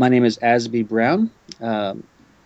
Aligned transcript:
My 0.00 0.08
name 0.08 0.24
is 0.24 0.38
Azby 0.38 0.88
Brown. 0.88 1.30
Um, 1.60 2.04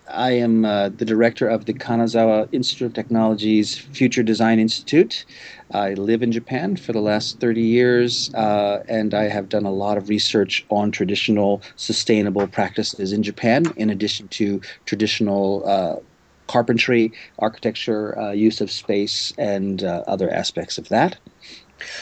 I 0.08 0.33
am 0.33 0.65
uh, 0.65 0.89
the 0.89 1.04
director 1.04 1.46
of 1.46 1.67
the 1.67 1.73
Kanazawa 1.73 2.49
Institute 2.50 2.87
of 2.87 2.95
Technology's 2.95 3.79
Future 3.79 4.25
Design 4.25 4.58
Institute. 4.58 5.25
I 5.70 5.94
live 5.94 6.25
in 6.25 6.32
Japan 6.32 6.75
for 6.75 6.92
the 6.92 6.98
last 6.98 7.38
30 7.38 7.60
years, 7.60 8.34
uh, 8.34 8.82
and 8.88 9.14
I 9.14 9.29
have 9.29 9.48
done 9.48 9.66
a 9.66 9.70
lot 9.70 9.96
of 9.96 10.09
research 10.09 10.66
on 10.68 10.90
traditional 10.90 11.62
sustainable 11.77 12.48
practices 12.48 13.12
in 13.12 13.22
Japan, 13.22 13.73
in 13.77 13.89
addition 13.89 14.27
to 14.30 14.61
traditional 14.84 15.62
uh, 15.64 16.00
carpentry, 16.48 17.12
architecture, 17.39 18.18
uh, 18.18 18.32
use 18.32 18.61
of 18.61 18.68
space, 18.68 19.32
and 19.39 19.84
uh, 19.84 20.02
other 20.09 20.29
aspects 20.29 20.77
of 20.77 20.89
that. 20.89 21.18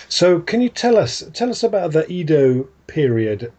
So, 0.09 0.41
can 0.41 0.63
you 0.63 0.71
tell 0.71 0.97
us 0.97 1.23
tell 1.35 1.51
us 1.51 1.63
about 1.63 1.93
the 1.93 2.11
Edo 2.11 2.69
period 2.87 3.53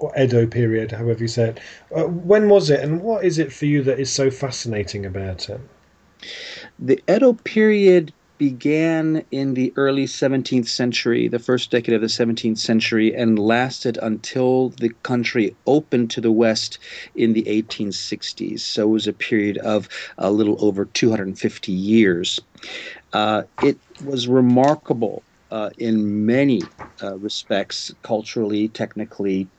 or 0.00 0.12
Edo 0.18 0.46
period, 0.46 0.92
however 0.92 1.20
you 1.20 1.28
say 1.28 1.50
it. 1.50 1.60
Uh, 1.94 2.04
when 2.04 2.48
was 2.48 2.70
it, 2.70 2.80
and 2.80 3.00
what 3.02 3.24
is 3.24 3.38
it 3.38 3.52
for 3.52 3.66
you 3.66 3.82
that 3.82 3.98
is 3.98 4.12
so 4.12 4.30
fascinating 4.30 5.04
about 5.06 5.48
it? 5.48 5.60
The 6.78 7.02
Edo 7.08 7.34
period 7.34 8.12
began 8.38 9.24
in 9.32 9.54
the 9.54 9.72
early 9.76 10.06
17th 10.06 10.68
century, 10.68 11.28
the 11.28 11.40
first 11.40 11.70
decade 11.70 11.94
of 11.94 12.00
the 12.00 12.06
17th 12.06 12.58
century, 12.58 13.14
and 13.14 13.38
lasted 13.38 13.98
until 14.00 14.70
the 14.70 14.90
country 15.02 15.56
opened 15.66 16.10
to 16.12 16.20
the 16.20 16.32
West 16.32 16.78
in 17.14 17.32
the 17.32 17.42
1860s. 17.44 18.60
So 18.60 18.84
it 18.84 18.92
was 18.92 19.06
a 19.08 19.12
period 19.12 19.58
of 19.58 19.88
a 20.18 20.30
little 20.30 20.56
over 20.64 20.84
250 20.84 21.72
years. 21.72 22.38
Uh, 23.12 23.42
it 23.60 23.80
was 23.98 24.28
remarkable 24.28 25.24
uh, 25.50 25.70
in 25.78 26.24
many 26.26 26.72
uh, 27.02 27.18
respects, 27.18 27.92
culturally, 28.02 28.68
technically, 28.68 29.50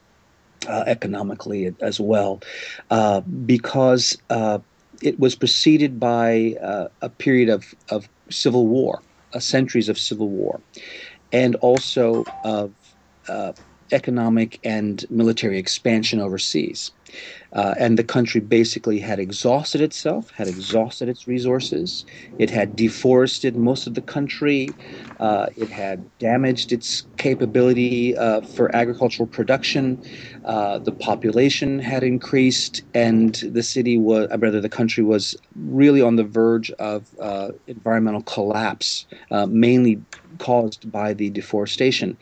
uh, 0.68 0.84
economically 0.88 1.74
as 1.82 2.00
well, 2.00 2.42
uh, 2.90 3.22
because 3.22 4.18
uh, 4.30 4.60
it 5.02 5.20
was 5.20 5.36
preceded 5.36 6.00
by 6.00 6.56
uh, 6.62 6.88
a 7.02 7.10
period 7.10 7.50
of, 7.50 7.74
of 7.90 8.10
civil 8.30 8.68
war, 8.68 9.02
centuries 9.40 9.90
of 9.90 9.98
civil 9.98 10.30
war, 10.30 10.62
and 11.32 11.56
also 11.58 12.24
of 12.44 12.74
uh, 13.28 13.54
economic 13.92 14.60
and 14.64 15.06
military 15.10 15.58
expansion 15.58 16.20
overseas. 16.20 16.92
Uh, 17.54 17.74
and 17.80 17.98
the 17.98 18.04
country 18.04 18.40
basically 18.40 19.00
had 19.00 19.20
exhausted 19.20 19.82
itself, 19.82 20.30
had 20.32 20.48
exhausted 20.48 21.10
its 21.10 21.28
resources. 21.28 22.06
It 22.38 22.50
had 22.50 22.76
deforested 22.76 23.56
most 23.56 23.88
of 23.88 23.96
the 23.96 24.02
country. 24.02 24.70
Uh, 25.20 25.48
it 25.58 25.70
had 25.70 26.06
damaged 26.20 26.72
its 26.72 27.04
capability 27.18 28.16
uh, 28.16 28.42
for 28.42 28.74
agricultural 28.76 29.28
production. 29.28 30.00
Uh, 30.46 30.78
the 30.78 30.92
population 30.92 31.80
had 31.80 32.04
increased, 32.04 32.84
and 32.94 33.36
the 33.36 33.64
city 33.64 33.98
was, 33.98 34.30
uh, 34.32 34.38
rather, 34.38 34.62
the 34.62 34.70
country 34.70 35.04
was 35.04 35.36
really 35.56 36.02
on 36.02 36.18
the 36.18 36.24
verge 36.24 36.70
of 36.72 37.08
uh, 37.20 37.50
environmental 37.68 38.22
collapse, 38.22 39.08
mainly 39.48 40.00
caused 40.38 40.92
by 40.92 41.14
the 41.14 41.30
deforestation. 41.32 42.16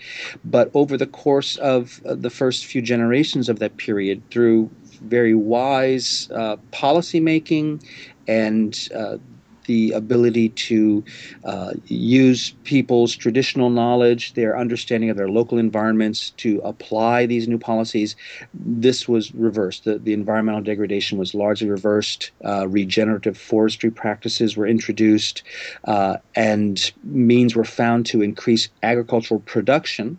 But 0.45 0.71
over 0.73 0.95
the 0.97 1.05
course 1.05 1.57
of 1.57 2.01
the 2.05 2.29
first 2.29 2.65
few 2.65 2.81
generations 2.81 3.49
of 3.49 3.59
that 3.59 3.75
period, 3.77 4.23
through 4.31 4.71
very 4.97 5.35
wise 5.35 6.29
uh, 6.33 6.57
policy 6.71 7.19
making 7.19 7.81
and 8.27 8.89
uh, 8.93 9.17
the 9.67 9.91
ability 9.91 10.49
to 10.49 11.03
uh, 11.43 11.73
use 11.85 12.51
people's 12.63 13.15
traditional 13.15 13.69
knowledge, 13.69 14.33
their 14.33 14.57
understanding 14.57 15.09
of 15.09 15.17
their 15.17 15.29
local 15.29 15.59
environments 15.59 16.31
to 16.31 16.59
apply 16.63 17.25
these 17.25 17.47
new 17.47 17.59
policies. 17.59 18.15
This 18.53 19.07
was 19.07 19.35
reversed. 19.35 19.83
The, 19.83 19.99
the 19.99 20.13
environmental 20.13 20.61
degradation 20.61 21.17
was 21.19 21.35
largely 21.35 21.69
reversed. 21.69 22.31
Uh, 22.43 22.67
regenerative 22.67 23.37
forestry 23.37 23.91
practices 23.91 24.57
were 24.57 24.65
introduced, 24.65 25.43
uh, 25.83 26.17
and 26.35 26.91
means 27.03 27.55
were 27.55 27.65
found 27.65 28.05
to 28.07 28.21
increase 28.21 28.69
agricultural 28.81 29.41
production. 29.41 30.17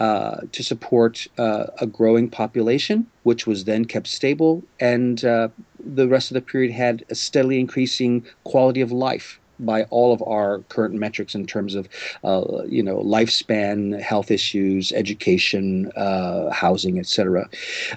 Uh, 0.00 0.40
to 0.50 0.62
support 0.62 1.26
uh, 1.36 1.66
a 1.78 1.86
growing 1.86 2.26
population, 2.26 3.06
which 3.24 3.46
was 3.46 3.64
then 3.64 3.84
kept 3.84 4.06
stable, 4.06 4.62
and 4.80 5.26
uh, 5.26 5.46
the 5.78 6.08
rest 6.08 6.30
of 6.30 6.34
the 6.34 6.40
period 6.40 6.72
had 6.72 7.04
a 7.10 7.14
steadily 7.14 7.60
increasing 7.60 8.24
quality 8.44 8.80
of 8.80 8.90
life 8.90 9.38
by 9.58 9.82
all 9.90 10.10
of 10.10 10.22
our 10.22 10.60
current 10.70 10.94
metrics 10.94 11.34
in 11.34 11.44
terms 11.46 11.74
of, 11.74 11.86
uh, 12.24 12.62
you 12.66 12.82
know, 12.82 12.96
lifespan, 13.02 14.00
health 14.00 14.30
issues, 14.30 14.90
education, 14.92 15.92
uh, 15.96 16.48
housing, 16.48 16.98
etc. 16.98 17.46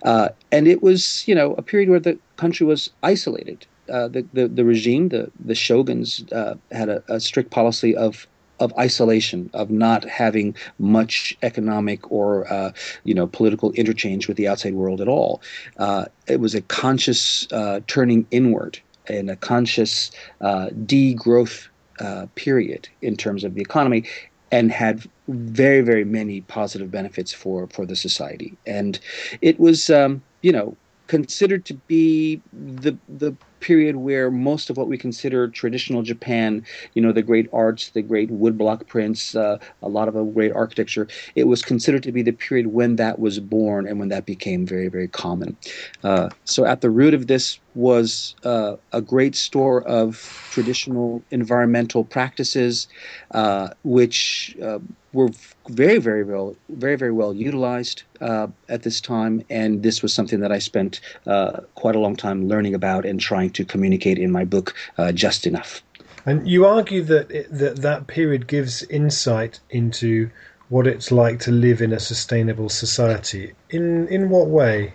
Uh, 0.03 0.27
and 0.51 0.67
it 0.67 0.83
was, 0.83 1.25
you 1.25 1.33
know, 1.33 1.53
a 1.53 1.61
period 1.61 1.87
where 1.87 2.01
the 2.01 2.19
country 2.35 2.65
was 2.65 2.89
isolated. 3.01 3.65
the, 3.87 4.27
the 4.33 4.49
the 4.49 4.65
regime, 4.65 5.07
the 5.07 5.31
the 5.39 5.55
shoguns, 5.55 6.25
had 6.69 6.89
a, 6.89 7.01
a 7.07 7.21
strict 7.21 7.49
policy 7.49 7.95
of 7.95 8.27
of 8.59 8.73
isolation, 8.77 9.49
of 9.53 9.69
not 9.69 10.03
having 10.05 10.55
much 10.79 11.37
economic 11.41 12.11
or 12.11 12.51
uh, 12.51 12.71
you 13.03 13.13
know 13.13 13.27
political 13.27 13.71
interchange 13.73 14.27
with 14.27 14.37
the 14.37 14.47
outside 14.47 14.73
world 14.73 15.01
at 15.01 15.07
all. 15.07 15.41
Uh, 15.77 16.05
it 16.27 16.39
was 16.39 16.55
a 16.55 16.61
conscious 16.61 17.47
uh, 17.51 17.79
turning 17.87 18.25
inward 18.31 18.79
and 19.07 19.29
a 19.29 19.35
conscious 19.35 20.11
uh, 20.41 20.67
degrowth 20.85 21.67
uh, 21.99 22.25
period 22.35 22.87
in 23.01 23.15
terms 23.15 23.43
of 23.43 23.53
the 23.55 23.61
economy, 23.61 24.03
and 24.51 24.71
had 24.71 25.03
very 25.27 25.81
very 25.81 26.05
many 26.05 26.41
positive 26.41 26.91
benefits 26.91 27.33
for 27.33 27.67
for 27.67 27.85
the 27.85 27.95
society. 27.95 28.57
And 28.65 28.99
it 29.41 29.59
was 29.59 29.89
um, 29.89 30.21
you 30.41 30.51
know 30.51 30.77
considered 31.07 31.65
to 31.65 31.73
be 31.73 32.41
the 32.53 32.97
the 33.09 33.35
period 33.63 33.95
where 33.95 34.29
most 34.29 34.69
of 34.69 34.75
what 34.77 34.89
we 34.89 34.97
consider 34.97 35.47
traditional 35.47 36.03
Japan, 36.03 36.65
you 36.93 37.01
know, 37.01 37.13
the 37.13 37.23
great 37.23 37.47
arts, 37.53 37.89
the 37.91 38.01
great 38.01 38.29
woodblock 38.29 38.87
prints, 38.87 39.35
uh, 39.35 39.57
a 39.81 39.89
lot 39.89 40.07
of 40.09 40.13
great 40.33 40.51
architecture, 40.51 41.07
it 41.35 41.45
was 41.45 41.61
considered 41.61 42.03
to 42.03 42.11
be 42.11 42.21
the 42.21 42.33
period 42.33 42.67
when 42.67 42.97
that 42.97 43.19
was 43.19 43.39
born 43.39 43.87
and 43.87 43.99
when 43.99 44.09
that 44.09 44.25
became 44.25 44.67
very, 44.67 44.89
very 44.89 45.07
common. 45.07 45.55
Uh, 46.03 46.29
so 46.43 46.65
at 46.65 46.81
the 46.81 46.89
root 46.89 47.13
of 47.13 47.27
this 47.27 47.59
was 47.75 48.35
uh, 48.43 48.75
a 48.91 49.01
great 49.01 49.35
store 49.35 49.81
of 49.87 50.17
traditional 50.51 51.23
environmental 51.31 52.03
practices, 52.03 52.87
uh, 53.31 53.69
which 53.83 54.55
uh, 54.61 54.79
were 55.13 55.29
very, 55.69 55.99
very 55.99 56.23
well, 56.23 56.55
very, 56.69 56.95
very 56.95 57.11
well 57.11 57.33
utilized 57.33 58.03
uh, 58.21 58.47
at 58.69 58.83
this 58.83 58.99
time. 58.99 59.43
And 59.49 59.83
this 59.83 60.01
was 60.01 60.13
something 60.13 60.39
that 60.41 60.51
I 60.51 60.59
spent 60.59 61.01
uh, 61.25 61.61
quite 61.75 61.95
a 61.95 61.99
long 61.99 62.15
time 62.15 62.47
learning 62.47 62.75
about 62.75 63.05
and 63.05 63.19
trying 63.19 63.51
to 63.53 63.65
communicate 63.65 64.17
in 64.17 64.31
my 64.31 64.45
book, 64.45 64.75
uh, 64.97 65.11
Just 65.11 65.47
Enough. 65.47 65.81
And 66.25 66.47
you 66.47 66.65
argue 66.65 67.03
that 67.03 67.29
it, 67.31 67.47
that 67.51 67.77
that 67.77 68.07
period 68.07 68.47
gives 68.47 68.83
insight 68.83 69.59
into 69.69 70.29
what 70.69 70.87
it's 70.87 71.11
like 71.11 71.39
to 71.41 71.51
live 71.51 71.81
in 71.81 71.91
a 71.91 71.99
sustainable 71.99 72.69
society. 72.69 73.53
In 73.69 74.07
in 74.07 74.29
what 74.29 74.47
way? 74.47 74.93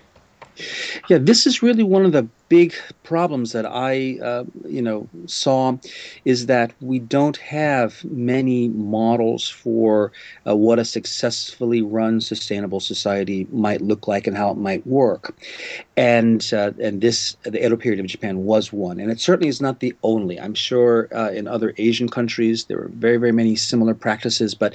Yeah, 1.08 1.18
this 1.18 1.46
is 1.46 1.62
really 1.62 1.82
one 1.82 2.04
of 2.04 2.12
the 2.12 2.26
big 2.48 2.74
problems 3.02 3.52
that 3.52 3.66
I, 3.66 4.18
uh, 4.22 4.44
you 4.66 4.80
know, 4.80 5.08
saw 5.26 5.76
is 6.24 6.46
that 6.46 6.72
we 6.80 6.98
don't 6.98 7.36
have 7.38 8.04
many 8.04 8.68
models 8.68 9.48
for 9.48 10.12
uh, 10.46 10.56
what 10.56 10.78
a 10.78 10.84
successfully 10.84 11.82
run 11.82 12.20
sustainable 12.20 12.80
society 12.80 13.46
might 13.52 13.80
look 13.80 14.08
like 14.08 14.26
and 14.26 14.36
how 14.36 14.50
it 14.50 14.56
might 14.56 14.86
work, 14.86 15.36
and 15.96 16.50
uh, 16.52 16.72
and 16.80 17.00
this 17.00 17.36
the 17.42 17.64
Edo 17.64 17.76
period 17.76 18.00
of 18.00 18.06
Japan 18.06 18.44
was 18.44 18.72
one, 18.72 18.98
and 18.98 19.10
it 19.10 19.20
certainly 19.20 19.48
is 19.48 19.60
not 19.60 19.80
the 19.80 19.94
only. 20.02 20.40
I'm 20.40 20.54
sure 20.54 21.08
uh, 21.14 21.30
in 21.30 21.46
other 21.46 21.74
Asian 21.78 22.08
countries 22.08 22.64
there 22.64 22.78
are 22.80 22.88
very 22.88 23.16
very 23.18 23.32
many 23.32 23.56
similar 23.56 23.94
practices, 23.94 24.54
but 24.54 24.74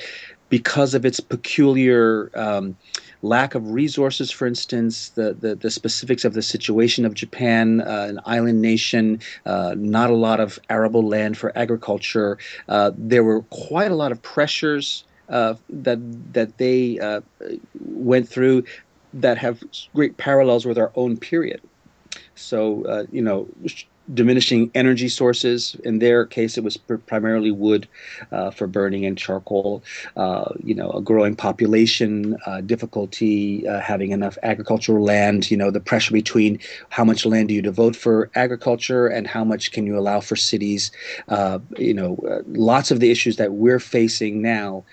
because 0.50 0.94
of 0.94 1.06
its 1.06 1.20
peculiar 1.20 2.30
um, 2.36 2.78
lack 3.24 3.56
of 3.56 3.72
resources, 3.72 4.30
for 4.30 4.46
instance, 4.46 5.10
the, 5.10 5.34
the, 5.34 5.56
the 5.56 5.72
specifics 5.72 6.26
of 6.26 6.34
the 6.34 6.42
situation 6.42 7.06
of 7.06 7.14
Japan, 7.14 7.82
uh, 7.82 8.08
an 8.10 8.20
island 8.26 8.62
nation, 8.62 9.20
uh, 9.46 9.74
not 9.78 10.10
a 10.10 10.16
lot 10.16 10.40
of 10.40 10.60
arable 10.70 11.08
land 11.08 11.38
for 11.38 11.58
agriculture. 11.58 12.38
Uh, 12.68 12.92
there 12.98 13.24
were 13.24 13.42
quite 13.44 13.92
a 13.92 13.96
lot 13.96 14.12
of 14.12 14.22
pressures 14.22 15.06
uh, 15.30 15.56
that 15.70 16.00
that 16.34 16.58
they 16.58 17.00
uh, 17.00 17.22
went 17.86 18.28
through 18.28 18.64
that 19.14 19.38
have 19.38 19.64
great 19.96 20.18
parallels 20.18 20.66
with 20.66 20.78
our 20.78 20.92
own 20.96 21.16
period. 21.18 21.62
So, 22.36 22.84
uh, 22.86 23.06
you 23.12 23.22
know, 23.22 23.48
diminishing 24.14 24.70
energy 24.76 25.08
sources. 25.08 25.76
In 25.84 26.00
their 26.00 26.26
case, 26.26 26.58
it 26.58 26.64
was 26.64 26.78
pr- 26.78 26.96
primarily 26.96 27.52
wood 27.52 27.88
uh, 28.32 28.52
for 28.52 28.68
burning 28.68 29.06
and 29.06 29.18
charcoal. 29.18 29.84
Uh, 30.18 30.54
you 30.64 30.76
know, 30.76 30.90
a 30.92 31.02
growing 31.02 31.36
population, 31.36 32.38
uh, 32.46 32.62
difficulty 32.62 33.68
uh, 33.68 33.80
having 33.80 34.12
enough 34.12 34.38
agricultural 34.44 35.04
land. 35.04 35.50
You 35.50 35.58
know, 35.58 35.72
the 35.72 35.80
pressure 35.80 36.14
between 36.14 36.60
how 36.90 37.04
much 37.04 37.26
land 37.26 37.48
do 37.48 37.54
you 37.54 37.62
devote 37.62 37.96
for 37.96 38.30
agriculture 38.36 39.08
and 39.08 39.28
how 39.28 39.44
much 39.44 39.72
can 39.72 39.86
you 39.86 39.98
allow 39.98 40.20
for 40.20 40.36
cities. 40.36 40.92
Uh, 41.30 41.60
you 41.78 41.94
know, 41.94 42.18
uh, 42.30 42.42
lots 42.48 42.92
of 42.92 43.00
the 43.00 43.12
issues 43.12 43.38
that 43.38 43.54
we're 43.54 43.80
facing 43.80 44.42
now 44.42 44.84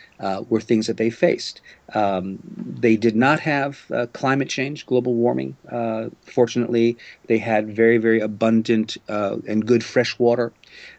were 0.49 0.61
things 0.61 0.87
that 0.87 0.99
they 0.99 1.11
faced. 1.11 1.61
Um, 1.95 2.39
they 2.45 2.97
did 2.97 3.17
not 3.17 3.41
have 3.41 3.85
uh, 3.93 4.07
climate 4.13 4.49
change, 4.49 4.87
global 4.87 5.15
warming. 5.15 5.57
Uh, 5.71 6.11
fortunately, 6.25 6.97
they 7.29 7.39
had 7.39 7.75
very, 7.75 7.99
very 7.99 8.21
abundant 8.21 8.97
uh, 9.09 9.37
and 9.49 9.67
good 9.67 9.85
fresh 9.85 10.19
water, 10.19 10.53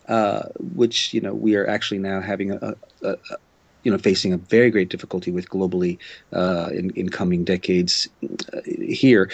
uh, 0.07 0.43
which 0.59 1.13
you 1.13 1.21
know 1.21 1.33
we 1.33 1.55
are 1.55 1.67
actually 1.67 1.99
now 1.99 2.21
having 2.21 2.51
a, 2.51 2.75
a, 3.03 3.09
a 3.09 3.37
you 3.83 3.91
know 3.91 3.97
facing 3.97 4.33
a 4.33 4.37
very 4.37 4.69
great 4.69 4.89
difficulty 4.89 5.31
with 5.31 5.49
globally 5.49 5.97
uh, 6.33 6.69
in, 6.71 6.91
in 6.91 7.09
coming 7.09 7.43
decades 7.43 8.07
uh, 8.53 8.61
here. 8.65 9.29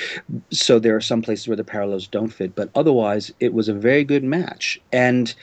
So 0.52 0.80
there 0.80 0.96
are 0.96 1.02
some 1.02 1.22
places 1.22 1.48
where 1.48 1.58
the 1.58 1.64
parallels 1.64 2.08
don't 2.08 2.30
fit, 2.30 2.56
but 2.56 2.70
otherwise 2.76 3.32
it 3.40 3.54
was 3.54 3.68
a 3.68 3.74
very 3.74 4.04
good 4.04 4.24
match. 4.24 4.80
And 4.92 5.34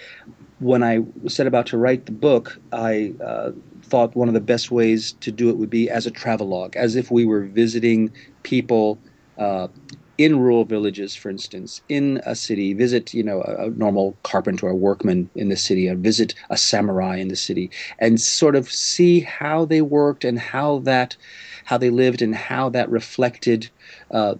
when 0.59 0.83
I 0.83 1.01
set 1.27 1.47
about 1.47 1.67
to 1.67 1.77
write 1.77 2.07
the 2.07 2.13
book, 2.13 2.59
I 2.73 3.13
thought 3.85 4.17
one 4.17 4.29
of 4.29 4.35
the 4.35 4.41
best 4.41 4.71
ways 4.71 5.13
to 5.21 5.31
do 5.31 5.49
it 5.49 5.57
would 5.57 5.71
be 5.71 5.91
as 5.91 6.07
a 6.07 6.11
travelogue, 6.11 6.77
as 6.77 6.97
if 6.97 7.11
we 7.11 7.25
were 7.25 7.45
visiting 7.45 8.11
people 8.43 8.99
uh, 9.39 9.69
in 10.17 10.39
rural 10.39 10.65
villages, 10.65 11.15
for 11.15 11.29
instance, 11.29 11.81
in 11.89 12.21
a 12.25 12.35
city, 12.35 12.73
visit, 12.73 13.13
you 13.13 13.23
know, 13.23 13.43
a, 13.43 13.67
a, 13.67 13.71
normal 13.71 14.17
carpenter 14.23 14.69
or 14.69 14.75
workman 14.75 15.29
in 15.35 15.49
the 15.49 15.57
city, 15.57 15.89
or 15.89 15.97
visit 15.97 16.35
a 16.51 16.57
samurai 16.57 17.17
in 17.17 17.29
the 17.29 17.37
city, 17.37 17.71
and 17.99 18.21
sort 18.21 18.55
of 18.55 18.71
see 18.71 19.21
how 19.21 19.65
they 19.65 19.83
worked 19.83 20.25
and 20.25 20.39
how 20.39 20.79
that, 20.81 21.17
how 21.65 21.77
they 21.77 21.91
lived 21.91 22.23
and 22.23 22.35
how 22.35 22.69
that 22.69 22.89
reflected 22.91 23.69
uh, 24.13 24.35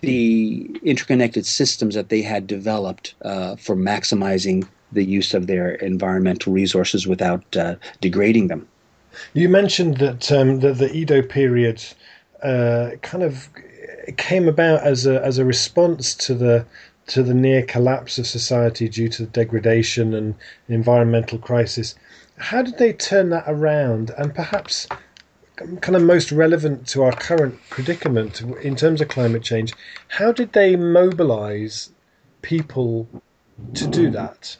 the 0.00 0.70
interconnected 0.82 1.46
systems 1.46 1.94
that 1.94 2.08
they 2.08 2.22
had 2.22 2.46
developed 2.46 3.14
uh, 3.22 3.56
for 3.56 3.76
maximizing 3.76 4.66
the 4.96 5.04
use 5.04 5.34
of 5.34 5.46
their 5.46 5.76
environmental 5.76 6.52
resources 6.52 7.06
without 7.06 7.56
uh, 7.56 7.76
degrading 8.00 8.48
them. 8.48 8.66
You 9.32 9.48
mentioned 9.48 9.98
that 9.98 10.32
um, 10.32 10.60
the, 10.60 10.72
the, 10.72 10.92
Edo 10.92 11.22
period 11.22 11.82
uh, 12.42 12.90
kind 13.02 13.22
of 13.22 13.48
came 14.16 14.48
about 14.48 14.80
as 14.82 15.06
a 15.06 15.24
as 15.24 15.38
a 15.38 15.44
response 15.44 16.14
to 16.14 16.34
the 16.34 16.66
to 17.06 17.22
the 17.22 17.34
near 17.34 17.62
collapse 17.62 18.18
of 18.18 18.26
society 18.26 18.88
due 18.88 19.08
to 19.08 19.26
degradation 19.26 20.12
and 20.12 20.34
environmental 20.68 21.38
crisis. 21.38 21.94
How 22.38 22.62
did 22.62 22.78
they 22.78 22.92
turn 22.92 23.30
that 23.30 23.44
around? 23.46 24.10
And 24.18 24.34
perhaps 24.34 24.86
kind 25.56 25.96
of 25.96 26.02
most 26.02 26.30
relevant 26.32 26.86
to 26.88 27.02
our 27.02 27.12
current 27.12 27.58
predicament 27.70 28.42
in 28.62 28.76
terms 28.76 29.00
of 29.00 29.08
climate 29.08 29.42
change, 29.42 29.72
how 30.08 30.32
did 30.32 30.52
they 30.52 30.76
mobilize 30.76 31.90
people 32.42 33.08
to 33.74 33.86
do 33.86 34.10
that? 34.10 34.56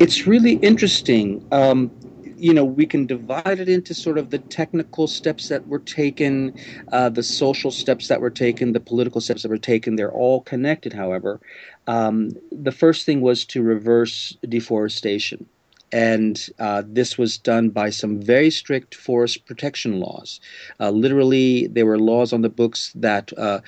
It's 0.00 0.26
really 0.26 0.54
interesting. 0.54 1.42
Um, 1.52 1.92
you 2.22 2.54
know, 2.54 2.64
we 2.64 2.86
can 2.86 3.06
divide 3.06 3.60
it 3.60 3.68
into 3.68 3.94
sort 3.94 4.18
of 4.18 4.30
the 4.30 4.38
technical 4.38 5.06
steps 5.08 5.48
that 5.48 5.66
were 5.66 5.80
taken, 5.80 6.54
uh, 6.92 7.10
the 7.10 7.22
social 7.22 7.70
steps 7.70 8.08
that 8.08 8.20
were 8.20 8.30
taken, 8.30 8.72
the 8.72 8.80
political 8.80 9.20
steps 9.20 9.42
that 9.42 9.50
were 9.50 9.58
taken. 9.58 9.96
They're 9.96 10.12
all 10.12 10.42
connected, 10.42 10.92
however. 10.92 11.40
Um, 11.86 12.30
the 12.50 12.72
first 12.72 13.06
thing 13.06 13.20
was 13.20 13.44
to 13.46 13.62
reverse 13.62 14.36
deforestation 14.48 15.46
and 15.92 16.48
uh, 16.58 16.82
this 16.86 17.18
was 17.18 17.38
done 17.38 17.70
by 17.70 17.90
some 17.90 18.20
very 18.20 18.50
strict 18.50 18.94
forest 18.94 19.44
protection 19.46 20.00
laws. 20.00 20.40
Uh, 20.78 20.90
literally, 20.90 21.66
there 21.68 21.86
were 21.86 21.98
laws 21.98 22.32
on 22.32 22.42
the 22.42 22.48
books 22.48 22.92
that, 22.94 23.32
uh, 23.36 23.60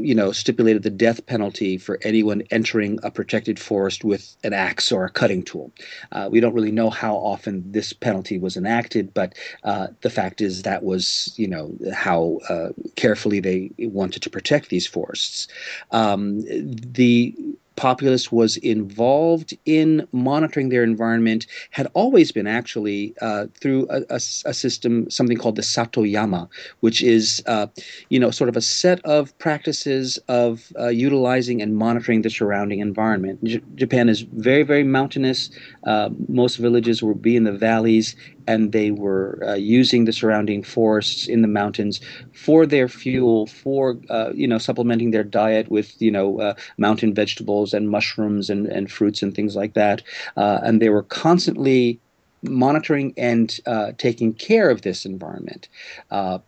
you 0.00 0.14
know, 0.14 0.32
stipulated 0.32 0.82
the 0.82 0.90
death 0.90 1.24
penalty 1.26 1.76
for 1.78 1.98
anyone 2.02 2.42
entering 2.50 2.98
a 3.02 3.10
protected 3.10 3.58
forest 3.58 4.04
with 4.04 4.36
an 4.44 4.52
axe 4.52 4.92
or 4.92 5.04
a 5.04 5.10
cutting 5.10 5.42
tool. 5.42 5.72
Uh, 6.12 6.28
we 6.30 6.40
don't 6.40 6.54
really 6.54 6.72
know 6.72 6.90
how 6.90 7.14
often 7.16 7.64
this 7.70 7.92
penalty 7.92 8.38
was 8.38 8.56
enacted, 8.56 9.12
but 9.12 9.34
uh, 9.64 9.88
the 10.02 10.10
fact 10.10 10.40
is 10.40 10.62
that 10.62 10.84
was, 10.84 11.32
you 11.36 11.48
know, 11.48 11.76
how 11.92 12.38
uh, 12.48 12.68
carefully 12.96 13.40
they 13.40 13.70
wanted 13.78 14.22
to 14.22 14.30
protect 14.30 14.68
these 14.68 14.86
forests. 14.86 15.48
Um, 15.90 16.42
the 16.42 17.34
populace 17.76 18.30
was 18.30 18.56
involved 18.58 19.56
in 19.64 20.06
monitoring 20.12 20.68
their 20.68 20.84
environment 20.84 21.46
had 21.70 21.86
always 21.94 22.32
been 22.32 22.46
actually 22.46 23.14
uh, 23.20 23.46
through 23.60 23.86
a, 23.90 24.02
a, 24.10 24.16
a, 24.16 24.54
system, 24.54 25.10
something 25.10 25.36
called 25.36 25.56
the 25.56 25.62
Satoyama, 25.62 26.48
which 26.80 27.02
is, 27.02 27.42
uh, 27.46 27.66
you 28.08 28.20
know, 28.20 28.30
sort 28.30 28.48
of 28.48 28.56
a 28.56 28.60
set 28.60 29.04
of 29.04 29.36
practices 29.38 30.18
of 30.28 30.72
uh, 30.78 30.88
utilizing 30.88 31.60
and 31.60 31.76
monitoring 31.76 32.22
the 32.22 32.30
surrounding 32.30 32.80
environment. 32.80 33.42
J- 33.44 33.62
Japan 33.74 34.08
is 34.08 34.20
very, 34.20 34.62
very 34.62 34.84
mountainous. 34.84 35.50
Uh, 35.84 36.10
most 36.28 36.56
villages 36.56 37.02
will 37.02 37.14
be 37.14 37.36
in 37.36 37.44
the 37.44 37.52
valleys, 37.52 38.14
and 38.46 38.72
they 38.72 38.90
were 38.90 39.42
uh, 39.46 39.54
using 39.54 40.04
the 40.04 40.12
surrounding 40.12 40.62
forests 40.62 41.26
in 41.26 41.42
the 41.42 41.48
mountains 41.48 42.00
for 42.32 42.66
their 42.66 42.88
fuel, 42.88 43.46
for 43.46 43.98
uh, 44.10 44.30
you 44.34 44.46
know 44.46 44.58
supplementing 44.58 45.10
their 45.10 45.24
diet 45.24 45.70
with 45.70 46.00
you 46.00 46.10
know 46.10 46.40
uh, 46.40 46.54
mountain 46.78 47.14
vegetables 47.14 47.74
and 47.74 47.90
mushrooms 47.90 48.50
and, 48.50 48.66
and 48.66 48.90
fruits 48.90 49.22
and 49.22 49.34
things 49.34 49.56
like 49.56 49.74
that. 49.74 50.02
Uh, 50.36 50.60
and 50.62 50.80
they 50.80 50.88
were 50.88 51.02
constantly 51.02 51.98
monitoring 52.42 53.14
and 53.16 53.60
uh, 53.66 53.92
taking 53.98 54.32
care 54.34 54.70
of 54.70 54.82
this 54.82 55.06
environment. 55.06 55.68
Uh, 56.10 56.38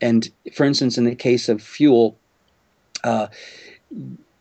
and 0.00 0.30
for 0.54 0.64
instance, 0.64 0.98
in 0.98 1.04
the 1.04 1.14
case 1.14 1.48
of 1.48 1.62
fuel 1.62 2.16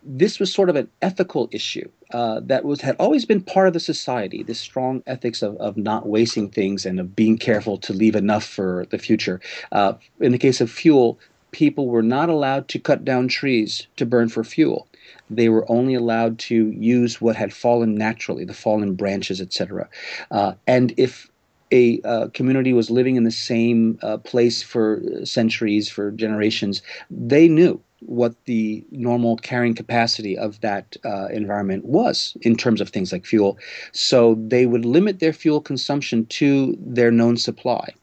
this 0.03 0.39
was 0.39 0.53
sort 0.53 0.69
of 0.69 0.75
an 0.75 0.89
ethical 1.01 1.49
issue 1.51 1.89
uh, 2.11 2.39
that 2.43 2.65
was 2.65 2.81
had 2.81 2.95
always 2.97 3.25
been 3.25 3.41
part 3.41 3.67
of 3.67 3.73
the 3.73 3.79
society. 3.79 4.43
This 4.43 4.59
strong 4.59 5.03
ethics 5.07 5.41
of, 5.41 5.55
of 5.57 5.77
not 5.77 6.07
wasting 6.07 6.49
things 6.49 6.85
and 6.85 6.99
of 6.99 7.15
being 7.15 7.37
careful 7.37 7.77
to 7.79 7.93
leave 7.93 8.15
enough 8.15 8.43
for 8.43 8.85
the 8.89 8.97
future. 8.97 9.39
Uh, 9.71 9.93
in 10.19 10.31
the 10.31 10.37
case 10.37 10.61
of 10.61 10.71
fuel, 10.71 11.19
people 11.51 11.87
were 11.87 12.01
not 12.01 12.29
allowed 12.29 12.67
to 12.69 12.79
cut 12.79 13.05
down 13.05 13.27
trees 13.27 13.87
to 13.97 14.05
burn 14.05 14.29
for 14.29 14.43
fuel. 14.43 14.87
They 15.29 15.49
were 15.49 15.69
only 15.71 15.93
allowed 15.93 16.39
to 16.39 16.71
use 16.71 17.21
what 17.21 17.35
had 17.35 17.53
fallen 17.53 17.95
naturally, 17.95 18.45
the 18.45 18.53
fallen 18.53 18.95
branches, 18.95 19.39
etc. 19.41 19.87
Uh, 20.29 20.53
and 20.67 20.93
if 20.97 21.29
a 21.71 22.01
uh, 22.01 22.27
community 22.33 22.73
was 22.73 22.89
living 22.89 23.15
in 23.15 23.23
the 23.23 23.31
same 23.31 23.97
uh, 24.01 24.17
place 24.17 24.61
for 24.61 25.01
centuries, 25.23 25.89
for 25.89 26.11
generations, 26.11 26.81
they 27.09 27.47
knew 27.47 27.81
what 28.01 28.33
the 28.45 28.83
normal 28.91 29.37
carrying 29.37 29.75
capacity 29.75 30.37
of 30.37 30.59
that 30.61 30.97
uh, 31.05 31.27
environment 31.27 31.85
was 31.85 32.35
in 32.41 32.55
terms 32.55 32.81
of 32.81 32.89
things 32.89 33.11
like 33.11 33.25
fuel. 33.25 33.57
So 33.91 34.35
they 34.47 34.65
would 34.65 34.85
limit 34.85 35.19
their 35.19 35.33
fuel 35.33 35.61
consumption 35.61 36.25
to 36.27 36.75
their 36.79 37.11
known 37.11 37.37
supply. 37.37 37.93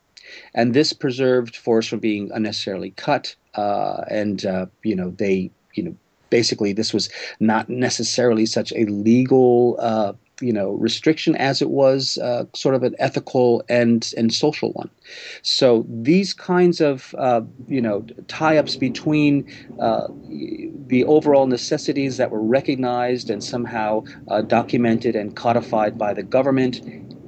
And 0.54 0.74
this 0.74 0.92
preserved 0.92 1.56
forests 1.56 1.90
from 1.90 2.00
being 2.00 2.30
unnecessarily 2.32 2.90
cut. 2.92 3.34
Uh, 3.54 4.04
and, 4.10 4.44
uh, 4.46 4.66
you 4.82 4.94
know, 4.94 5.10
they, 5.10 5.50
you 5.74 5.82
know, 5.82 5.96
basically 6.30 6.72
this 6.72 6.92
was 6.92 7.08
not 7.40 7.68
necessarily 7.68 8.46
such 8.46 8.72
a 8.72 8.84
legal 8.86 9.76
uh, 9.80 10.12
you 10.40 10.52
know 10.52 10.72
restriction 10.72 11.34
as 11.36 11.60
it 11.62 11.70
was 11.70 12.18
uh, 12.18 12.44
sort 12.54 12.74
of 12.74 12.82
an 12.82 12.94
ethical 12.98 13.62
and 13.68 14.12
and 14.16 14.32
social 14.32 14.72
one. 14.72 14.90
So 15.42 15.86
these 15.88 16.34
kinds 16.34 16.80
of 16.80 17.14
uh, 17.18 17.42
you 17.66 17.80
know 17.80 18.06
tie-ups 18.28 18.76
between 18.76 19.46
uh, 19.78 20.08
the 20.28 21.04
overall 21.04 21.46
necessities 21.46 22.16
that 22.16 22.30
were 22.30 22.42
recognized 22.42 23.30
and 23.30 23.42
somehow 23.42 24.04
uh, 24.28 24.42
documented 24.42 25.16
and 25.16 25.34
codified 25.34 25.98
by 25.98 26.14
the 26.14 26.22
government 26.22 26.80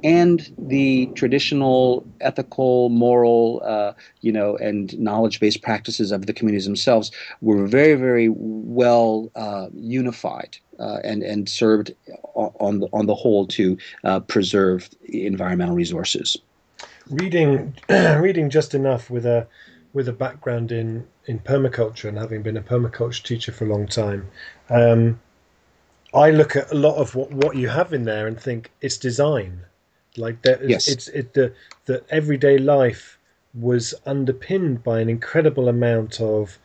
and 0.03 0.51
the 0.59 1.11
traditional 1.15 2.07
ethical, 2.21 2.89
moral, 2.89 3.63
uh, 3.65 3.93
you 4.23 4.33
know, 4.33 4.57
and 4.57 4.99
knowledge-based 4.99 5.63
practices 5.63 6.11
of 6.11 6.27
the 6.27 6.33
communities 6.33 6.65
themselves 6.65 7.11
were 7.41 7.67
very, 7.67 7.95
very 7.95 8.29
well 8.31 9.31
uh, 9.35 9.69
unified 9.75 10.57
uh, 10.79 10.99
and 11.05 11.23
and 11.23 11.49
served 11.49 11.93
on 12.61 12.81
the 12.81 12.89
on 12.93 13.07
the 13.07 13.15
whole 13.15 13.47
to 13.47 13.77
uh, 14.05 14.21
preserve 14.21 14.89
environmental 15.05 15.75
resources. 15.75 16.37
Reading, 17.09 17.75
reading 17.89 18.51
just 18.51 18.75
enough 18.75 19.11
with 19.11 19.27
a 19.27 19.47
with 19.93 20.09
a 20.09 20.13
background 20.13 20.73
in 20.73 21.07
in 21.27 21.39
permaculture 21.39 22.09
and 22.09 22.19
having 22.19 22.43
been 22.43 22.57
a 22.57 22.63
permaculture 22.63 23.23
teacher 23.23 23.53
for 23.53 23.65
a 23.65 23.69
long 23.69 23.87
time. 23.87 24.29
Um, 24.69 25.21
I 26.13 26.31
look 26.31 26.57
at 26.57 26.71
a 26.73 26.75
lot 26.75 26.97
of 26.97 27.15
what, 27.15 27.31
what 27.31 27.57
you 27.57 27.69
have 27.69 27.93
in 27.93 28.05
there 28.05 28.27
and 28.27 28.41
think 28.41 28.73
it's 28.81 28.97
design 28.97 29.61
like 30.17 30.43
that, 30.43 30.69
yes. 30.69 30.89
it's 30.89 31.09
it 31.09 31.35
the 31.35 31.53
the 31.87 32.03
everyday 32.11 32.59
life 32.59 33.19
was 33.55 33.95
underpinned 34.07 34.83
by 34.83 35.01
an 35.01 35.09
incredible 35.09 35.69
amount 35.69 36.21
of 36.21 36.59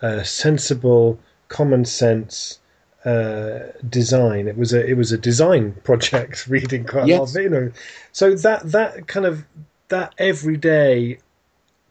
uh, 0.00 0.22
sensible, 0.22 1.18
common 1.48 1.84
sense 1.84 2.59
uh, 3.04 3.60
design. 3.88 4.48
It 4.48 4.56
was 4.56 4.72
a 4.72 4.84
it 4.84 4.96
was 4.96 5.12
a 5.12 5.18
design 5.18 5.72
project. 5.84 6.46
Reading 6.46 6.84
quite 6.84 7.06
yes. 7.06 7.16
a 7.16 7.20
lot 7.20 7.30
of 7.30 7.36
it, 7.36 7.42
you 7.42 7.50
know. 7.50 7.72
So 8.12 8.34
that 8.34 8.70
that 8.72 9.06
kind 9.06 9.26
of 9.26 9.44
that 9.88 10.14
everyday 10.18 11.18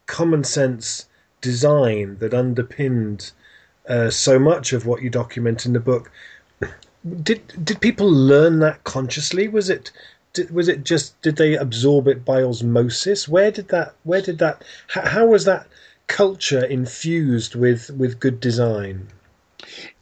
common 0.06 0.44
sense 0.44 1.06
design 1.40 2.18
that 2.18 2.34
underpinned 2.34 3.32
uh, 3.88 4.10
so 4.10 4.38
much 4.38 4.72
of 4.72 4.86
what 4.86 5.02
you 5.02 5.10
document 5.10 5.66
in 5.66 5.72
the 5.72 5.80
book. 5.80 6.10
Did 7.22 7.40
did 7.64 7.80
people 7.80 8.10
learn 8.10 8.58
that 8.58 8.84
consciously? 8.84 9.48
Was 9.48 9.70
it 9.70 9.90
did, 10.34 10.50
was 10.50 10.68
it 10.68 10.84
just 10.84 11.20
did 11.22 11.36
they 11.36 11.56
absorb 11.56 12.06
it 12.06 12.26
by 12.26 12.42
osmosis? 12.42 13.26
Where 13.26 13.50
did 13.50 13.68
that 13.68 13.94
where 14.04 14.20
did 14.20 14.38
that 14.38 14.62
how, 14.88 15.06
how 15.08 15.26
was 15.26 15.46
that 15.46 15.66
culture 16.08 16.62
infused 16.62 17.54
with 17.54 17.90
with 17.90 18.20
good 18.20 18.38
design? 18.38 19.08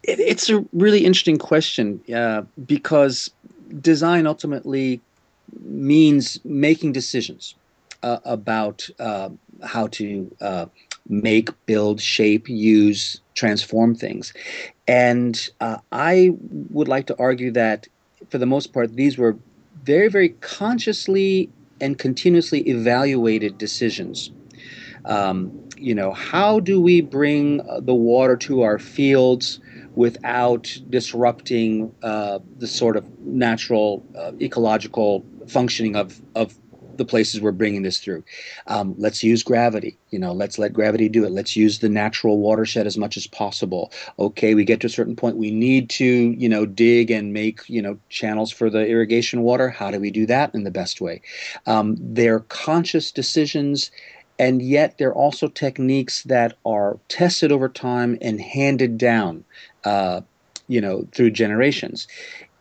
It, 0.02 0.20
it's 0.20 0.48
a 0.50 0.64
really 0.72 1.04
interesting 1.04 1.38
question 1.38 2.00
uh, 2.14 2.42
because 2.66 3.30
design 3.80 4.26
ultimately 4.26 5.00
means 5.60 6.40
making 6.44 6.92
decisions 6.92 7.54
uh, 8.02 8.18
about 8.24 8.88
uh, 8.98 9.30
how 9.62 9.86
to 9.88 10.34
uh, 10.40 10.66
make, 11.08 11.50
build, 11.66 12.00
shape, 12.00 12.48
use, 12.48 13.20
transform 13.34 13.94
things. 13.94 14.32
And 14.86 15.48
uh, 15.60 15.78
I 15.92 16.30
would 16.70 16.88
like 16.88 17.06
to 17.06 17.16
argue 17.18 17.50
that, 17.52 17.88
for 18.30 18.38
the 18.38 18.46
most 18.46 18.72
part, 18.72 18.94
these 18.94 19.18
were 19.18 19.36
very, 19.82 20.08
very 20.08 20.30
consciously 20.40 21.50
and 21.80 21.98
continuously 21.98 22.60
evaluated 22.68 23.58
decisions. 23.58 24.30
Um, 25.08 25.68
you 25.76 25.94
know, 25.94 26.12
how 26.12 26.60
do 26.60 26.80
we 26.80 27.00
bring 27.00 27.60
the 27.80 27.94
water 27.94 28.36
to 28.36 28.62
our 28.62 28.78
fields 28.78 29.60
without 29.94 30.76
disrupting 30.90 31.92
uh, 32.02 32.38
the 32.58 32.68
sort 32.68 32.96
of 32.96 33.04
natural 33.20 34.04
uh, 34.16 34.32
ecological 34.40 35.24
functioning 35.48 35.96
of, 35.96 36.20
of 36.36 36.56
the 36.98 37.04
places 37.04 37.40
we're 37.40 37.52
bringing 37.52 37.82
this 37.82 37.98
through. 37.98 38.22
Um, 38.66 38.94
let's 38.98 39.22
use 39.22 39.42
gravity. 39.42 39.96
You 40.10 40.18
know, 40.18 40.32
let's 40.32 40.58
let 40.58 40.72
gravity 40.72 41.08
do 41.08 41.24
it. 41.24 41.30
Let's 41.30 41.56
use 41.56 41.78
the 41.78 41.88
natural 41.88 42.38
watershed 42.38 42.86
as 42.86 42.98
much 42.98 43.16
as 43.16 43.26
possible. 43.26 43.92
Okay, 44.18 44.54
we 44.54 44.64
get 44.64 44.80
to 44.80 44.88
a 44.88 44.90
certain 44.90 45.16
point, 45.16 45.36
we 45.36 45.50
need 45.50 45.88
to, 45.90 46.04
you 46.04 46.48
know, 46.48 46.66
dig 46.66 47.10
and 47.10 47.32
make, 47.32 47.60
you 47.68 47.80
know, 47.80 47.98
channels 48.10 48.52
for 48.52 48.68
the 48.68 48.86
irrigation 48.86 49.42
water. 49.42 49.70
How 49.70 49.90
do 49.90 49.98
we 49.98 50.10
do 50.10 50.26
that 50.26 50.54
in 50.54 50.64
the 50.64 50.70
best 50.70 51.00
way? 51.00 51.22
Um, 51.66 51.96
they're 51.98 52.40
conscious 52.40 53.10
decisions 53.10 53.90
and 54.38 54.62
yet 54.62 54.98
they're 54.98 55.14
also 55.14 55.48
techniques 55.48 56.22
that 56.24 56.56
are 56.64 56.98
tested 57.08 57.50
over 57.50 57.68
time 57.68 58.18
and 58.20 58.40
handed 58.40 58.96
down, 58.96 59.44
uh, 59.84 60.20
you 60.68 60.80
know, 60.80 61.06
through 61.12 61.30
generations. 61.30 62.06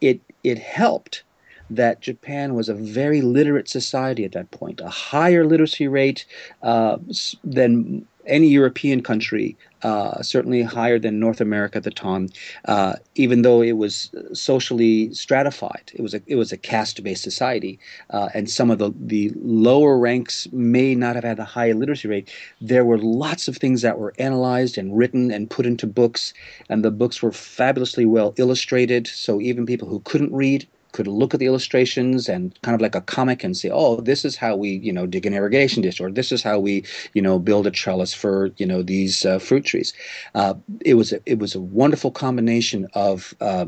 It 0.01 0.21
it 0.43 0.59
helped 0.59 1.23
that 1.69 2.01
Japan 2.01 2.55
was 2.55 2.69
a 2.69 2.73
very 2.73 3.21
literate 3.21 3.67
society 3.67 4.23
at 4.23 4.31
that 4.31 4.51
point, 4.51 4.79
a 4.79 4.89
higher 4.89 5.45
literacy 5.45 5.87
rate 5.87 6.25
uh, 6.63 6.97
than 7.43 8.07
any 8.25 8.47
European 8.47 9.01
country, 9.01 9.57
uh, 9.83 10.21
certainly 10.21 10.61
higher 10.61 10.99
than 10.99 11.19
North 11.19 11.41
America 11.41 11.77
at 11.77 11.83
the 11.83 11.91
time. 11.91 12.29
Uh, 12.65 12.93
even 13.15 13.41
though 13.41 13.61
it 13.61 13.77
was 13.77 14.11
socially 14.33 15.13
stratified, 15.13 15.91
it 15.93 16.01
was 16.01 16.13
a 16.13 16.21
it 16.27 16.35
was 16.35 16.51
a 16.51 16.57
caste-based 16.57 17.23
society, 17.23 17.79
uh, 18.09 18.29
and 18.33 18.49
some 18.49 18.71
of 18.71 18.79
the 18.79 18.93
the 18.99 19.31
lower 19.35 19.97
ranks 19.97 20.47
may 20.51 20.95
not 20.95 21.15
have 21.15 21.23
had 21.23 21.39
a 21.39 21.45
high 21.45 21.71
literacy 21.71 22.07
rate. 22.07 22.31
There 22.61 22.85
were 22.85 22.97
lots 22.97 23.47
of 23.47 23.57
things 23.57 23.81
that 23.81 23.99
were 23.99 24.13
analyzed 24.19 24.77
and 24.77 24.97
written 24.97 25.31
and 25.31 25.49
put 25.49 25.65
into 25.65 25.87
books, 25.87 26.33
and 26.69 26.83
the 26.83 26.91
books 26.91 27.21
were 27.21 27.31
fabulously 27.31 28.05
well 28.05 28.33
illustrated. 28.37 29.07
So 29.07 29.41
even 29.41 29.65
people 29.65 29.87
who 29.87 29.99
couldn't 30.01 30.33
read 30.33 30.67
could 30.97 31.07
look 31.07 31.35
at 31.35 31.39
the 31.39 31.45
illustrations 31.45 32.27
and 32.27 32.59
kind 32.63 32.73
of 32.73 32.81
like 32.81 32.95
a 32.95 33.01
comic 33.01 33.43
and 33.43 33.55
say, 33.55 33.69
oh, 33.71 34.01
this 34.01 34.25
is 34.25 34.35
how 34.35 34.55
we, 34.55 34.69
you 34.87 34.91
know, 34.91 35.05
dig 35.05 35.27
an 35.27 35.33
irrigation 35.35 35.83
ditch, 35.83 36.01
or 36.01 36.09
this 36.11 36.31
is 36.31 36.41
how 36.41 36.57
we, 36.57 36.83
you 37.13 37.21
know, 37.21 37.37
build 37.37 37.67
a 37.67 37.71
trellis 37.71 38.15
for, 38.15 38.49
you 38.57 38.65
know, 38.65 38.81
these 38.81 39.23
uh, 39.23 39.37
fruit 39.37 39.63
trees. 39.63 39.93
Uh, 40.33 40.55
it 40.83 40.95
was 40.95 41.13
a, 41.13 41.19
it 41.27 41.37
was 41.37 41.53
a 41.53 41.61
wonderful 41.61 42.09
combination 42.09 42.87
of, 42.95 43.35
uh, 43.41 43.67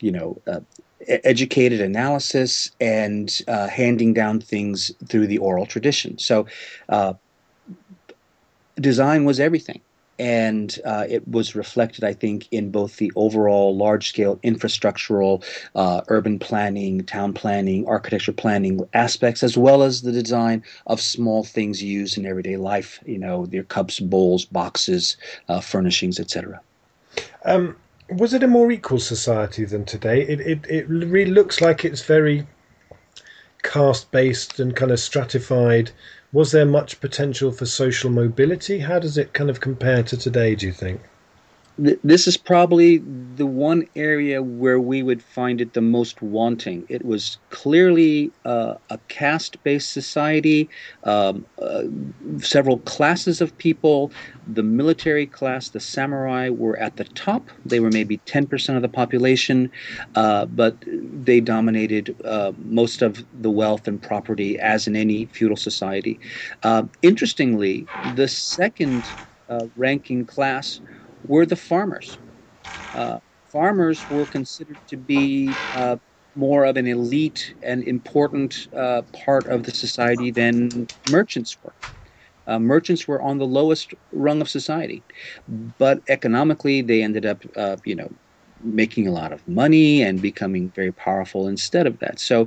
you 0.00 0.10
know, 0.10 0.40
uh, 0.46 0.60
educated 1.06 1.82
analysis 1.82 2.70
and 2.80 3.42
uh, 3.46 3.68
handing 3.68 4.14
down 4.14 4.40
things 4.40 4.90
through 5.10 5.26
the 5.26 5.36
oral 5.36 5.66
tradition. 5.66 6.18
So, 6.18 6.46
uh, 6.88 7.12
design 8.80 9.26
was 9.26 9.38
everything 9.38 9.82
and 10.18 10.78
uh, 10.84 11.06
it 11.08 11.26
was 11.26 11.54
reflected, 11.54 12.04
I 12.04 12.12
think, 12.12 12.48
in 12.50 12.70
both 12.70 12.96
the 12.96 13.12
overall 13.16 13.76
large 13.76 14.08
scale 14.08 14.36
infrastructural, 14.38 15.44
uh, 15.74 16.02
urban 16.08 16.38
planning, 16.38 17.04
town 17.04 17.32
planning, 17.32 17.86
architecture 17.86 18.32
planning 18.32 18.86
aspects, 18.94 19.42
as 19.42 19.56
well 19.56 19.82
as 19.82 20.02
the 20.02 20.12
design 20.12 20.62
of 20.86 21.00
small 21.00 21.42
things 21.42 21.82
used 21.82 22.16
in 22.16 22.26
everyday 22.26 22.56
life, 22.56 23.00
you 23.04 23.18
know, 23.18 23.46
their 23.46 23.64
cups, 23.64 24.00
bowls, 24.00 24.44
boxes, 24.44 25.16
uh, 25.48 25.60
furnishings, 25.60 26.20
etc. 26.20 26.60
Um, 27.44 27.76
was 28.10 28.34
it 28.34 28.42
a 28.42 28.48
more 28.48 28.70
equal 28.70 29.00
society 29.00 29.64
than 29.64 29.84
today? 29.84 30.22
It, 30.22 30.40
it, 30.40 30.66
it 30.68 30.88
really 30.88 31.30
looks 31.30 31.60
like 31.60 31.84
it's 31.84 32.04
very 32.04 32.46
caste 33.62 34.10
based 34.10 34.60
and 34.60 34.76
kind 34.76 34.92
of 34.92 35.00
stratified 35.00 35.90
was 36.34 36.50
there 36.50 36.66
much 36.66 37.00
potential 37.00 37.52
for 37.52 37.64
social 37.64 38.10
mobility? 38.10 38.80
How 38.80 38.98
does 38.98 39.16
it 39.16 39.32
kind 39.32 39.48
of 39.48 39.60
compare 39.60 40.02
to 40.02 40.16
today, 40.16 40.56
do 40.56 40.66
you 40.66 40.72
think? 40.72 41.00
This 41.76 42.28
is 42.28 42.36
probably 42.36 42.98
the 43.34 43.46
one 43.46 43.88
area 43.96 44.42
where 44.42 44.78
we 44.78 45.02
would 45.02 45.20
find 45.20 45.60
it 45.60 45.72
the 45.72 45.80
most 45.80 46.22
wanting. 46.22 46.86
It 46.88 47.04
was 47.04 47.38
clearly 47.50 48.30
uh, 48.44 48.74
a 48.90 48.98
caste 49.08 49.60
based 49.64 49.92
society, 49.92 50.68
um, 51.02 51.44
uh, 51.60 51.82
several 52.38 52.78
classes 52.80 53.40
of 53.40 53.56
people. 53.58 54.12
The 54.46 54.62
military 54.62 55.26
class, 55.26 55.70
the 55.70 55.80
samurai, 55.80 56.48
were 56.48 56.76
at 56.76 56.96
the 56.96 57.04
top. 57.04 57.48
They 57.66 57.80
were 57.80 57.90
maybe 57.90 58.18
10% 58.18 58.76
of 58.76 58.82
the 58.82 58.88
population, 58.88 59.70
uh, 60.14 60.46
but 60.46 60.76
they 60.86 61.40
dominated 61.40 62.14
uh, 62.24 62.52
most 62.58 63.02
of 63.02 63.24
the 63.42 63.50
wealth 63.50 63.88
and 63.88 64.00
property, 64.00 64.60
as 64.60 64.86
in 64.86 64.94
any 64.94 65.26
feudal 65.26 65.56
society. 65.56 66.20
Uh, 66.62 66.84
interestingly, 67.02 67.88
the 68.14 68.28
second 68.28 69.16
uh, 69.48 69.66
ranking 69.76 70.24
class 70.24 70.80
were 71.24 71.46
the 71.46 71.56
farmers. 71.56 72.18
Uh, 72.94 73.18
farmers 73.50 74.06
were 74.08 74.26
considered 74.26 74.78
to 74.88 74.96
be 74.96 75.60
uh, 75.72 75.96
more 76.34 76.64
of 76.64 76.76
an 76.76 76.86
elite 76.86 77.54
and 77.62 77.82
important 77.84 78.54
uh, 78.76 79.02
part 79.24 79.46
of 79.48 79.64
the 79.64 79.72
society 79.72 80.30
than 80.30 80.88
merchants 81.06 81.56
were. 81.62 81.74
Uh, 82.46 82.58
merchants 82.58 83.08
were 83.08 83.22
on 83.22 83.38
the 83.38 83.46
lowest 83.46 83.94
rung 84.12 84.40
of 84.42 84.48
society, 84.50 85.04
but 85.48 86.00
economically 86.08 86.82
they 86.82 87.02
ended 87.02 87.24
up, 87.24 87.42
uh, 87.56 87.76
you 87.84 87.94
know, 87.94 88.08
making 88.62 89.06
a 89.06 89.12
lot 89.12 89.32
of 89.32 89.46
money 89.48 90.02
and 90.02 90.20
becoming 90.22 90.70
very 90.74 90.92
powerful 90.92 91.48
instead 91.48 91.86
of 91.86 91.98
that. 92.00 92.18
So, 92.20 92.46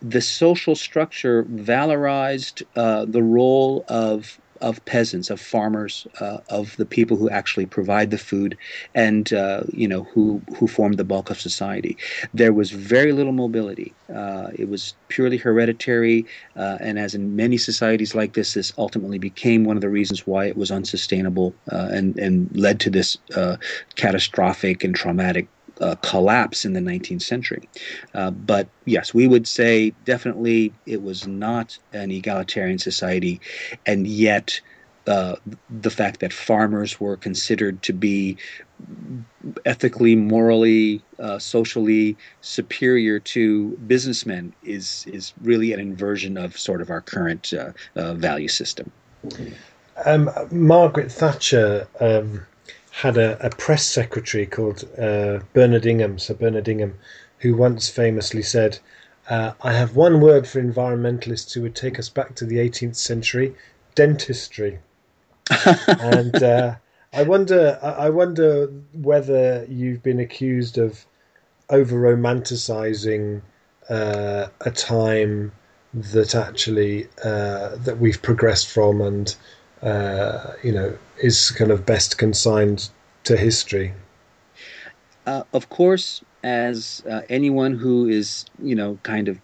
the 0.00 0.20
social 0.20 0.74
structure 0.74 1.44
valorized 1.44 2.62
uh, 2.76 3.06
the 3.08 3.22
role 3.22 3.84
of 3.88 4.38
of 4.60 4.84
peasants, 4.84 5.30
of 5.30 5.40
farmers, 5.40 6.06
uh, 6.20 6.38
of 6.48 6.76
the 6.76 6.86
people 6.86 7.16
who 7.16 7.30
actually 7.30 7.66
provide 7.66 8.10
the 8.10 8.18
food, 8.18 8.56
and 8.94 9.32
uh, 9.32 9.62
you 9.72 9.88
know 9.88 10.04
who 10.04 10.42
who 10.56 10.66
form 10.66 10.92
the 10.92 11.04
bulk 11.04 11.30
of 11.30 11.40
society. 11.40 11.96
There 12.32 12.52
was 12.52 12.70
very 12.70 13.12
little 13.12 13.32
mobility. 13.32 13.94
Uh, 14.14 14.48
it 14.54 14.68
was 14.68 14.94
purely 15.08 15.36
hereditary, 15.36 16.26
uh, 16.56 16.78
and 16.80 16.98
as 16.98 17.14
in 17.14 17.36
many 17.36 17.58
societies 17.58 18.14
like 18.14 18.34
this, 18.34 18.54
this 18.54 18.72
ultimately 18.78 19.18
became 19.18 19.64
one 19.64 19.76
of 19.76 19.80
the 19.80 19.90
reasons 19.90 20.26
why 20.26 20.46
it 20.46 20.56
was 20.56 20.70
unsustainable 20.70 21.54
uh, 21.72 21.88
and 21.90 22.18
and 22.18 22.48
led 22.56 22.80
to 22.80 22.90
this 22.90 23.16
uh, 23.36 23.56
catastrophic 23.96 24.84
and 24.84 24.94
traumatic 24.94 25.48
uh, 25.80 25.94
collapse 25.96 26.64
in 26.64 26.72
the 26.72 26.80
19th 26.80 27.22
century. 27.22 27.68
Uh, 28.14 28.30
but 28.30 28.68
yes, 28.84 29.14
we 29.14 29.26
would 29.26 29.46
say 29.46 29.92
definitely 30.04 30.72
it 30.86 31.02
was 31.02 31.26
not 31.26 31.78
an 31.92 32.10
egalitarian 32.10 32.78
society, 32.78 33.40
and 33.86 34.06
yet 34.06 34.60
uh, 35.06 35.36
the 35.70 35.90
fact 35.90 36.20
that 36.20 36.32
farmers 36.32 37.00
were 37.00 37.16
considered 37.16 37.82
to 37.82 37.92
be 37.94 38.36
ethically, 39.64 40.14
morally, 40.14 41.02
uh, 41.18 41.38
socially 41.38 42.16
superior 42.42 43.18
to 43.18 43.70
businessmen 43.86 44.52
is 44.62 45.06
is 45.08 45.32
really 45.42 45.72
an 45.72 45.80
inversion 45.80 46.36
of 46.36 46.58
sort 46.58 46.82
of 46.82 46.90
our 46.90 47.00
current 47.00 47.54
uh, 47.54 47.72
uh, 47.96 48.14
value 48.14 48.48
system. 48.48 48.90
Um, 50.04 50.30
Margaret 50.50 51.10
Thatcher. 51.10 51.88
Um 52.00 52.46
had 52.98 53.16
a, 53.16 53.46
a 53.46 53.48
press 53.50 53.86
secretary 53.86 54.44
called 54.44 54.82
uh, 54.98 55.38
Bernard 55.52 55.86
Ingham, 55.86 56.18
Sir 56.18 56.34
Bernard 56.34 56.66
Ingham, 56.66 56.98
who 57.38 57.54
once 57.54 57.88
famously 57.88 58.42
said, 58.42 58.80
uh, 59.30 59.52
I 59.62 59.72
have 59.72 59.94
one 59.94 60.20
word 60.20 60.48
for 60.48 60.60
environmentalists 60.60 61.52
who 61.52 61.62
would 61.62 61.76
take 61.76 62.00
us 62.00 62.08
back 62.08 62.34
to 62.34 62.44
the 62.44 62.56
18th 62.56 62.96
century 62.96 63.54
dentistry. 63.94 64.80
and 65.86 66.42
uh, 66.42 66.74
I 67.12 67.22
wonder. 67.22 67.78
I 67.80 68.10
wonder 68.10 68.66
whether 68.92 69.64
you've 69.68 70.02
been 70.02 70.18
accused 70.18 70.76
of 70.76 71.06
over 71.70 71.96
romanticizing 71.96 73.42
uh, 73.88 74.48
a 74.60 74.70
time 74.72 75.52
that 75.94 76.34
actually 76.34 77.06
uh, 77.24 77.76
that 77.76 77.98
we've 77.98 78.20
progressed 78.20 78.68
from, 78.68 79.00
and 79.00 79.36
uh, 79.82 80.52
you 80.62 80.72
know, 80.72 80.96
is 81.18 81.50
kind 81.50 81.70
of 81.70 81.86
best 81.86 82.18
consigned 82.18 82.88
to 83.24 83.36
history. 83.36 83.92
Uh, 85.26 85.42
of 85.52 85.68
course, 85.68 86.22
as 86.42 87.02
uh, 87.10 87.20
anyone 87.28 87.74
who 87.74 88.08
is, 88.08 88.46
you 88.62 88.74
know, 88.74 88.98
kind 89.02 89.28
of 89.28 89.38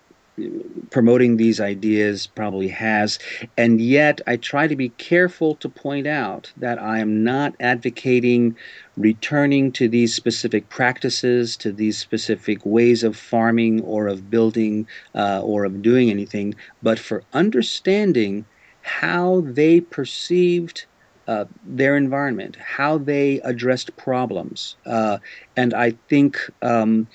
promoting 0.91 1.37
these 1.37 1.61
ideas 1.61 2.26
probably 2.26 2.69
has. 2.69 3.19
And 3.57 3.81
yet, 3.81 4.21
I 4.26 4.37
try 4.37 4.67
to 4.67 4.75
be 4.75 4.88
careful 4.91 5.55
to 5.57 5.69
point 5.69 6.07
out 6.07 6.53
that 6.57 6.81
I 6.81 6.99
am 6.99 7.23
not 7.23 7.55
advocating 7.61 8.57
returning 8.97 9.71
to 9.73 9.88
these 9.88 10.14
specific 10.14 10.69
practices, 10.69 11.57
to 11.59 11.73
these 11.73 11.99
specific 11.99 12.64
ways 12.64 13.05
of 13.05 13.17
farming 13.17 13.83
or 13.83 14.09
of 14.09 14.31
building 14.31 14.88
uh, 15.14 15.41
or 15.43 15.64
of 15.64 15.83
doing 15.83 16.11
anything, 16.11 16.55
but 16.83 16.99
for 16.99 17.23
understanding 17.33 18.45
how 18.85 19.43
they 19.47 19.81
perceived. 19.81 20.87
Uh, 21.26 21.47
their 21.64 21.97
environment, 21.97 22.55
how 22.57 22.99
they 22.99 23.41
addressed 23.45 23.97
problems, 23.97 24.76
uh, 24.85 25.17
and 25.57 25.73
I 25.73 25.93
think 26.11 26.38
um, 26.61 27.09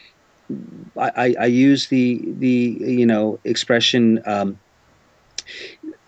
I, 0.97 1.35
I, 1.39 1.45
use 1.45 1.89
the 1.89 2.19
the 2.39 2.75
you 2.79 3.05
know 3.05 3.39
expression 3.43 4.19
um, 4.25 4.57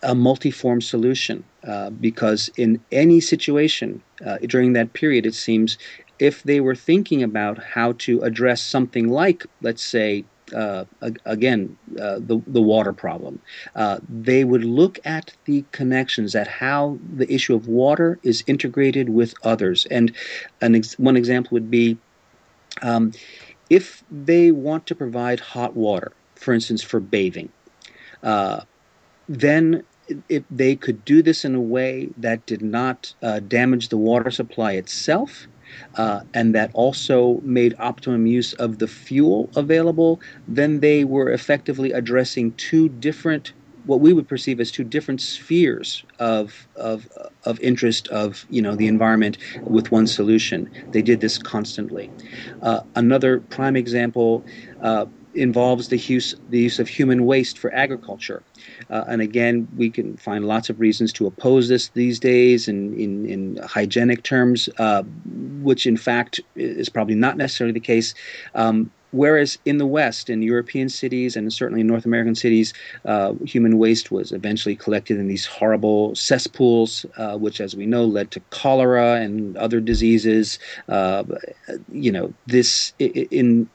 a 0.03 0.15
multiform 0.15 0.81
solution 0.81 1.43
uh, 1.67 1.89
because 1.91 2.49
in 2.57 2.79
any 2.91 3.19
situation 3.19 4.01
uh, 4.25 4.37
during 4.47 4.73
that 4.73 4.93
period, 4.93 5.25
it 5.25 5.35
seems 5.35 5.77
if 6.19 6.43
they 6.43 6.59
were 6.59 6.75
thinking 6.75 7.23
about 7.23 7.59
how 7.59 7.93
to 7.93 8.21
address 8.21 8.61
something 8.61 9.09
like, 9.09 9.45
let's 9.61 9.83
say, 9.83 10.23
uh, 10.53 10.85
again, 11.25 11.77
uh, 11.99 12.19
the 12.19 12.41
the 12.47 12.61
water 12.61 12.93
problem. 12.93 13.39
Uh, 13.75 13.99
they 14.09 14.43
would 14.43 14.63
look 14.63 14.99
at 15.05 15.33
the 15.45 15.63
connections, 15.71 16.35
at 16.35 16.47
how 16.47 16.97
the 17.15 17.31
issue 17.33 17.55
of 17.55 17.67
water 17.67 18.19
is 18.23 18.43
integrated 18.47 19.09
with 19.09 19.33
others. 19.43 19.85
And 19.89 20.13
an 20.61 20.75
ex- 20.75 20.97
one 20.99 21.17
example 21.17 21.55
would 21.55 21.71
be 21.71 21.97
um, 22.81 23.11
if 23.69 24.03
they 24.11 24.51
want 24.51 24.85
to 24.87 24.95
provide 24.95 25.39
hot 25.39 25.75
water, 25.75 26.11
for 26.35 26.53
instance, 26.53 26.81
for 26.81 26.99
bathing, 26.99 27.49
uh, 28.23 28.61
then 29.27 29.83
if 30.27 30.43
they 30.49 30.75
could 30.75 31.05
do 31.05 31.21
this 31.21 31.45
in 31.45 31.55
a 31.55 31.61
way 31.61 32.09
that 32.17 32.45
did 32.45 32.61
not 32.61 33.13
uh, 33.21 33.39
damage 33.39 33.89
the 33.89 33.97
water 33.97 34.31
supply 34.31 34.73
itself, 34.73 35.47
uh, 35.95 36.21
and 36.33 36.55
that 36.55 36.71
also 36.73 37.39
made 37.43 37.75
optimum 37.79 38.25
use 38.27 38.53
of 38.53 38.79
the 38.79 38.87
fuel 38.87 39.49
available, 39.55 40.19
then 40.47 40.79
they 40.79 41.03
were 41.03 41.31
effectively 41.31 41.91
addressing 41.91 42.53
two 42.53 42.89
different 42.89 43.53
what 43.85 43.99
we 43.99 44.13
would 44.13 44.27
perceive 44.27 44.59
as 44.59 44.71
two 44.71 44.83
different 44.83 45.21
spheres 45.21 46.03
of, 46.19 46.67
of, 46.75 47.07
of 47.45 47.59
interest 47.61 48.07
of 48.09 48.45
you 48.49 48.61
know 48.61 48.75
the 48.75 48.87
environment 48.87 49.37
with 49.63 49.91
one 49.91 50.07
solution. 50.07 50.69
They 50.91 51.01
did 51.01 51.21
this 51.21 51.37
constantly. 51.37 52.11
Uh, 52.61 52.81
another 52.95 53.39
prime 53.39 53.75
example 53.75 54.45
uh, 54.81 55.05
involves 55.33 55.87
the 55.87 55.97
use 55.97 56.35
the 56.49 56.59
use 56.59 56.79
of 56.79 56.87
human 56.87 57.25
waste 57.25 57.57
for 57.57 57.73
agriculture. 57.73 58.43
Uh, 58.89 59.03
and 59.07 59.21
again, 59.21 59.67
we 59.77 59.89
can 59.89 60.17
find 60.17 60.47
lots 60.47 60.69
of 60.69 60.79
reasons 60.79 61.13
to 61.13 61.27
oppose 61.27 61.67
this 61.67 61.89
these 61.89 62.19
days 62.19 62.67
in, 62.67 62.93
in, 62.99 63.25
in 63.25 63.57
hygienic 63.63 64.23
terms, 64.23 64.69
uh, 64.77 65.03
which 65.61 65.85
in 65.85 65.97
fact 65.97 66.39
is 66.55 66.89
probably 66.89 67.15
not 67.15 67.37
necessarily 67.37 67.73
the 67.73 67.79
case. 67.79 68.13
Um, 68.55 68.91
Whereas 69.11 69.57
in 69.65 69.77
the 69.77 69.85
West, 69.85 70.29
in 70.29 70.41
European 70.41 70.87
cities 70.87 71.35
and 71.35 71.51
certainly 71.51 71.81
in 71.81 71.87
North 71.87 72.05
American 72.05 72.35
cities, 72.35 72.73
uh, 73.05 73.33
human 73.45 73.77
waste 73.77 74.09
was 74.09 74.31
eventually 74.31 74.75
collected 74.75 75.17
in 75.17 75.27
these 75.27 75.45
horrible 75.45 76.15
cesspools, 76.15 77.05
uh, 77.17 77.37
which, 77.37 77.59
as 77.59 77.75
we 77.75 77.85
know, 77.85 78.05
led 78.05 78.31
to 78.31 78.39
cholera 78.51 79.15
and 79.15 79.57
other 79.57 79.81
diseases. 79.81 80.59
Uh, 80.87 81.23
you 81.91 82.11
know, 82.11 82.33
this 82.47 82.93
in 82.99 83.69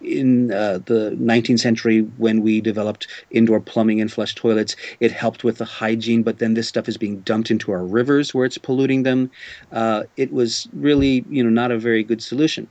in 0.00 0.52
uh, 0.52 0.78
the 0.86 1.16
19th 1.20 1.60
century 1.60 2.00
when 2.18 2.42
we 2.42 2.60
developed 2.60 3.06
indoor 3.30 3.60
plumbing 3.60 4.00
and 4.00 4.12
flush 4.12 4.34
toilets. 4.34 4.76
It 5.00 5.12
helped 5.12 5.44
with 5.44 5.58
the 5.58 5.64
hygiene 5.64 6.22
but 6.22 6.38
then 6.38 6.54
this 6.54 6.68
stuff 6.68 6.88
is 6.88 6.96
being 6.96 7.20
dumped 7.20 7.50
into 7.50 7.72
our 7.72 7.84
rivers 7.84 8.34
where 8.34 8.44
it's 8.44 8.58
polluting 8.58 9.02
them. 9.02 9.30
Uh, 9.72 10.04
it 10.16 10.32
was 10.32 10.68
really 10.72 11.24
you 11.28 11.42
know 11.42 11.50
not 11.50 11.70
a 11.70 11.78
very 11.78 12.02
good 12.02 12.22
solution. 12.22 12.68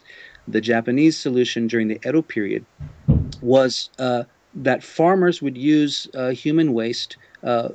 The 0.48 0.62
Japanese 0.62 1.18
solution 1.18 1.68
during 1.68 1.88
the 1.88 2.00
Edo 2.08 2.22
period 2.22 2.66
was 3.42 3.90
uh, 3.98 4.24
that 4.54 4.84
farmers 4.84 5.42
would 5.42 5.58
use 5.58 6.08
uh, 6.14 6.30
human 6.30 6.74
waste 6.74 7.18
uh, 7.44 7.70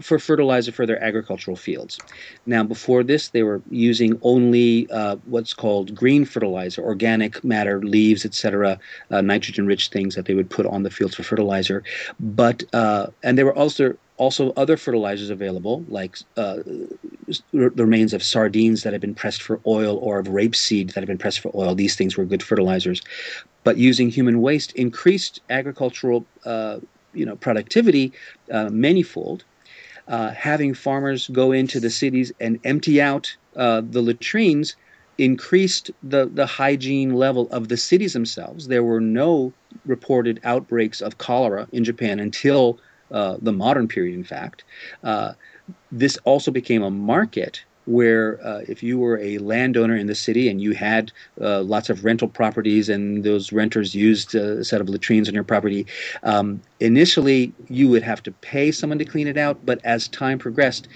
for 0.00 0.18
fertilizer 0.18 0.72
for 0.72 0.86
their 0.86 1.02
agricultural 1.02 1.56
fields. 1.56 1.98
Now, 2.46 2.62
before 2.62 3.02
this, 3.02 3.28
they 3.28 3.42
were 3.42 3.62
using 3.70 4.18
only 4.22 4.88
uh, 4.90 5.16
what's 5.26 5.54
called 5.54 5.94
green 5.94 6.24
fertilizer, 6.24 6.82
organic 6.82 7.42
matter, 7.44 7.80
leaves, 7.82 8.24
etc., 8.24 8.78
uh, 9.10 9.20
nitrogen-rich 9.20 9.88
things 9.88 10.14
that 10.14 10.26
they 10.26 10.34
would 10.34 10.50
put 10.50 10.66
on 10.66 10.82
the 10.82 10.90
fields 10.90 11.14
for 11.14 11.22
fertilizer. 11.22 11.82
But 12.20 12.64
uh, 12.72 13.08
and 13.22 13.38
there 13.38 13.46
were 13.46 13.56
also 13.56 13.96
also 14.16 14.52
other 14.56 14.76
fertilizers 14.76 15.28
available, 15.28 15.84
like 15.88 16.18
uh, 16.36 16.58
the 17.52 17.72
remains 17.76 18.12
of 18.12 18.22
sardines 18.22 18.84
that 18.84 18.92
have 18.92 19.00
been 19.00 19.14
pressed 19.14 19.42
for 19.42 19.60
oil 19.66 19.98
or 19.98 20.20
of 20.20 20.26
rapeseed 20.26 20.94
that 20.94 21.00
have 21.00 21.08
been 21.08 21.18
pressed 21.18 21.40
for 21.40 21.50
oil. 21.54 21.74
These 21.74 21.96
things 21.96 22.16
were 22.16 22.24
good 22.24 22.42
fertilizers. 22.42 23.02
But 23.64 23.76
using 23.76 24.10
human 24.10 24.40
waste 24.40 24.72
increased 24.72 25.40
agricultural 25.50 26.24
uh, 26.44 26.78
you 27.14 27.24
know, 27.24 27.36
productivity 27.36 28.12
uh. 28.52 28.68
Uh, 30.06 30.30
having 30.30 30.74
farmers 30.74 31.28
go 31.28 31.52
into 31.52 31.80
the 31.80 31.90
cities 31.90 32.32
and 32.40 32.60
empty 32.64 33.00
out 33.00 33.36
uh, 33.56 33.80
the 33.88 34.02
latrines 34.02 34.76
increased 35.16 35.90
the, 36.02 36.26
the 36.26 36.46
hygiene 36.46 37.14
level 37.14 37.48
of 37.50 37.68
the 37.68 37.76
cities 37.76 38.12
themselves. 38.12 38.68
There 38.68 38.82
were 38.82 39.00
no 39.00 39.52
reported 39.86 40.40
outbreaks 40.44 41.00
of 41.00 41.18
cholera 41.18 41.68
in 41.72 41.84
Japan 41.84 42.18
until 42.20 42.78
uh, 43.10 43.36
the 43.40 43.52
modern 43.52 43.88
period, 43.88 44.14
in 44.14 44.24
fact. 44.24 44.64
Uh, 45.02 45.32
this 45.92 46.18
also 46.24 46.50
became 46.50 46.82
a 46.82 46.90
market 46.90 47.64
where 47.86 48.44
uh, 48.44 48.60
if 48.68 48.82
you 48.82 48.98
were 48.98 49.18
a 49.18 49.38
landowner 49.38 49.96
in 49.96 50.06
the 50.06 50.14
city 50.14 50.48
and 50.48 50.60
you 50.60 50.72
had 50.72 51.12
uh, 51.40 51.62
lots 51.62 51.90
of 51.90 52.04
rental 52.04 52.28
properties 52.28 52.88
and 52.88 53.24
those 53.24 53.52
renters 53.52 53.94
used 53.94 54.34
a 54.34 54.64
set 54.64 54.80
of 54.80 54.88
latrines 54.88 55.28
on 55.28 55.34
your 55.34 55.44
property, 55.44 55.86
um, 56.22 56.60
initially 56.80 57.52
you 57.68 57.88
would 57.88 58.02
have 58.02 58.22
to 58.22 58.32
pay 58.32 58.72
someone 58.72 58.98
to 58.98 59.04
clean 59.04 59.26
it 59.26 59.36
out, 59.36 59.64
but 59.66 59.80
as 59.84 60.08
time 60.08 60.38
progressed, 60.38 60.88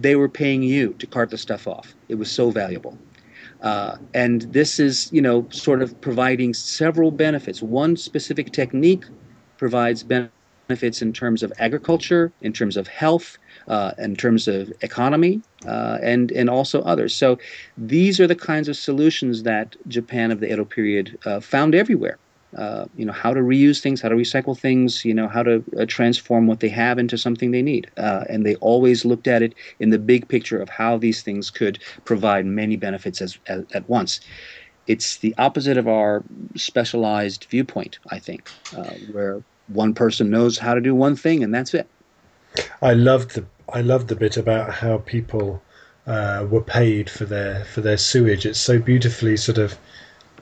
they 0.00 0.16
were 0.16 0.28
paying 0.28 0.62
you 0.62 0.94
to 0.94 1.06
cart 1.06 1.30
the 1.30 1.38
stuff 1.38 1.66
off. 1.66 1.94
It 2.08 2.16
was 2.16 2.30
so 2.30 2.50
valuable. 2.50 2.98
Uh, 3.60 3.96
and 4.12 4.42
this 4.52 4.80
is, 4.80 5.08
you 5.12 5.22
know, 5.22 5.46
sort 5.50 5.82
of 5.82 5.98
providing 6.00 6.52
several 6.52 7.10
benefits. 7.12 7.62
One 7.62 7.96
specific 7.96 8.52
technique 8.52 9.04
provides 9.56 10.02
benefits 10.02 11.02
in 11.02 11.12
terms 11.12 11.42
of 11.42 11.52
agriculture, 11.58 12.32
in 12.40 12.52
terms 12.52 12.76
of 12.76 12.88
health, 12.88 13.38
uh, 13.68 13.92
in 13.98 14.16
terms 14.16 14.48
of 14.48 14.72
economy, 14.82 15.40
uh, 15.66 15.98
and 16.02 16.30
and 16.32 16.50
also 16.50 16.82
others. 16.82 17.14
So 17.14 17.38
these 17.76 18.20
are 18.20 18.26
the 18.26 18.36
kinds 18.36 18.68
of 18.68 18.76
solutions 18.76 19.42
that 19.44 19.76
Japan 19.88 20.30
of 20.30 20.40
the 20.40 20.52
Edo 20.52 20.64
period 20.64 21.18
uh, 21.26 21.40
found 21.40 21.74
everywhere. 21.74 22.18
Uh, 22.56 22.84
you 22.96 23.06
know 23.06 23.12
how 23.14 23.32
to 23.32 23.40
reuse 23.40 23.80
things, 23.80 24.02
how 24.02 24.10
to 24.10 24.14
recycle 24.14 24.58
things, 24.58 25.04
you 25.06 25.14
know 25.14 25.26
how 25.26 25.42
to 25.42 25.64
uh, 25.78 25.86
transform 25.86 26.46
what 26.46 26.60
they 26.60 26.68
have 26.68 26.98
into 26.98 27.16
something 27.16 27.50
they 27.50 27.62
need, 27.62 27.90
uh, 27.96 28.24
and 28.28 28.44
they 28.44 28.56
always 28.56 29.06
looked 29.06 29.26
at 29.26 29.42
it 29.42 29.54
in 29.80 29.88
the 29.88 29.98
big 29.98 30.28
picture 30.28 30.60
of 30.60 30.68
how 30.68 30.98
these 30.98 31.22
things 31.22 31.50
could 31.50 31.78
provide 32.04 32.44
many 32.44 32.76
benefits 32.76 33.22
as, 33.22 33.38
as 33.46 33.64
at 33.72 33.88
once 33.88 34.20
it's 34.86 35.18
the 35.18 35.34
opposite 35.38 35.76
of 35.76 35.86
our 35.86 36.24
specialized 36.56 37.46
viewpoint, 37.50 37.98
I 38.10 38.18
think, 38.18 38.50
uh, 38.76 38.94
where 39.12 39.42
one 39.68 39.94
person 39.94 40.30
knows 40.30 40.58
how 40.58 40.74
to 40.74 40.80
do 40.80 40.94
one 40.94 41.16
thing 41.16 41.42
and 41.42 41.54
that's 41.54 41.74
it. 41.74 41.88
I 42.80 42.94
loved 42.94 43.34
the 43.34 43.44
I 43.72 43.80
loved 43.80 44.08
the 44.08 44.16
bit 44.16 44.36
about 44.36 44.70
how 44.70 44.98
people 44.98 45.62
uh, 46.06 46.46
were 46.50 46.62
paid 46.62 47.08
for 47.08 47.24
their 47.24 47.64
for 47.64 47.80
their 47.80 47.96
sewage. 47.96 48.46
It's 48.46 48.60
so 48.60 48.78
beautifully 48.78 49.36
sort 49.36 49.58
of 49.58 49.78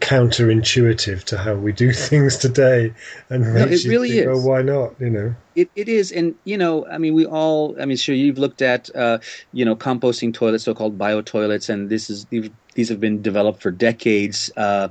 counterintuitive 0.00 1.24
to 1.24 1.38
how 1.38 1.54
we 1.54 1.72
do 1.72 1.92
things 2.10 2.36
today, 2.38 2.92
and 3.28 3.54
no, 3.54 3.64
it 3.66 3.84
really 3.84 4.10
think, 4.10 4.22
is. 4.22 4.26
Well, 4.26 4.48
why 4.48 4.62
not? 4.62 4.94
You 4.98 5.10
know, 5.10 5.34
it, 5.54 5.70
it 5.76 5.88
is, 5.88 6.10
and 6.10 6.34
you 6.44 6.56
know, 6.56 6.86
I 6.86 6.98
mean, 6.98 7.14
we 7.14 7.26
all. 7.26 7.80
I 7.80 7.84
mean, 7.84 7.96
sure, 7.96 8.14
you've 8.14 8.38
looked 8.38 8.62
at 8.62 8.94
uh, 8.96 9.18
you 9.52 9.64
know 9.64 9.76
composting 9.76 10.34
toilets, 10.34 10.64
so-called 10.64 10.98
bio 10.98 11.22
toilets, 11.22 11.68
and 11.68 11.88
this 11.88 12.10
is 12.10 12.26
these 12.74 12.88
have 12.88 13.00
been 13.00 13.22
developed 13.22 13.62
for 13.62 13.70
decades. 13.70 14.50
Uh, 14.56 14.88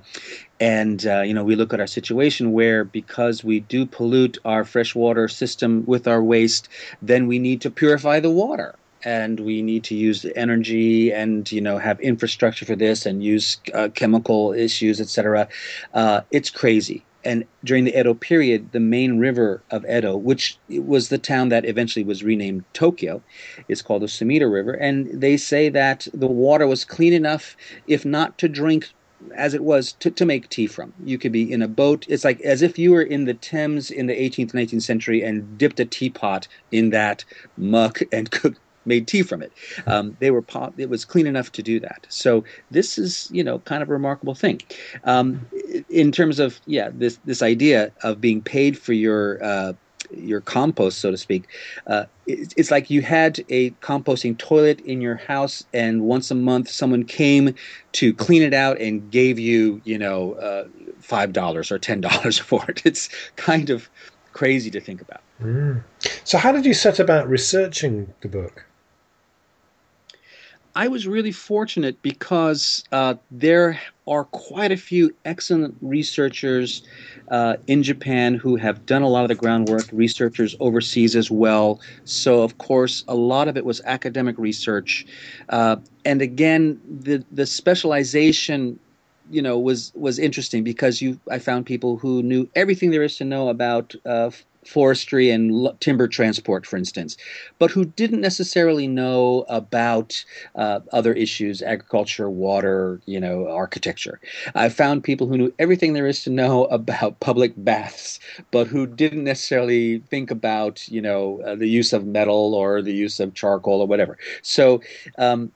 and 0.59 1.05
uh, 1.07 1.21
you 1.21 1.33
know, 1.33 1.43
we 1.43 1.55
look 1.55 1.73
at 1.73 1.79
our 1.79 1.87
situation 1.87 2.51
where 2.51 2.83
because 2.83 3.43
we 3.43 3.61
do 3.61 3.85
pollute 3.85 4.37
our 4.45 4.65
freshwater 4.65 5.27
system 5.27 5.83
with 5.85 6.07
our 6.07 6.23
waste, 6.23 6.69
then 7.01 7.27
we 7.27 7.39
need 7.39 7.61
to 7.61 7.71
purify 7.71 8.19
the 8.19 8.31
water. 8.31 8.75
and 9.03 9.39
we 9.39 9.61
need 9.61 9.83
to 9.85 9.95
use 9.95 10.21
the 10.23 10.35
energy 10.37 11.11
and 11.13 11.51
you 11.51 11.61
know 11.61 11.77
have 11.77 11.99
infrastructure 12.01 12.65
for 12.65 12.75
this 12.75 13.05
and 13.05 13.23
use 13.23 13.59
uh, 13.73 13.89
chemical 13.95 14.53
issues, 14.53 14.99
etc. 15.01 15.47
Uh, 15.93 16.21
it's 16.31 16.49
crazy. 16.49 17.05
And 17.23 17.45
during 17.65 17.83
the 17.83 17.99
Edo 17.99 18.13
period, 18.13 18.71
the 18.71 18.79
main 18.79 19.19
river 19.19 19.61
of 19.71 19.85
Edo, 19.85 20.15
which 20.15 20.57
was 20.69 21.09
the 21.09 21.17
town 21.17 21.49
that 21.49 21.65
eventually 21.65 22.05
was 22.05 22.23
renamed 22.23 22.63
Tokyo, 22.73 23.21
is 23.67 23.81
called 23.81 24.03
the 24.03 24.07
Sumida 24.07 24.51
River. 24.51 24.71
And 24.73 25.21
they 25.21 25.35
say 25.35 25.69
that 25.69 26.07
the 26.13 26.27
water 26.27 26.65
was 26.65 26.85
clean 26.85 27.13
enough, 27.13 27.57
if 27.87 28.05
not 28.05 28.37
to 28.39 28.47
drink, 28.47 28.89
as 29.35 29.53
it 29.53 29.63
was 29.63 29.93
to, 29.93 30.11
to 30.11 30.25
make 30.25 30.49
tea 30.49 30.67
from. 30.67 30.93
You 31.03 31.17
could 31.17 31.31
be 31.31 31.51
in 31.51 31.61
a 31.61 31.67
boat. 31.67 32.05
It's 32.09 32.23
like 32.23 32.41
as 32.41 32.61
if 32.61 32.77
you 32.79 32.91
were 32.91 33.01
in 33.01 33.25
the 33.25 33.33
Thames 33.33 33.91
in 33.91 34.07
the 34.07 34.13
18th 34.13 34.51
19th 34.53 34.81
century 34.81 35.21
and 35.21 35.57
dipped 35.57 35.79
a 35.79 35.85
teapot 35.85 36.47
in 36.71 36.89
that 36.91 37.25
muck 37.57 37.99
and 38.11 38.31
cooked 38.39 38.59
made 38.85 39.07
tea 39.07 39.21
from 39.21 39.41
it. 39.41 39.51
Um, 39.87 40.17
they 40.19 40.31
were 40.31 40.41
pop, 40.41 40.79
it 40.79 40.89
was 40.89 41.05
clean 41.05 41.27
enough 41.27 41.51
to 41.53 41.63
do 41.63 41.79
that. 41.79 42.07
So 42.09 42.43
this 42.71 42.97
is 42.97 43.29
you 43.31 43.43
know 43.43 43.59
kind 43.59 43.81
of 43.83 43.89
a 43.89 43.93
remarkable 43.93 44.35
thing. 44.35 44.61
Um, 45.03 45.45
in 45.89 46.11
terms 46.11 46.39
of 46.39 46.59
yeah 46.65 46.89
this 46.93 47.19
this 47.25 47.41
idea 47.41 47.91
of 48.03 48.19
being 48.19 48.41
paid 48.41 48.77
for 48.77 48.93
your 48.93 49.43
uh, 49.43 49.73
your 50.11 50.41
compost, 50.41 50.99
so 50.99 51.11
to 51.11 51.17
speak. 51.17 51.45
Uh, 51.87 52.05
it, 52.27 52.53
it's 52.57 52.71
like 52.71 52.89
you 52.89 53.01
had 53.01 53.43
a 53.49 53.71
composting 53.81 54.37
toilet 54.37 54.79
in 54.81 55.01
your 55.01 55.15
house, 55.15 55.63
and 55.73 56.01
once 56.01 56.31
a 56.31 56.35
month 56.35 56.69
someone 56.69 57.03
came 57.03 57.53
to 57.93 58.13
clean 58.13 58.41
it 58.41 58.53
out 58.53 58.79
and 58.79 59.09
gave 59.11 59.39
you, 59.39 59.81
you 59.83 59.97
know, 59.97 60.33
uh, 60.33 60.67
five 60.99 61.33
dollars 61.33 61.71
or 61.71 61.79
ten 61.79 62.01
dollars 62.07 62.37
for 62.37 62.63
it. 62.69 62.81
It's 62.85 63.09
kind 63.35 63.69
of 63.69 63.89
crazy 64.33 64.71
to 64.71 64.79
think 64.79 65.01
about. 65.01 65.21
Mm. 65.41 65.83
So, 66.23 66.37
how 66.37 66.51
did 66.51 66.65
you 66.65 66.73
set 66.73 66.99
about 66.99 67.29
researching 67.29 68.13
the 68.21 68.27
book? 68.27 68.65
I 70.75 70.87
was 70.87 71.07
really 71.07 71.31
fortunate 71.31 72.01
because 72.01 72.83
uh, 72.91 73.15
there 73.31 73.79
are 74.09 74.25
quite 74.25 74.71
a 74.71 74.77
few 74.77 75.15
excellent 75.23 75.75
researchers 75.81 76.81
uh, 77.29 77.57
in 77.67 77.83
Japan 77.83 78.33
who 78.33 78.55
have 78.55 78.85
done 78.85 79.03
a 79.03 79.07
lot 79.07 79.23
of 79.23 79.29
the 79.29 79.35
groundwork, 79.35 79.85
researchers 79.93 80.55
overseas 80.59 81.15
as 81.15 81.29
well. 81.29 81.79
So, 82.05 82.41
of 82.41 82.57
course, 82.57 83.03
a 83.07 83.15
lot 83.15 83.47
of 83.47 83.55
it 83.55 83.65
was 83.65 83.81
academic 83.85 84.37
research. 84.37 85.05
Uh, 85.49 85.77
and 86.03 86.21
again, 86.21 86.81
the, 87.01 87.23
the 87.31 87.45
specialization 87.45 88.79
you 89.31 89.43
know 89.43 89.59
was 89.59 89.91
was 89.95 90.17
interesting 90.17 90.63
because 90.63 91.03
you 91.03 91.19
I 91.29 91.37
found 91.37 91.67
people 91.67 91.97
who 91.97 92.23
knew 92.23 92.49
everything 92.55 92.89
there 92.89 93.03
is 93.03 93.17
to 93.17 93.25
know 93.25 93.49
about 93.49 93.93
uh, 94.05 94.31
forestry 94.65 95.29
and 95.29 95.69
timber 95.79 96.07
transport, 96.07 96.65
for 96.65 96.77
instance, 96.77 97.17
but 97.57 97.71
who 97.71 97.85
didn't 97.85 98.21
necessarily 98.21 98.87
know 98.87 99.45
about 99.49 100.23
uh, 100.55 100.79
other 100.91 101.13
issues, 101.13 101.61
agriculture, 101.61 102.29
water, 102.29 103.01
you 103.05 103.19
know, 103.19 103.47
architecture. 103.47 104.19
I 104.55 104.69
found 104.69 105.03
people 105.03 105.27
who 105.27 105.37
knew 105.37 105.53
everything 105.59 105.93
there 105.93 106.07
is 106.07 106.23
to 106.23 106.29
know 106.29 106.65
about 106.79 107.19
public 107.19 107.53
baths, 107.57 108.19
but 108.51 108.67
who 108.67 108.85
didn't 108.85 109.23
necessarily 109.23 109.99
think 110.09 110.31
about, 110.31 110.87
you 110.89 111.01
know, 111.01 111.41
uh, 111.45 111.55
the 111.55 111.69
use 111.69 111.93
of 111.93 112.05
metal 112.05 112.53
or 112.53 112.81
the 112.81 112.93
use 112.93 113.19
of 113.19 113.33
charcoal 113.33 113.81
or 113.81 113.87
whatever. 113.87 114.17
So. 114.41 114.81
Um, 115.17 115.51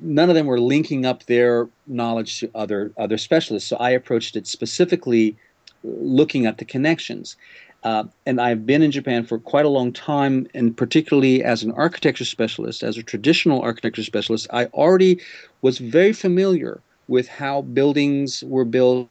none 0.00 0.30
of 0.30 0.34
them 0.34 0.46
were 0.46 0.58
linking 0.58 1.04
up 1.04 1.24
their 1.24 1.68
knowledge 1.86 2.40
to 2.40 2.50
other 2.54 2.90
other 2.96 3.18
specialists. 3.18 3.68
So 3.68 3.76
I 3.76 3.90
approached 3.90 4.34
it 4.34 4.46
specifically 4.46 5.36
looking 5.84 6.46
at 6.46 6.58
the 6.58 6.64
connections. 6.64 7.36
Uh, 7.84 8.04
and 8.26 8.40
I've 8.40 8.66
been 8.66 8.82
in 8.82 8.90
Japan 8.90 9.24
for 9.24 9.38
quite 9.38 9.64
a 9.64 9.68
long 9.68 9.92
time, 9.92 10.46
and 10.52 10.76
particularly 10.76 11.44
as 11.44 11.62
an 11.62 11.70
architecture 11.72 12.24
specialist, 12.24 12.82
as 12.82 12.98
a 12.98 13.02
traditional 13.02 13.60
architecture 13.62 14.02
specialist, 14.02 14.48
I 14.52 14.66
already 14.66 15.20
was 15.62 15.78
very 15.78 16.12
familiar 16.12 16.82
with 17.06 17.28
how 17.28 17.62
buildings 17.62 18.42
were 18.44 18.64
built, 18.64 19.08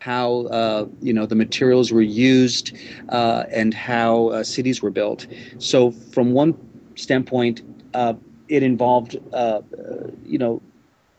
how 0.00 0.42
uh, 0.46 0.86
you 1.00 1.12
know 1.14 1.26
the 1.26 1.34
materials 1.34 1.92
were 1.92 2.02
used, 2.02 2.76
uh, 3.08 3.44
and 3.50 3.72
how 3.72 4.28
uh, 4.28 4.44
cities 4.44 4.82
were 4.82 4.90
built. 4.90 5.26
So, 5.58 5.90
from 5.90 6.32
one 6.32 6.54
standpoint, 6.96 7.62
uh, 7.94 8.14
it 8.48 8.62
involved 8.62 9.16
uh, 9.32 9.62
you 10.26 10.38
know 10.38 10.60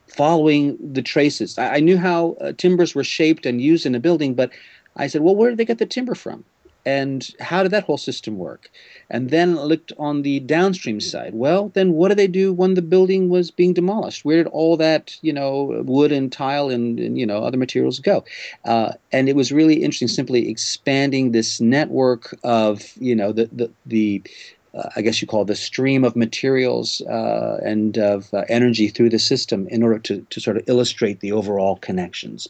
following 0.08 0.78
the 0.94 1.02
traces. 1.02 1.58
I, 1.58 1.76
I 1.76 1.80
knew 1.80 1.98
how 1.98 2.38
timbers 2.58 2.94
were 2.94 3.04
shaped 3.04 3.46
and 3.48 3.60
used 3.60 3.88
in 3.88 3.96
a 3.96 4.00
building, 4.00 4.36
but 4.36 4.52
I 4.96 5.08
said, 5.08 5.22
well, 5.22 5.36
where 5.36 5.50
did 5.50 5.58
they 5.58 5.66
get 5.66 5.80
the 5.80 5.86
timber 5.86 6.14
from? 6.16 6.46
And 6.86 7.28
how 7.40 7.64
did 7.64 7.72
that 7.72 7.84
whole 7.84 7.98
system 7.98 8.38
work? 8.38 8.70
And 9.10 9.30
then 9.30 9.56
looked 9.56 9.92
on 9.98 10.22
the 10.22 10.40
downstream 10.40 11.00
side. 11.00 11.34
Well, 11.34 11.70
then 11.74 11.94
what 11.94 12.10
did 12.10 12.18
they 12.18 12.28
do 12.28 12.54
when 12.54 12.74
the 12.74 12.82
building 12.82 13.30
was 13.30 13.52
being 13.52 13.74
demolished? 13.74 14.26
Where 14.26 14.38
did 14.38 14.48
all 14.48 14.78
that, 14.78 15.16
you 15.22 15.34
know, 15.34 15.84
wood 15.86 16.12
and 16.12 16.32
tile 16.32 16.70
and, 16.70 17.00
and 17.00 17.18
you 17.18 17.26
know 17.26 17.44
other 17.44 17.58
materials 17.58 18.00
go? 18.00 18.24
Uh, 18.66 18.94
and 19.12 19.30
it 19.30 19.36
was 19.36 19.52
really 19.52 19.84
interesting, 19.84 20.08
simply 20.08 20.50
expanding 20.50 21.32
this 21.32 21.62
network 21.62 22.38
of, 22.44 22.94
you 22.98 23.16
know, 23.16 23.32
the 23.32 23.50
the 23.52 23.72
the 23.86 24.24
uh, 24.74 24.90
I 24.96 25.02
guess 25.02 25.22
you 25.22 25.28
call 25.28 25.46
the 25.46 25.56
stream 25.56 26.04
of 26.04 26.16
materials 26.16 27.02
uh, 27.02 27.60
and 27.64 27.98
of 27.98 28.34
uh, 28.34 28.44
energy 28.48 28.88
through 28.88 29.10
the 29.10 29.20
system 29.20 29.68
in 29.68 29.84
order 29.84 30.00
to, 30.00 30.26
to 30.30 30.40
sort 30.40 30.58
of 30.58 30.64
illustrate 30.68 31.20
the 31.20 31.34
overall 31.34 31.76
connections. 31.76 32.48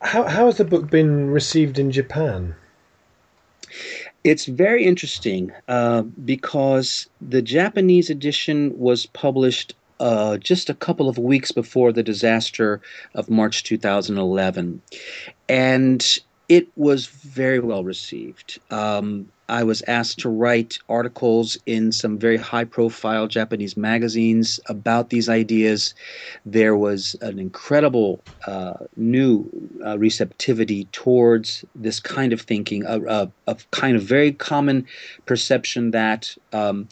How, 0.00 0.24
how 0.24 0.46
has 0.46 0.56
the 0.56 0.64
book 0.64 0.90
been 0.90 1.30
received 1.30 1.78
in 1.78 1.90
Japan? 1.90 2.54
It's 4.26 4.46
very 4.46 4.84
interesting 4.84 5.52
uh, 5.68 6.02
because 6.02 7.06
the 7.20 7.40
Japanese 7.40 8.10
edition 8.10 8.76
was 8.76 9.06
published 9.06 9.76
uh, 10.00 10.38
just 10.38 10.68
a 10.68 10.74
couple 10.74 11.08
of 11.08 11.16
weeks 11.16 11.52
before 11.52 11.92
the 11.92 12.02
disaster 12.02 12.80
of 13.14 13.30
March 13.30 13.62
2011. 13.62 14.82
And 15.48 16.18
it 16.48 16.66
was 16.74 17.06
very 17.06 17.60
well 17.60 17.84
received. 17.84 18.58
Um, 18.68 19.30
I 19.48 19.62
was 19.64 19.82
asked 19.86 20.18
to 20.20 20.28
write 20.28 20.78
articles 20.88 21.56
in 21.66 21.92
some 21.92 22.18
very 22.18 22.36
high 22.36 22.64
profile 22.64 23.26
Japanese 23.26 23.76
magazines 23.76 24.60
about 24.66 25.10
these 25.10 25.28
ideas. 25.28 25.94
There 26.44 26.76
was 26.76 27.16
an 27.20 27.38
incredible 27.38 28.22
uh, 28.46 28.74
new 28.96 29.48
uh, 29.84 29.98
receptivity 29.98 30.84
towards 30.92 31.64
this 31.74 32.00
kind 32.00 32.32
of 32.32 32.40
thinking, 32.40 32.84
a, 32.86 33.00
a, 33.02 33.32
a, 33.46 33.56
kind 33.70 33.96
of 33.96 34.02
very 34.02 34.32
common 34.32 34.86
perception 35.26 35.92
that. 35.92 36.34
Um, 36.52 36.88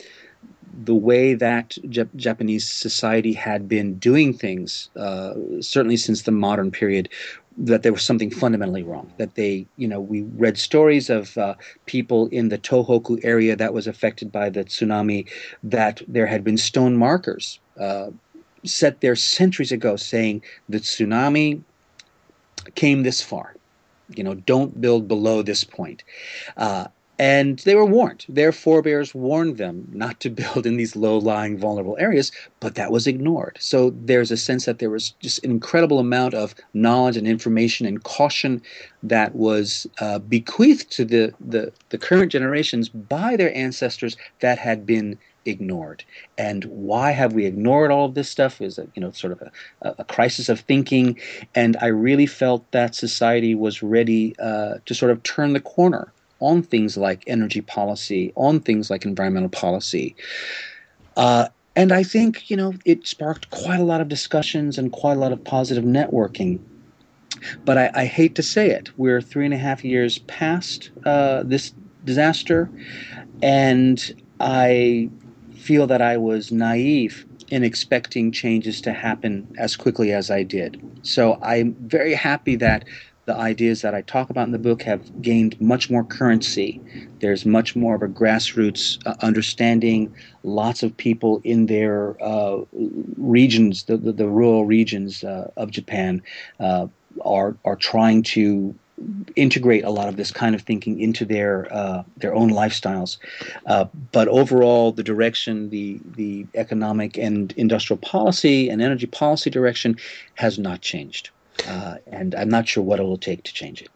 the 0.77 0.95
way 0.95 1.35
that 1.35 1.79
Jap- 1.85 2.15
Japanese 2.17 2.69
society 2.69 3.33
had 3.33 3.69
been 3.69 3.95
doing 3.99 4.33
things, 4.33 4.91
uh, 4.97 5.35
certainly 5.61 5.97
since 5.97 6.23
the 6.23 6.33
modern 6.33 6.73
period, 6.73 7.09
that 7.57 7.83
there 7.83 7.93
was 7.93 8.03
something 8.03 8.31
fundamentally 8.31 8.83
wrong. 8.83 9.13
That 9.19 9.35
they, 9.35 9.67
you 9.77 9.87
know, 9.87 10.01
we 10.01 10.23
read 10.23 10.59
stories 10.59 11.11
of 11.11 11.37
uh, 11.39 11.55
people 11.87 12.27
in 12.29 12.49
the 12.49 12.59
Tohoku 12.59 13.21
area 13.25 13.57
that 13.57 13.73
was 13.73 13.87
affected 13.87 14.33
by 14.33 14.51
the 14.51 14.65
tsunami, 14.65 15.29
that 15.63 16.03
there 16.09 16.27
had 16.27 16.43
been 16.45 16.59
stone 16.59 16.97
markers 16.97 17.61
uh, 17.79 18.11
set 18.65 19.01
there 19.01 19.17
centuries 19.17 19.73
ago 19.73 19.97
saying 19.97 20.43
the 20.69 20.79
tsunami 20.79 21.63
came 22.75 23.03
this 23.03 23.21
far. 23.21 23.55
You 24.15 24.25
know, 24.25 24.35
don't 24.35 24.81
build 24.81 25.09
below 25.09 25.43
this 25.43 25.65
point. 25.65 26.03
Uh, 26.57 26.87
and 27.19 27.59
they 27.61 27.75
were 27.75 27.85
warned. 27.85 28.25
Their 28.29 28.53
forebears 28.53 29.15
warned 29.15 29.57
them 29.57 29.89
not 29.93 30.21
to 30.21 30.31
build 30.41 30.67
in 30.67 30.77
these 30.77 30.97
low 30.97 31.19
lying, 31.19 31.59
vulnerable 31.59 31.97
areas, 31.99 32.33
but 32.61 32.75
that 32.75 32.91
was 32.91 33.07
ignored. 33.07 33.57
So 33.61 33.91
there's 33.91 34.31
a 34.31 34.37
sense 34.37 34.65
that 34.65 34.79
there 34.79 34.91
was 34.91 35.11
just 35.21 35.45
an 35.45 35.51
incredible 35.51 35.99
amount 35.99 36.35
of 36.35 36.55
knowledge 36.73 37.17
and 37.17 37.27
information 37.27 37.87
and 37.87 38.03
caution 38.03 38.63
that 39.03 39.35
was 39.35 39.87
uh, 40.01 40.19
bequeathed 40.19 40.91
to 40.93 41.05
the, 41.05 41.33
the, 41.41 41.73
the 41.91 41.99
current 41.99 42.33
generations 42.33 42.89
by 42.89 43.37
their 43.37 43.55
ancestors 43.55 44.17
that 44.41 44.59
had 44.59 44.87
been 44.87 45.19
ignored. 45.47 46.05
And 46.39 46.65
why 46.65 47.11
have 47.11 47.35
we 47.35 47.45
ignored 47.45 47.91
all 47.91 48.07
of 48.07 48.15
this 48.15 48.31
stuff 48.31 48.63
is 48.63 48.79
a, 48.79 48.87
you 48.95 49.03
know 49.03 49.11
sort 49.11 49.33
of 49.33 49.43
a, 49.83 49.95
a 49.99 50.05
crisis 50.05 50.49
of 50.49 50.61
thinking. 50.61 51.19
And 51.55 51.77
I 51.83 51.89
really 51.89 52.27
felt 52.27 52.71
that 52.73 52.95
society 52.95 53.55
was 53.55 53.83
ready 53.83 54.35
uh, 54.39 54.77
to 54.87 54.95
sort 54.95 55.11
of 55.11 55.23
turn 55.23 55.53
the 55.53 55.61
corner 55.61 56.14
on 56.41 56.63
things 56.63 56.97
like 56.97 57.25
energy 57.27 57.61
policy, 57.61 58.33
on 58.37 58.61
things 58.61 58.91
like 58.91 59.05
environmental 59.05 59.49
policy. 59.49 60.15
Uh, 61.17 61.49
and 61.77 61.93
I 61.93 62.03
think, 62.03 62.51
you 62.51 62.57
know, 62.57 62.75
it 62.85 63.07
sparked 63.07 63.51
quite 63.51 63.81
a 63.81 63.85
lot 63.85 64.01
of 64.01 64.09
discussions 64.09 64.79
and 64.79 64.93
quite 64.93 65.17
a 65.17 65.21
lot 65.21 65.33
of 65.33 65.43
positive 65.43 65.85
networking. 65.85 66.61
But 67.65 67.79
I, 67.79 67.91
I 67.95 68.05
hate 68.07 68.35
to 68.37 68.43
say 68.43 68.71
it, 68.71 68.91
we're 68.97 69.21
three 69.21 69.45
and 69.45 69.55
a 69.55 69.59
half 69.59 69.85
years 69.85 70.19
past 70.19 70.91
uh, 71.05 71.43
this 71.45 71.75
disaster, 72.05 72.71
and 73.43 74.23
I 74.41 75.11
feel 75.55 75.87
that 75.87 76.01
I 76.01 76.17
was 76.17 76.53
naive 76.53 77.27
in 77.49 77.63
expecting 77.65 78.33
changes 78.33 78.81
to 78.83 78.93
happen 78.93 79.47
as 79.59 79.77
quickly 79.77 80.13
as 80.13 80.31
I 80.31 80.43
did. 80.43 80.81
So 81.03 81.39
I'm 81.43 81.75
very 81.81 82.15
happy 82.15 82.57
that 82.57 82.85
the 83.27 83.35
ideas 83.35 83.83
that 83.83 83.95
I 83.95 84.03
talk 84.03 84.31
about 84.31 84.47
in 84.47 84.53
the 84.53 84.59
book 84.59 84.83
have 84.83 85.23
gained 85.23 85.61
much 85.61 85.91
more 85.91 86.05
currency. 86.05 86.81
There's 87.21 87.47
much 87.47 87.75
more 87.75 87.95
of 87.95 88.03
a 88.03 88.09
grassroots 88.09 89.05
uh, 89.07 89.15
understanding. 89.21 90.15
Lots 90.43 90.83
of 90.83 90.97
people 90.97 91.41
in 91.45 91.67
their 91.67 92.23
uh, 92.23 92.61
regions, 93.17 93.85
the, 93.85 93.97
the, 93.97 94.13
the, 94.13 94.29
rural 94.29 94.67
regions 94.67 95.25
uh, 95.25 95.51
of 95.57 95.71
Japan, 95.71 96.23
uh, 96.61 96.89
are 97.25 97.57
are 97.65 97.77
trying 97.77 98.23
to 98.23 98.75
integrate 99.37 99.85
a 99.85 99.91
lot 99.91 100.09
of 100.09 100.17
this 100.17 100.31
kind 100.31 100.55
of 100.55 100.63
thinking 100.63 101.01
into 101.01 101.25
their 101.25 101.73
uh, 101.73 102.03
their 102.17 102.35
own 102.35 102.51
lifestyles. 102.51 103.19
Uh, 103.67 103.87
but 104.13 104.29
overall, 104.29 104.93
the 104.93 105.03
direction, 105.03 105.71
the 105.71 106.01
the 106.17 106.47
economic 106.55 107.17
and 107.19 107.53
industrial 107.53 107.99
policy 107.99 108.69
and 108.69 108.81
energy 108.83 109.07
policy 109.07 109.51
direction 109.51 109.97
has 110.35 110.59
not 110.59 110.81
changed. 110.81 111.31
Uh, 111.67 111.97
and 112.07 112.35
I'm 112.35 112.49
not 112.49 112.69
sure 112.69 112.83
what 112.83 113.01
it 113.01 113.05
will 113.05 113.19
take 113.19 113.45
to 113.45 113.53
change 113.53 113.81
it. 113.81 113.89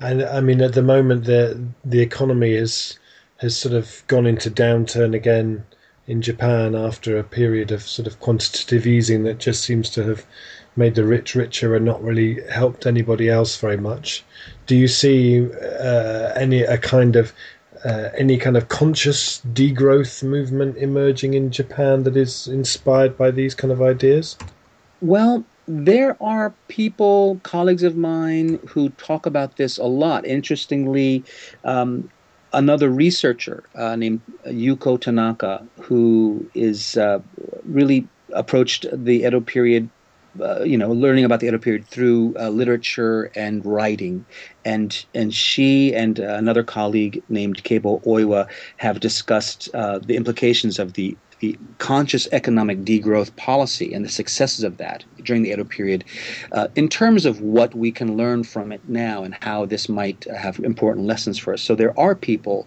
And 0.00 0.22
I 0.22 0.40
mean, 0.40 0.60
at 0.60 0.74
the 0.74 0.82
moment, 0.82 1.24
the 1.24 1.60
the 1.84 2.00
economy 2.00 2.52
is 2.52 2.98
has 3.38 3.56
sort 3.56 3.74
of 3.74 4.02
gone 4.06 4.26
into 4.26 4.50
downturn 4.50 5.14
again 5.14 5.64
in 6.06 6.22
Japan 6.22 6.74
after 6.74 7.18
a 7.18 7.24
period 7.24 7.72
of 7.72 7.82
sort 7.82 8.06
of 8.06 8.20
quantitative 8.20 8.86
easing 8.86 9.24
that 9.24 9.38
just 9.38 9.64
seems 9.64 9.90
to 9.90 10.04
have 10.04 10.24
made 10.76 10.94
the 10.94 11.04
rich 11.04 11.34
richer 11.34 11.74
and 11.74 11.84
not 11.84 12.02
really 12.02 12.40
helped 12.50 12.86
anybody 12.86 13.28
else 13.28 13.58
very 13.58 13.76
much. 13.76 14.24
Do 14.66 14.76
you 14.76 14.88
see 14.88 15.46
uh, 15.52 16.32
any 16.36 16.62
a 16.62 16.78
kind 16.78 17.16
of 17.16 17.32
uh, 17.84 18.10
any 18.16 18.36
kind 18.36 18.56
of 18.56 18.68
conscious 18.68 19.40
degrowth 19.52 20.22
movement 20.22 20.76
emerging 20.76 21.34
in 21.34 21.50
Japan 21.50 22.02
that 22.04 22.16
is 22.16 22.46
inspired 22.48 23.16
by 23.16 23.30
these 23.30 23.54
kind 23.54 23.72
of 23.72 23.82
ideas? 23.82 24.36
Well, 25.00 25.44
there 25.66 26.16
are 26.22 26.54
people, 26.68 27.40
colleagues 27.42 27.82
of 27.82 27.96
mine, 27.96 28.58
who 28.68 28.90
talk 28.90 29.26
about 29.26 29.56
this 29.56 29.78
a 29.78 29.84
lot. 29.84 30.26
Interestingly, 30.26 31.24
um, 31.64 32.10
another 32.52 32.88
researcher 32.88 33.64
uh, 33.74 33.96
named 33.96 34.20
Yuko 34.46 35.00
Tanaka, 35.00 35.66
who 35.80 36.48
is 36.54 36.96
uh, 36.96 37.20
really 37.64 38.06
approached 38.32 38.86
the 38.92 39.24
Edo 39.24 39.40
period 39.40 39.88
uh, 40.40 40.62
you 40.62 40.76
know, 40.76 40.92
learning 40.92 41.24
about 41.24 41.40
the 41.40 41.46
Edo 41.46 41.58
period 41.58 41.86
through 41.86 42.34
uh, 42.38 42.48
literature 42.50 43.30
and 43.34 43.64
writing, 43.64 44.24
and 44.64 45.06
and 45.14 45.32
she 45.32 45.94
and 45.94 46.18
another 46.18 46.62
colleague 46.62 47.22
named 47.28 47.62
Keibo 47.64 48.04
Oiwa 48.04 48.48
have 48.76 49.00
discussed 49.00 49.70
uh, 49.74 49.98
the 49.98 50.16
implications 50.16 50.78
of 50.78 50.92
the 50.92 51.16
the 51.40 51.58
conscious 51.78 52.28
economic 52.32 52.78
degrowth 52.84 53.34
policy 53.36 53.92
and 53.92 54.04
the 54.04 54.08
successes 54.08 54.64
of 54.64 54.76
that 54.78 55.04
during 55.22 55.42
the 55.42 55.50
Edo 55.50 55.64
period, 55.64 56.04
uh, 56.52 56.68
in 56.76 56.88
terms 56.88 57.26
of 57.26 57.40
what 57.40 57.74
we 57.74 57.90
can 57.90 58.16
learn 58.16 58.44
from 58.44 58.72
it 58.72 58.80
now 58.88 59.22
and 59.22 59.36
how 59.40 59.66
this 59.66 59.88
might 59.88 60.24
have 60.24 60.58
important 60.60 61.06
lessons 61.06 61.38
for 61.38 61.52
us. 61.52 61.62
So 61.62 61.74
there 61.74 61.98
are 61.98 62.14
people, 62.14 62.66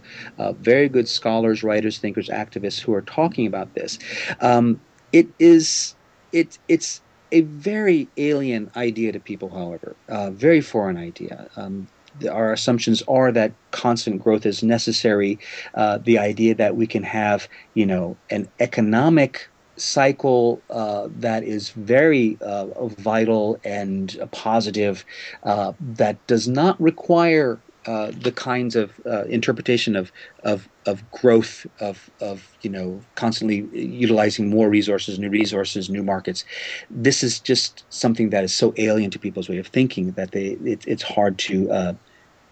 very 0.60 0.90
good 0.90 1.08
scholars, 1.08 1.64
writers, 1.64 1.98
thinkers, 1.98 2.30
activists 2.30 2.80
who 2.80 2.94
are 2.94 3.02
talking 3.02 3.48
about 3.48 3.74
this. 3.76 3.98
Um, 4.42 4.80
it 5.12 5.28
is 5.40 5.96
it 6.32 6.58
it's 6.68 7.02
a 7.32 7.42
very 7.42 8.08
alien 8.18 8.72
idea 8.76 9.12
to 9.12 9.20
people, 9.20 9.50
however, 9.50 9.96
uh, 10.08 10.32
very 10.32 10.62
foreign 10.62 10.98
idea. 10.98 11.50
Um, 11.56 11.88
our 12.30 12.54
assumptions 12.54 13.02
are 13.08 13.32
that 13.32 13.52
constant 13.72 14.22
growth 14.22 14.46
is 14.46 14.64
necessary. 14.64 15.40
Uh, 15.76 15.98
the 15.98 16.18
idea 16.18 16.56
that 16.56 16.76
we 16.76 16.88
can 16.88 17.04
have, 17.04 17.48
you 17.74 17.86
know, 17.86 18.18
an 18.30 18.48
economic 18.60 19.48
cycle 19.78 20.62
uh, 20.70 21.08
that 21.10 21.44
is 21.44 21.70
very 21.70 22.38
uh, 22.42 22.66
vital 22.88 23.60
and 23.64 24.20
positive, 24.32 25.06
uh, 25.44 25.74
that 25.80 26.26
does 26.28 26.48
not 26.48 26.80
require 26.82 27.60
uh, 27.86 28.12
the 28.22 28.32
kinds 28.32 28.76
of 28.76 29.00
uh, 29.06 29.24
interpretation 29.26 29.96
of, 29.96 30.12
of 30.44 30.68
of 30.86 31.10
growth 31.12 31.66
of 31.80 32.10
of 32.20 32.58
you 32.62 32.70
know 32.70 33.02
constantly 33.16 33.68
utilizing 33.74 34.50
more 34.50 34.70
resources, 34.70 35.18
new 35.18 35.30
resources, 35.30 35.90
new 35.90 36.04
markets. 36.04 36.44
This 36.90 37.24
is 37.24 37.40
just 37.40 37.86
something 37.90 38.32
that 38.32 38.44
is 38.44 38.54
so 38.54 38.74
alien 38.78 39.12
to 39.12 39.20
people's 39.20 39.50
way 39.50 39.58
of 39.58 39.68
thinking 39.68 40.12
that 40.12 40.32
they 40.32 40.58
it, 40.66 40.84
it's 40.88 41.04
hard 41.04 41.38
to 41.40 41.72
uh, 41.72 41.94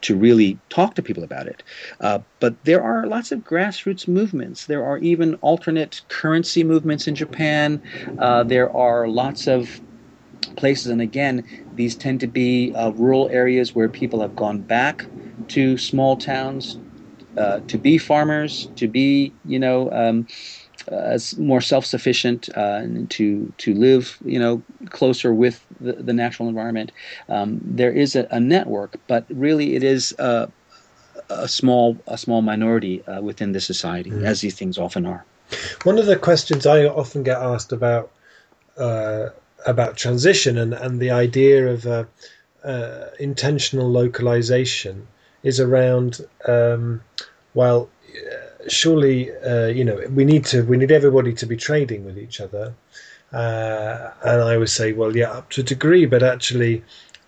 to 0.02 0.16
really 0.16 0.58
talk 0.70 0.96
to 0.96 1.02
people 1.02 1.24
about 1.24 1.48
it. 1.48 1.64
Uh, 2.00 2.20
but 2.40 2.64
there 2.64 2.82
are 2.82 3.06
lots 3.08 3.32
of 3.32 3.40
grassroots 3.40 4.08
movements. 4.08 4.68
There 4.68 4.86
are 4.86 4.98
even 5.00 5.36
alternate 5.36 6.02
currency 6.08 6.64
movements 6.64 7.08
in 7.08 7.16
Japan. 7.16 7.82
Uh, 8.20 8.44
there 8.44 8.76
are 8.76 9.08
lots 9.08 9.48
of 9.48 9.82
places, 10.56 10.88
and 10.88 11.02
again, 11.02 11.44
these 11.76 11.96
tend 11.96 12.20
to 12.22 12.28
be 12.28 12.74
uh, 12.76 12.92
rural 12.92 13.30
areas 13.30 13.76
where 13.76 13.90
people 13.90 14.22
have 14.22 14.36
gone 14.36 14.60
back 14.60 15.06
to 15.50 15.78
small 15.78 16.18
towns 16.18 16.78
uh, 17.38 17.60
to 17.68 17.78
be 17.78 17.98
farmers, 17.98 18.70
to 18.76 18.88
be 18.88 19.32
you 19.46 19.60
know 19.60 19.92
um, 19.92 20.28
uh, 20.92 21.20
more 21.38 21.62
self-sufficient, 21.62 22.50
uh, 22.58 22.80
and 22.82 23.10
to 23.12 23.52
to 23.58 23.74
live 23.74 24.18
you 24.26 24.40
know 24.40 24.62
closer 24.90 25.34
with 25.34 25.66
the, 25.80 25.94
the 25.94 26.14
natural 26.14 26.50
environment. 26.50 26.92
Um, 27.30 27.60
there 27.64 27.92
is 27.92 28.16
a, 28.16 28.28
a, 28.32 28.40
network, 28.40 28.96
but 29.08 29.26
really 29.30 29.76
it 29.76 29.84
is 29.84 30.16
a, 30.18 30.52
a 31.30 31.48
small 31.48 31.98
a 32.08 32.18
small 32.18 32.42
minority 32.42 33.06
uh, 33.06 33.22
within 33.22 33.52
the 33.52 33.62
society, 33.62 34.10
mm. 34.10 34.24
as 34.24 34.42
these 34.42 34.56
things 34.56 34.78
often 34.78 35.06
are. 35.06 35.24
One 35.84 35.98
of 35.98 36.08
the 36.08 36.18
questions 36.18 36.66
I 36.66 36.86
often 36.86 37.24
get 37.24 37.38
asked 37.38 37.72
about 37.72 38.12
uh, 38.78 39.30
about 39.68 39.98
transition 39.98 40.58
and, 40.58 40.74
and 40.74 41.00
the 41.00 41.12
idea 41.12 41.68
of 41.68 41.86
uh, 41.86 42.06
uh, 42.64 43.08
intentional 43.20 43.90
localization 43.90 45.08
is 45.44 45.60
around 45.60 46.22
um, 46.48 47.02
well 47.54 47.90
surely 48.68 49.32
uh, 49.38 49.68
you 49.68 49.84
know 49.84 50.02
we 50.10 50.26
need 50.26 50.46
to 50.46 50.64
we 50.64 50.78
need 50.78 50.92
everybody 50.92 51.34
to 51.34 51.46
be 51.46 51.56
trading 51.56 52.06
with 52.06 52.18
each 52.18 52.42
other. 52.42 52.74
Uh, 53.32 54.12
and 54.24 54.42
I 54.42 54.58
would 54.58 54.70
say 54.70 54.94
well 54.94 55.16
yeah 55.16 55.32
up 55.32 55.50
to 55.52 55.62
a 55.62 55.64
degree 55.64 56.06
but 56.06 56.24
actually 56.24 56.84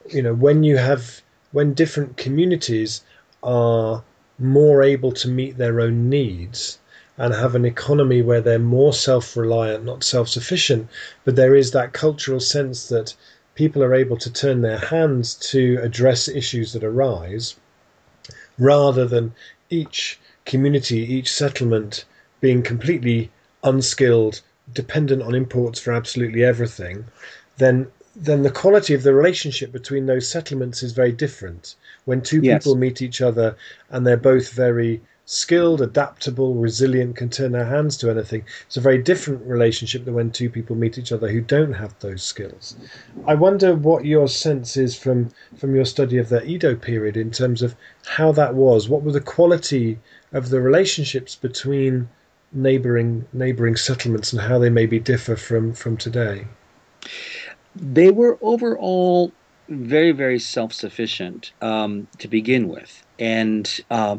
you 0.09 0.21
know 0.21 0.33
when 0.33 0.63
you 0.63 0.77
have 0.77 1.21
when 1.51 1.73
different 1.73 2.15
communities 2.15 3.01
are 3.43 4.03
more 4.37 4.81
able 4.81 5.11
to 5.11 5.27
meet 5.27 5.57
their 5.57 5.81
own 5.81 6.09
needs 6.09 6.79
and 7.19 7.33
have 7.33 7.53
an 7.53 7.65
economy 7.65 8.21
where 8.21 8.41
they're 8.41 8.57
more 8.57 8.93
self 8.93 9.35
reliant, 9.37 9.83
not 9.83 10.03
self 10.03 10.29
sufficient, 10.29 10.87
but 11.25 11.35
there 11.35 11.53
is 11.53 11.71
that 11.71 11.93
cultural 11.93 12.39
sense 12.39 12.87
that 12.87 13.13
people 13.53 13.83
are 13.83 13.93
able 13.93 14.17
to 14.17 14.31
turn 14.31 14.61
their 14.61 14.77
hands 14.77 15.35
to 15.35 15.77
address 15.81 16.29
issues 16.29 16.71
that 16.71 16.83
arise 16.83 17.57
rather 18.57 19.05
than 19.05 19.33
each 19.69 20.17
community, 20.45 20.99
each 20.99 21.31
settlement 21.31 22.05
being 22.39 22.63
completely 22.63 23.29
unskilled, 23.63 24.41
dependent 24.73 25.21
on 25.21 25.35
imports 25.35 25.77
for 25.79 25.91
absolutely 25.91 26.43
everything, 26.43 27.05
then 27.57 27.85
then 28.15 28.43
the 28.43 28.51
quality 28.51 28.93
of 28.93 29.03
the 29.03 29.13
relationship 29.13 29.71
between 29.71 30.05
those 30.05 30.27
settlements 30.27 30.83
is 30.83 30.93
very 30.93 31.11
different. 31.11 31.75
When 32.05 32.21
two 32.21 32.41
yes. 32.41 32.63
people 32.63 32.75
meet 32.75 33.01
each 33.01 33.21
other 33.21 33.55
and 33.89 34.05
they're 34.05 34.17
both 34.17 34.51
very 34.51 35.01
skilled, 35.31 35.79
adaptable, 35.79 36.55
resilient, 36.55 37.15
can 37.15 37.29
turn 37.29 37.51
their 37.51 37.65
hands 37.65 37.95
to 37.95 38.09
anything. 38.09 38.43
It's 38.65 38.77
a 38.77 38.81
very 38.81 38.97
different 38.97 39.45
relationship 39.45 40.03
than 40.03 40.15
when 40.15 40.31
two 40.31 40.49
people 40.49 40.75
meet 40.75 40.97
each 40.97 41.11
other 41.11 41.29
who 41.29 41.39
don't 41.39 41.73
have 41.73 41.93
those 41.99 42.23
skills. 42.23 42.75
I 43.27 43.35
wonder 43.35 43.75
what 43.75 44.05
your 44.05 44.27
sense 44.27 44.75
is 44.75 44.97
from 44.97 45.29
from 45.55 45.75
your 45.75 45.85
study 45.85 46.17
of 46.17 46.29
the 46.29 46.43
Edo 46.43 46.75
period 46.75 47.15
in 47.15 47.29
terms 47.29 47.61
of 47.61 47.75
how 48.07 48.31
that 48.31 48.55
was. 48.55 48.89
What 48.89 49.03
were 49.03 49.11
the 49.11 49.21
quality 49.21 49.99
of 50.33 50.49
the 50.49 50.61
relationships 50.61 51.35
between 51.35 52.09
neighboring 52.51 53.27
neighboring 53.31 53.75
settlements 53.75 54.33
and 54.33 54.41
how 54.41 54.57
they 54.57 54.71
maybe 54.71 54.97
differ 54.99 55.35
from 55.35 55.73
from 55.73 55.95
today? 55.95 56.47
They 57.75 58.09
were 58.09 58.39
overall 58.41 59.31
very 59.67 60.11
very 60.11 60.39
self 60.39 60.73
sufficient 60.73 61.51
um, 61.61 62.07
to 62.17 62.27
begin 62.27 62.67
with, 62.67 63.03
and. 63.19 63.79
Uh, 63.91 64.17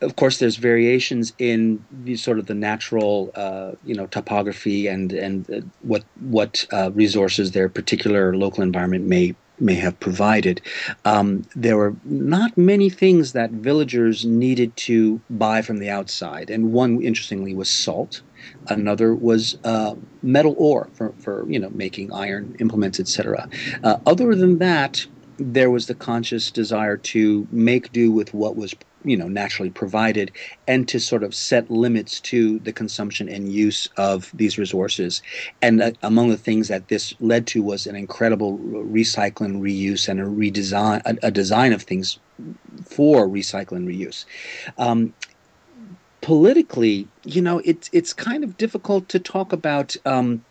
of 0.00 0.16
course, 0.16 0.38
there's 0.38 0.56
variations 0.56 1.32
in 1.38 1.84
the 1.90 2.16
sort 2.16 2.38
of 2.38 2.46
the 2.46 2.54
natural, 2.54 3.30
uh, 3.34 3.72
you 3.84 3.94
know, 3.94 4.06
topography 4.06 4.86
and 4.86 5.12
and 5.12 5.50
uh, 5.50 5.60
what 5.82 6.04
what 6.20 6.66
uh, 6.72 6.90
resources 6.92 7.52
their 7.52 7.68
particular 7.68 8.36
local 8.36 8.62
environment 8.62 9.06
may 9.06 9.34
may 9.60 9.74
have 9.74 9.98
provided. 10.00 10.60
Um, 11.04 11.44
there 11.54 11.76
were 11.76 11.94
not 12.04 12.56
many 12.56 12.88
things 12.88 13.32
that 13.32 13.50
villagers 13.50 14.24
needed 14.24 14.74
to 14.76 15.20
buy 15.28 15.62
from 15.62 15.78
the 15.78 15.90
outside, 15.90 16.50
and 16.50 16.72
one 16.72 17.02
interestingly 17.02 17.54
was 17.54 17.68
salt. 17.68 18.22
Another 18.68 19.14
was 19.14 19.58
uh, 19.64 19.94
metal 20.22 20.54
ore 20.56 20.88
for, 20.94 21.12
for 21.18 21.44
you 21.48 21.58
know 21.58 21.70
making 21.70 22.12
iron 22.12 22.56
implements, 22.58 22.98
etc. 22.98 23.48
Uh, 23.84 23.98
other 24.06 24.34
than 24.34 24.58
that, 24.58 25.06
there 25.40 25.70
was 25.70 25.86
the 25.86 25.94
conscious 25.94 26.50
desire 26.50 26.98
to 26.98 27.48
make 27.50 27.92
do 27.92 28.12
with 28.12 28.34
what 28.34 28.56
was 28.56 28.74
you 29.04 29.16
know 29.16 29.28
naturally 29.28 29.70
provided 29.70 30.30
and 30.68 30.86
to 30.86 31.00
sort 31.00 31.22
of 31.22 31.34
set 31.34 31.70
limits 31.70 32.20
to 32.20 32.58
the 32.60 32.72
consumption 32.72 33.28
and 33.28 33.50
use 33.50 33.88
of 33.96 34.30
these 34.34 34.58
resources. 34.58 35.22
And 35.62 35.82
uh, 35.82 35.92
among 36.02 36.28
the 36.28 36.36
things 36.36 36.68
that 36.68 36.88
this 36.88 37.14
led 37.20 37.46
to 37.48 37.62
was 37.62 37.86
an 37.86 37.96
incredible 37.96 38.58
recycling 38.58 39.60
reuse 39.60 40.08
and 40.08 40.20
a 40.20 40.24
redesign 40.24 41.00
a, 41.06 41.26
a 41.26 41.30
design 41.30 41.72
of 41.72 41.82
things 41.82 42.18
for 42.84 43.26
recycling 43.26 43.86
reuse. 43.86 44.26
Um, 44.76 45.14
politically 46.22 47.08
you 47.24 47.40
know 47.40 47.62
it's 47.64 47.88
it's 47.94 48.12
kind 48.12 48.44
of 48.44 48.58
difficult 48.58 49.08
to 49.08 49.18
talk 49.18 49.54
about 49.54 49.96
um, 50.04 50.44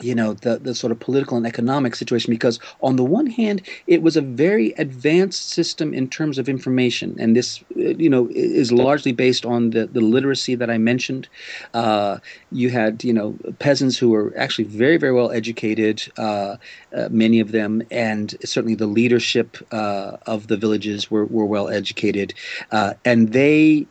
you 0.00 0.14
know 0.14 0.34
the 0.34 0.58
the 0.58 0.74
sort 0.74 0.92
of 0.92 1.00
political 1.00 1.36
and 1.36 1.46
economic 1.46 1.94
situation 1.94 2.32
because 2.32 2.58
on 2.82 2.96
the 2.96 3.04
one 3.04 3.26
hand 3.26 3.62
it 3.86 4.02
was 4.02 4.16
a 4.16 4.20
very 4.20 4.72
advanced 4.72 5.50
system 5.50 5.92
in 5.92 6.08
terms 6.08 6.38
of 6.38 6.48
information. 6.48 7.16
And 7.18 7.36
this 7.36 7.60
uh, 7.76 7.94
you 8.04 8.10
know 8.10 8.28
is 8.30 8.72
largely 8.72 9.12
based 9.12 9.44
on 9.44 9.70
the 9.70 9.86
the 9.86 10.00
literacy 10.00 10.54
that 10.54 10.70
I 10.70 10.78
mentioned. 10.78 11.28
Uh, 11.74 12.18
you 12.52 12.70
had 12.70 13.04
you 13.04 13.12
know 13.12 13.36
peasants 13.58 13.98
who 13.98 14.10
were 14.10 14.32
actually 14.36 14.64
very 14.64 14.96
very 14.96 15.12
well 15.12 15.30
educated 15.30 16.02
uh, 16.18 16.56
uh, 16.94 17.08
many 17.10 17.40
of 17.40 17.52
them 17.52 17.82
and 17.90 18.36
certainly 18.44 18.74
the 18.74 18.86
leadership 18.86 19.56
uh, 19.72 20.16
of 20.26 20.46
the 20.48 20.56
villages 20.56 21.10
were, 21.10 21.26
were 21.26 21.46
well 21.46 21.68
educated. 21.68 22.34
Uh, 22.70 22.94
and 23.04 23.32
they 23.32 23.86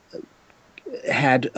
had 1.10 1.50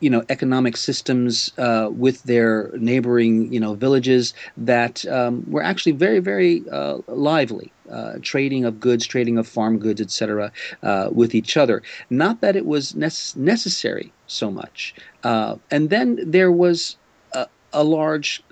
you 0.00 0.10
know 0.10 0.22
economic 0.28 0.76
systems 0.76 1.52
uh, 1.58 1.88
with 1.90 2.22
their 2.24 2.70
neighboring 2.74 3.52
you 3.52 3.60
know 3.60 3.74
villages 3.74 4.34
that 4.56 5.06
um, 5.06 5.44
were 5.48 5.62
actually 5.62 5.92
very 5.92 6.18
very 6.20 6.64
uh, 6.70 6.98
lively. 7.08 7.72
Uh, 7.90 8.14
trading 8.20 8.64
of 8.64 8.80
goods, 8.80 9.06
trading 9.06 9.38
of 9.38 9.46
farm 9.46 9.78
goods, 9.78 10.00
etc., 10.00 10.50
uh, 10.82 11.08
with 11.12 11.36
each 11.36 11.56
other. 11.56 11.80
Not 12.10 12.40
that 12.40 12.56
it 12.56 12.66
was 12.66 12.94
nece- 12.94 13.36
necessary 13.36 14.12
so 14.26 14.50
much. 14.50 14.92
Uh, 15.22 15.54
and 15.70 15.88
then 15.88 16.18
there 16.26 16.50
was 16.50 16.96
a, 17.32 17.46
a 17.72 17.84
large 17.84 18.42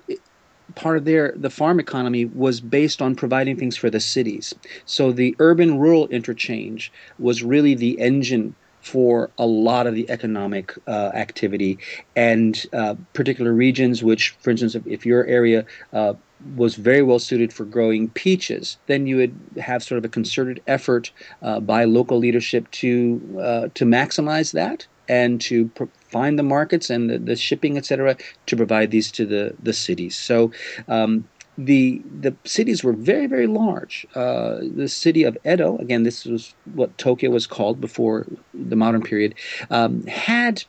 part 0.73 0.97
of 0.97 1.05
their 1.05 1.33
the 1.35 1.49
farm 1.49 1.79
economy 1.79 2.25
was 2.25 2.59
based 2.59 3.01
on 3.01 3.15
providing 3.15 3.55
things 3.55 3.77
for 3.77 3.89
the 3.89 3.99
cities. 3.99 4.53
So 4.85 5.11
the 5.11 5.35
urban 5.39 5.77
rural 5.77 6.07
interchange 6.07 6.91
was 7.19 7.43
really 7.43 7.75
the 7.75 7.99
engine 7.99 8.55
for 8.85 9.31
a 9.39 9.47
lot 9.47 9.87
of 9.87 9.95
the 9.95 10.07
economic 10.11 10.77
uh, 10.87 11.09
activity 11.15 11.79
and 12.15 12.67
uh, 12.71 12.93
particular 13.13 13.51
regions 13.51 14.03
which 14.03 14.29
for 14.41 14.51
instance 14.51 14.75
if, 14.75 14.85
if 14.85 15.05
your 15.07 15.25
area 15.25 15.65
uh, 15.93 16.13
was 16.55 16.75
very 16.75 17.01
well 17.01 17.17
suited 17.17 17.51
for 17.51 17.65
growing 17.65 18.09
peaches 18.11 18.77
then 18.85 19.07
you 19.07 19.15
would 19.17 19.35
have 19.59 19.81
sort 19.81 19.97
of 19.97 20.05
a 20.05 20.09
concerted 20.09 20.61
effort 20.67 21.11
uh, 21.41 21.59
by 21.59 21.83
local 21.83 22.19
leadership 22.19 22.69
to 22.69 23.19
uh, 23.41 23.67
to 23.73 23.85
maximize 23.85 24.53
that 24.53 24.85
and 25.07 25.41
to 25.41 25.67
pr- 25.69 25.85
find 26.07 26.37
the 26.37 26.43
markets 26.43 26.89
and 26.89 27.09
the, 27.09 27.17
the 27.17 27.35
shipping 27.35 27.81
cetera, 27.83 28.15
to 28.45 28.55
provide 28.55 28.91
these 28.91 29.11
to 29.11 29.25
the 29.25 29.55
the 29.61 29.73
cities. 29.73 30.15
So 30.15 30.51
um, 30.87 31.27
the 31.57 32.01
the 32.19 32.35
cities 32.43 32.83
were 32.83 32.93
very 32.93 33.27
very 33.27 33.47
large. 33.47 34.05
Uh, 34.15 34.59
the 34.75 34.87
city 34.87 35.23
of 35.23 35.37
Edo, 35.45 35.77
again, 35.77 36.03
this 36.03 36.25
was 36.25 36.53
what 36.73 36.97
Tokyo 36.97 37.29
was 37.29 37.47
called 37.47 37.79
before 37.79 38.25
the 38.53 38.75
modern 38.75 39.01
period, 39.01 39.35
um, 39.69 40.03
had 40.07 40.63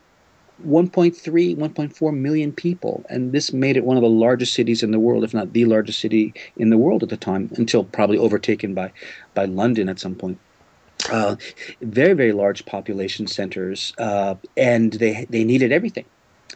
1.3, 0.67 1.57
1.4 1.57 2.17
million 2.17 2.51
people, 2.51 3.05
and 3.11 3.33
this 3.33 3.53
made 3.53 3.77
it 3.77 3.85
one 3.85 3.97
of 3.97 4.03
the 4.03 4.09
largest 4.09 4.55
cities 4.55 4.83
in 4.83 4.91
the 4.91 4.99
world, 4.99 5.23
if 5.23 5.35
not 5.35 5.53
the 5.53 5.67
largest 5.67 6.01
city 6.01 6.33
in 6.57 6.71
the 6.71 6.79
world 6.79 7.03
at 7.03 7.11
the 7.11 7.17
time, 7.17 7.51
until 7.57 7.85
probably 7.85 8.19
overtaken 8.19 8.75
by 8.75 8.93
by 9.35 9.45
London 9.45 9.89
at 9.89 9.99
some 9.99 10.15
point. 10.15 10.39
Uh, 11.11 11.37
very 11.83 12.15
very 12.15 12.33
large 12.33 12.65
population 12.65 13.27
centers, 13.27 13.93
uh, 13.99 14.35
and 14.57 14.95
they 14.95 15.27
they 15.31 15.45
needed 15.45 15.73
everything 15.73 16.05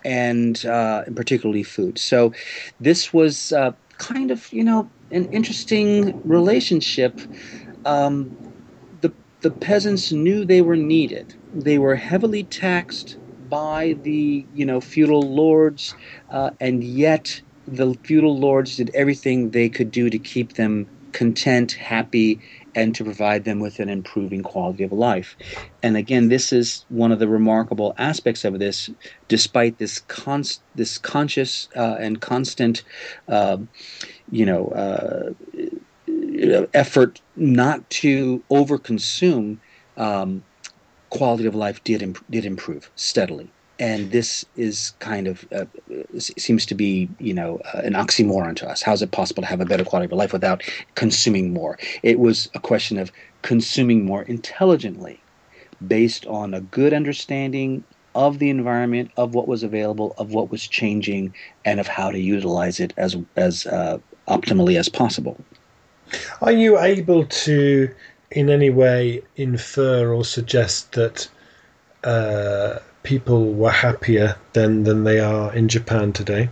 and 0.05 0.65
uh, 0.67 1.05
particularly 1.15 1.63
food. 1.63 1.99
So 1.99 2.33
this 2.81 3.13
was 3.13 3.53
uh, 3.53 3.73
kind 4.01 4.33
of 4.33 4.53
you 4.53 4.65
know 4.65 4.91
an 5.13 5.27
interesting 5.33 6.21
relationship. 6.25 7.21
Um, 7.85 8.37
the 9.01 9.13
the 9.43 9.53
peasants 9.53 10.11
knew 10.11 10.45
they 10.45 10.63
were 10.63 10.77
needed. 10.77 11.37
They 11.55 11.79
were 11.79 11.97
heavily 11.97 12.45
taxed 12.45 13.19
by 13.49 13.97
the 14.03 14.47
you 14.55 14.67
know 14.67 14.81
feudal 14.81 15.23
lords, 15.23 15.95
uh, 16.31 16.51
and 16.61 16.83
yet 16.83 17.43
the 17.69 17.95
feudal 18.05 18.39
lords 18.39 18.77
did 18.77 18.91
everything 18.95 19.51
they 19.51 19.69
could 19.69 19.93
do 19.93 20.11
to 20.11 20.19
keep 20.19 20.55
them 20.55 20.89
content, 21.13 21.73
happy, 21.73 22.41
and 22.75 22.95
to 22.95 23.05
provide 23.05 23.45
them 23.45 23.61
with 23.61 23.81
an 23.81 23.89
improving 23.89 24.43
quality 24.43 24.85
of 24.85 24.93
life. 24.93 25.37
And 25.83 25.97
again, 25.97 26.29
this 26.29 26.53
is 26.53 26.85
one 26.89 27.13
of 27.13 27.19
the 27.19 27.29
remarkable 27.29 27.95
aspects 27.99 28.45
of 28.45 28.59
this, 28.59 28.91
despite 29.29 29.79
this 29.79 30.01
const, 30.01 30.63
this 30.75 30.99
conscious 30.99 31.69
uh, 31.77 31.97
and 32.01 32.21
constant, 32.21 32.83
uh, 33.29 33.59
you 34.31 34.47
know, 34.47 34.69
uh, 34.69 35.31
effort 36.75 37.21
not 37.37 37.89
to 37.91 38.45
overconsume. 38.51 39.59
Um, 39.97 40.45
quality 41.11 41.47
of 41.47 41.55
life 41.55 41.83
did 41.85 42.03
imp- 42.03 42.25
did 42.31 42.45
improve 42.45 42.91
steadily 42.95 43.53
and 43.81 44.13
this 44.13 44.45
is 44.57 44.93
kind 44.99 45.27
of 45.27 45.49
uh, 45.53 45.65
seems 46.19 46.67
to 46.67 46.75
be 46.75 47.09
you 47.19 47.35
know 47.35 47.61
uh, 47.75 47.79
an 47.79 47.95
oxymoron 47.95 48.55
to 48.57 48.69
us. 48.69 48.83
How 48.83 48.93
is 48.93 49.03
it 49.03 49.11
possible 49.11 49.43
to 49.43 49.49
have 49.49 49.61
a 49.61 49.65
better 49.65 49.85
quality 49.85 50.13
of 50.13 50.17
life 50.17 50.33
without 50.33 50.63
consuming 50.95 51.53
more? 51.53 51.79
It 52.03 52.21
was 52.21 52.49
a 52.55 52.61
question 52.61 52.99
of 52.99 53.11
consuming 53.43 54.05
more 54.05 54.23
intelligently 54.23 55.21
based 55.89 56.27
on 56.27 56.53
a 56.53 56.61
good 56.61 56.93
understanding 56.93 57.83
of 58.15 58.39
the 58.39 58.51
environment 58.51 59.11
of 59.17 59.35
what 59.35 59.49
was 59.49 59.63
available 59.63 60.15
of 60.19 60.33
what 60.33 60.51
was 60.51 60.67
changing 60.69 61.35
and 61.65 61.81
of 61.81 61.87
how 61.87 62.11
to 62.11 62.21
utilize 62.21 62.79
it 62.79 62.93
as 62.97 63.17
as 63.37 63.67
uh, 63.67 63.99
optimally 64.29 64.79
as 64.79 64.89
possible. 64.89 65.43
Are 66.43 66.53
you 66.53 66.79
able 66.79 67.25
to 67.25 67.89
in 68.31 68.51
any 68.51 68.71
way 68.71 69.23
infer 69.37 70.13
or 70.13 70.25
suggest 70.25 70.93
that 70.93 71.29
uh, 72.05 72.79
people 73.03 73.53
were 73.53 73.71
happier 73.71 74.37
then 74.53 74.85
than 74.85 75.05
they 75.05 75.21
are 75.21 75.55
in 75.55 75.69
Japan 75.69 76.13
today? 76.13 76.49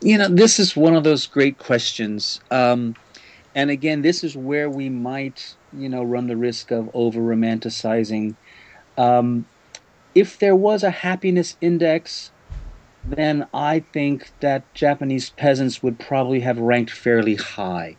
You 0.00 0.18
know, 0.18 0.28
this 0.28 0.58
is 0.58 0.76
one 0.76 0.94
of 0.94 1.04
those 1.04 1.26
great 1.26 1.58
questions. 1.58 2.40
Um, 2.50 2.94
and 3.54 3.70
again, 3.70 4.02
this 4.02 4.22
is 4.22 4.36
where 4.36 4.70
we 4.70 4.88
might, 4.88 5.54
you 5.72 5.88
know, 5.88 6.02
run 6.02 6.26
the 6.26 6.36
risk 6.36 6.70
of 6.70 6.90
over 6.94 7.20
romanticizing. 7.20 8.36
Um, 8.96 9.46
if 10.14 10.38
there 10.38 10.56
was 10.56 10.82
a 10.82 10.90
happiness 10.90 11.56
index, 11.60 12.30
then 13.04 13.46
I 13.54 13.80
think 13.80 14.30
that 14.40 14.72
Japanese 14.74 15.30
peasants 15.30 15.82
would 15.82 15.98
probably 15.98 16.40
have 16.40 16.58
ranked 16.58 16.90
fairly 16.90 17.36
high. 17.36 17.96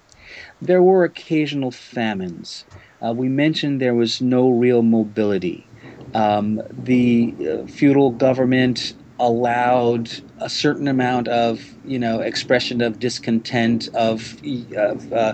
There 0.61 0.83
were 0.83 1.03
occasional 1.03 1.71
famines. 1.71 2.65
Uh, 3.03 3.13
we 3.13 3.29
mentioned 3.29 3.81
there 3.81 3.95
was 3.95 4.21
no 4.21 4.49
real 4.49 4.81
mobility. 4.81 5.65
Um, 6.13 6.61
the 6.71 7.35
uh, 7.39 7.67
feudal 7.67 8.11
government 8.11 8.93
allowed 9.19 10.09
a 10.39 10.49
certain 10.49 10.87
amount 10.87 11.27
of 11.27 11.75
you 11.83 11.99
know 11.99 12.21
expression 12.21 12.79
of 12.79 12.99
discontent 12.99 13.89
of, 13.93 14.37
of 14.77 15.11
uh, 15.11 15.33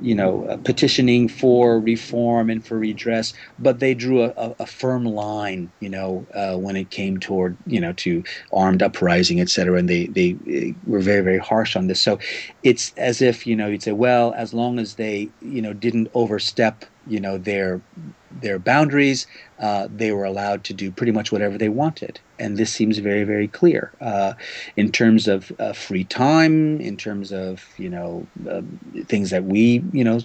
you 0.00 0.14
know 0.14 0.44
uh, 0.44 0.56
petitioning 0.56 1.28
for 1.28 1.78
reform 1.78 2.48
and 2.48 2.66
for 2.66 2.78
redress 2.78 3.34
but 3.58 3.78
they 3.78 3.92
drew 3.92 4.22
a, 4.22 4.54
a, 4.58 4.64
firm 4.64 5.04
line 5.04 5.70
you 5.80 5.88
know 5.90 6.26
uh, 6.32 6.56
when 6.56 6.76
it 6.76 6.88
came 6.88 7.20
toward 7.20 7.54
you 7.66 7.78
know 7.78 7.92
to 7.92 8.24
armed 8.54 8.82
uprising 8.82 9.38
etc 9.38 9.78
and 9.78 9.90
they 9.90 10.06
they 10.06 10.74
were 10.86 11.00
very 11.00 11.22
very 11.22 11.38
harsh 11.38 11.76
on 11.76 11.86
this. 11.86 12.00
So 12.00 12.18
it's 12.62 12.92
as 12.96 13.22
if 13.22 13.46
you 13.46 13.56
know 13.56 13.66
you'd 13.68 13.82
say 13.82 13.92
well 13.92 14.32
as 14.36 14.54
long 14.54 14.78
as 14.78 14.94
they 14.94 15.28
you 15.40 15.62
know 15.62 15.72
didn't 15.72 16.08
overstep 16.14 16.84
you 17.06 17.20
know 17.20 17.38
their 17.38 17.82
their 18.30 18.58
boundaries. 18.58 19.26
Uh, 19.58 19.88
they 19.90 20.12
were 20.12 20.24
allowed 20.24 20.64
to 20.64 20.74
do 20.74 20.92
pretty 20.92 21.12
much 21.12 21.32
whatever 21.32 21.56
they 21.58 21.68
wanted, 21.68 22.20
and 22.38 22.56
this 22.56 22.72
seems 22.72 22.98
very, 22.98 23.24
very 23.24 23.48
clear 23.48 23.94
uh, 24.00 24.34
in 24.76 24.92
terms 24.92 25.28
of 25.28 25.50
uh, 25.58 25.72
free 25.72 26.04
time, 26.04 26.80
in 26.80 26.96
terms 26.96 27.32
of 27.32 27.64
you 27.78 27.90
know 27.90 28.28
um, 28.50 28.78
things 29.08 29.30
that 29.30 29.44
we 29.44 29.84
you 29.92 30.04
know 30.04 30.20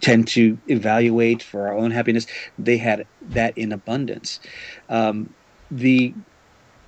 tend 0.00 0.28
to 0.28 0.58
evaluate 0.66 1.42
for 1.42 1.66
our 1.68 1.74
own 1.74 1.90
happiness. 1.90 2.26
They 2.58 2.76
had 2.76 3.06
that 3.22 3.56
in 3.56 3.72
abundance. 3.72 4.40
Um, 4.88 5.34
the 5.70 6.14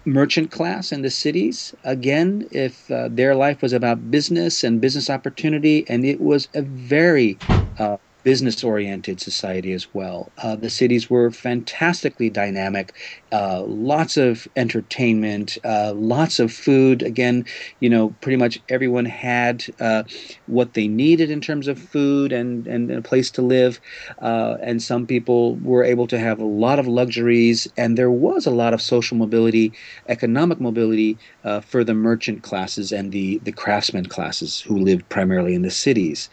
merchant 0.07 0.51
class 0.51 0.93
in 0.93 1.01
the 1.03 1.11
cities 1.11 1.75
again 1.85 2.47
if 2.51 2.91
uh, 2.91 3.09
their 3.11 3.35
life 3.35 3.63
was 3.63 3.73
about 3.73 4.11
business 4.11 4.63
and 4.63 4.81
business 4.81 5.09
opportunity 5.09 5.89
and 5.89 6.05
it 6.05 6.21
was 6.21 6.49
a 6.55 6.61
very 6.63 7.41
uh, 7.79 7.97
business 8.25 8.65
oriented 8.65 9.21
society 9.21 9.73
as 9.73 9.87
well. 9.95 10.33
Uh, 10.43 10.57
the 10.57 10.71
cities 10.71 11.09
were 11.11 11.31
fantastically 11.31 12.31
dynamic, 12.31 12.95
uh, 13.33 13.63
lots 13.67 14.17
of 14.17 14.49
entertainment, 14.57 15.59
uh, 15.65 15.93
lots 15.95 16.41
of 16.41 16.53
food. 16.53 17.03
Again, 17.03 17.45
you 17.81 17.91
know, 17.91 18.11
pretty 18.23 18.37
much 18.37 18.59
everyone 18.71 19.05
had 19.05 19.65
uh, 19.79 20.03
what 20.47 20.73
they 20.73 20.89
needed 20.89 21.31
in 21.31 21.41
terms 21.41 21.69
of 21.69 21.79
food 21.79 22.33
and, 22.33 22.67
and 22.67 22.91
a 22.91 23.03
place 23.03 23.31
to 23.33 23.43
live. 23.43 23.79
Uh, 24.21 24.57
and 24.63 24.83
some 24.83 25.07
people 25.07 25.57
were 25.57 25.85
able 25.85 26.07
to 26.07 26.19
have 26.19 26.41
a 26.41 26.45
lot 26.45 26.79
of 26.79 26.87
luxuries, 26.87 27.69
and 27.77 27.99
there 27.99 28.11
was 28.11 28.47
a 28.47 28.51
lot 28.51 28.73
of 28.73 28.81
social 28.81 29.17
mobility, 29.17 29.73
economic 30.09 30.61
mobility 30.61 31.19
uh, 31.45 31.61
for 31.61 31.85
the 31.85 31.95
merchant 31.95 32.43
classes 32.43 32.91
and 32.91 33.13
the, 33.13 33.39
the 33.43 33.53
craftsman 33.53 34.07
classes 34.07 34.61
who 34.61 34.79
lived 34.79 35.07
primarily 35.11 35.55
in 35.55 35.63
the 35.63 35.71
cities. 35.71 36.31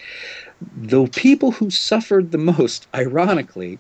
The 0.78 1.08
people 1.08 1.54
who 1.54 1.70
suffered 1.72 2.32
the 2.32 2.38
most, 2.38 2.88
ironically, 2.96 3.80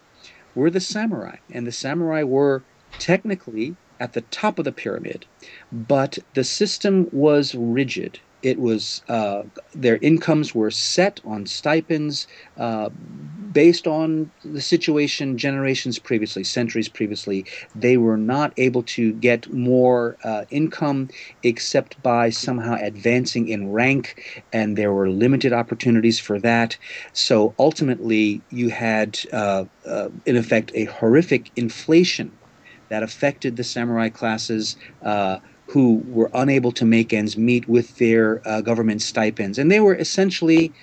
were 0.55 0.69
the 0.69 0.79
samurai. 0.79 1.37
And 1.51 1.67
the 1.67 1.71
samurai 1.71 2.23
were 2.23 2.63
technically 2.97 3.75
at 3.99 4.13
the 4.13 4.21
top 4.21 4.57
of 4.57 4.65
the 4.65 4.71
pyramid, 4.71 5.25
but 5.71 6.17
the 6.33 6.43
system 6.43 7.07
was 7.11 7.53
rigid 7.53 8.19
it 8.41 8.59
was 8.59 9.01
uh, 9.07 9.43
their 9.73 9.97
incomes 9.97 10.53
were 10.55 10.71
set 10.71 11.19
on 11.23 11.45
stipends 11.45 12.27
uh, 12.57 12.89
based 13.51 13.87
on 13.87 14.31
the 14.43 14.61
situation 14.61 15.37
generations 15.37 15.99
previously, 15.99 16.43
centuries 16.43 16.89
previously. 16.89 17.45
They 17.75 17.97
were 17.97 18.17
not 18.17 18.53
able 18.57 18.83
to 18.83 19.13
get 19.13 19.51
more 19.51 20.17
uh, 20.23 20.45
income 20.49 21.09
except 21.43 22.01
by 22.01 22.29
somehow 22.29 22.77
advancing 22.81 23.47
in 23.47 23.71
rank, 23.71 24.21
and 24.53 24.77
there 24.77 24.93
were 24.93 25.09
limited 25.09 25.53
opportunities 25.53 26.19
for 26.19 26.39
that. 26.39 26.77
So 27.13 27.55
ultimately, 27.59 28.43
you 28.49 28.69
had, 28.69 29.19
uh, 29.33 29.65
uh, 29.85 30.09
in 30.25 30.37
effect, 30.37 30.71
a 30.73 30.85
horrific 30.85 31.51
inflation 31.55 32.39
that 32.89 33.03
affected 33.03 33.55
the 33.55 33.63
samurai 33.63 34.09
classes 34.09 34.75
uh, 35.01 35.39
who 35.71 36.03
were 36.07 36.29
unable 36.33 36.73
to 36.73 36.83
make 36.83 37.13
ends 37.13 37.37
meet 37.37 37.65
with 37.69 37.97
their 37.97 38.45
uh, 38.45 38.59
government 38.59 39.01
stipends. 39.01 39.57
And 39.57 39.71
they 39.71 39.79
were 39.79 39.95
essentially, 39.95 40.73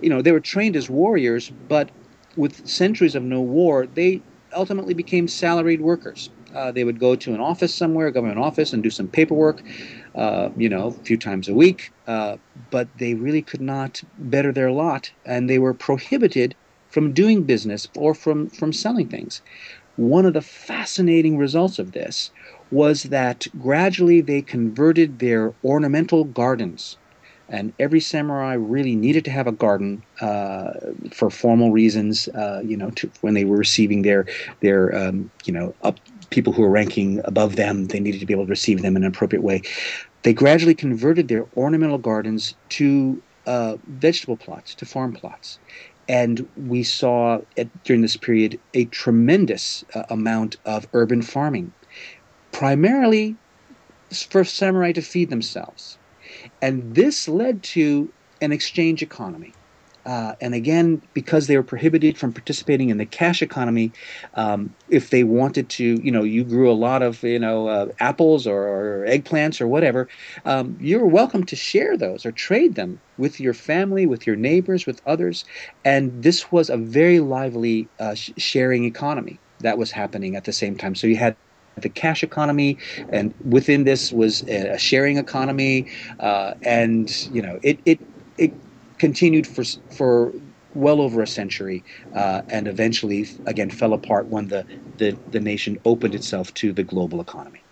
you 0.00 0.08
know, 0.08 0.22
they 0.22 0.32
were 0.32 0.40
trained 0.40 0.76
as 0.76 0.88
warriors, 0.88 1.52
but 1.68 1.90
with 2.36 2.66
centuries 2.66 3.14
of 3.14 3.22
no 3.22 3.42
war, 3.42 3.86
they 3.86 4.22
ultimately 4.56 4.94
became 4.94 5.28
salaried 5.28 5.82
workers. 5.82 6.30
Uh, 6.54 6.72
they 6.72 6.84
would 6.84 6.98
go 6.98 7.14
to 7.14 7.34
an 7.34 7.40
office 7.40 7.74
somewhere, 7.74 8.06
a 8.06 8.12
government 8.12 8.38
office, 8.38 8.72
and 8.72 8.82
do 8.82 8.88
some 8.88 9.06
paperwork, 9.06 9.62
uh, 10.14 10.48
you 10.56 10.70
know, 10.70 10.86
a 10.86 11.04
few 11.04 11.18
times 11.18 11.46
a 11.46 11.54
week. 11.54 11.92
Uh, 12.06 12.38
but 12.70 12.88
they 12.96 13.12
really 13.12 13.42
could 13.42 13.60
not 13.60 14.02
better 14.18 14.52
their 14.52 14.72
lot, 14.72 15.12
and 15.26 15.50
they 15.50 15.58
were 15.58 15.74
prohibited 15.74 16.54
from 16.88 17.12
doing 17.12 17.42
business 17.42 17.88
or 17.94 18.14
from, 18.14 18.48
from 18.48 18.72
selling 18.72 19.06
things. 19.06 19.42
One 19.96 20.24
of 20.24 20.32
the 20.32 20.40
fascinating 20.40 21.36
results 21.36 21.78
of 21.78 21.92
this 21.92 22.30
was 22.70 23.04
that 23.04 23.46
gradually 23.60 24.20
they 24.20 24.42
converted 24.42 25.18
their 25.18 25.52
ornamental 25.64 26.24
gardens. 26.24 26.96
And 27.48 27.72
every 27.80 27.98
samurai 27.98 28.54
really 28.54 28.94
needed 28.94 29.24
to 29.24 29.30
have 29.32 29.48
a 29.48 29.52
garden 29.52 30.02
uh, 30.20 30.72
for 31.12 31.30
formal 31.30 31.72
reasons, 31.72 32.28
uh, 32.28 32.62
you 32.64 32.76
know, 32.76 32.90
to, 32.90 33.10
when 33.22 33.34
they 33.34 33.44
were 33.44 33.56
receiving 33.56 34.02
their 34.02 34.26
their 34.60 34.96
um, 34.96 35.32
you 35.44 35.52
know 35.52 35.74
up 35.82 35.98
people 36.30 36.52
who 36.52 36.62
were 36.62 36.70
ranking 36.70 37.20
above 37.24 37.56
them, 37.56 37.86
they 37.86 37.98
needed 37.98 38.20
to 38.20 38.26
be 38.26 38.32
able 38.32 38.46
to 38.46 38.50
receive 38.50 38.82
them 38.82 38.96
in 38.96 39.02
an 39.02 39.08
appropriate 39.08 39.42
way. 39.42 39.62
They 40.22 40.32
gradually 40.32 40.76
converted 40.76 41.26
their 41.26 41.46
ornamental 41.56 41.98
gardens 41.98 42.54
to 42.70 43.20
uh, 43.46 43.78
vegetable 43.88 44.36
plots, 44.36 44.76
to 44.76 44.86
farm 44.86 45.12
plots, 45.12 45.58
and 46.08 46.48
we 46.56 46.84
saw 46.84 47.40
at, 47.56 47.68
during 47.82 48.02
this 48.02 48.16
period 48.16 48.60
a 48.74 48.84
tremendous 48.86 49.84
uh, 49.96 50.04
amount 50.08 50.56
of 50.64 50.86
urban 50.92 51.20
farming 51.20 51.72
primarily 52.52 53.36
for 54.28 54.44
samurai 54.44 54.92
to 54.92 55.02
feed 55.02 55.30
themselves. 55.30 55.98
And 56.62 56.94
this 56.94 57.28
led 57.28 57.62
to 57.64 58.12
an 58.40 58.52
exchange 58.52 59.02
economy. 59.02 59.52
Uh, 60.06 60.34
and 60.40 60.54
again, 60.54 61.02
because 61.12 61.46
they 61.46 61.56
were 61.56 61.62
prohibited 61.62 62.16
from 62.16 62.32
participating 62.32 62.88
in 62.88 62.96
the 62.96 63.04
cash 63.04 63.42
economy, 63.42 63.92
um, 64.34 64.74
if 64.88 65.10
they 65.10 65.24
wanted 65.24 65.68
to, 65.68 66.00
you 66.02 66.10
know, 66.10 66.22
you 66.22 66.42
grew 66.42 66.70
a 66.70 66.72
lot 66.72 67.02
of, 67.02 67.22
you 67.22 67.38
know, 67.38 67.68
uh, 67.68 67.86
apples 68.00 68.46
or, 68.46 68.66
or, 68.66 69.06
eggplants 69.06 69.60
or 69.60 69.68
whatever, 69.68 70.08
um, 70.46 70.76
you're 70.80 71.06
welcome 71.06 71.44
to 71.44 71.54
share 71.54 71.98
those 71.98 72.24
or 72.24 72.32
trade 72.32 72.76
them 72.76 72.98
with 73.18 73.38
your 73.40 73.52
family, 73.52 74.06
with 74.06 74.26
your 74.26 74.36
neighbors, 74.36 74.86
with 74.86 75.02
others. 75.06 75.44
And 75.84 76.22
this 76.22 76.50
was 76.50 76.70
a 76.70 76.78
very 76.78 77.20
lively 77.20 77.86
uh, 77.98 78.14
sharing 78.14 78.84
economy 78.84 79.38
that 79.60 79.76
was 79.76 79.90
happening 79.90 80.34
at 80.34 80.44
the 80.44 80.52
same 80.52 80.76
time. 80.76 80.94
So 80.94 81.06
you 81.06 81.16
had 81.16 81.36
the 81.76 81.88
cash 81.88 82.22
economy, 82.22 82.78
and 83.10 83.34
within 83.42 83.84
this 83.84 84.12
was 84.12 84.42
a 84.48 84.78
sharing 84.78 85.16
economy, 85.16 85.86
uh, 86.18 86.54
and 86.64 87.10
you 87.28 87.42
know 87.42 87.58
it 87.62 87.80
it 87.84 88.00
it 88.38 88.54
continued 88.98 89.46
for 89.46 89.64
for 89.90 90.32
well 90.74 91.00
over 91.00 91.22
a 91.22 91.26
century, 91.26 91.84
uh, 92.14 92.42
and 92.50 92.68
eventually 92.68 93.28
again 93.46 93.70
fell 93.70 93.92
apart 93.92 94.28
when 94.28 94.48
the, 94.48 94.66
the 94.98 95.18
the 95.30 95.40
nation 95.40 95.78
opened 95.84 96.14
itself 96.14 96.52
to 96.54 96.72
the 96.72 96.84
global 96.84 97.20
economy. 97.20 97.64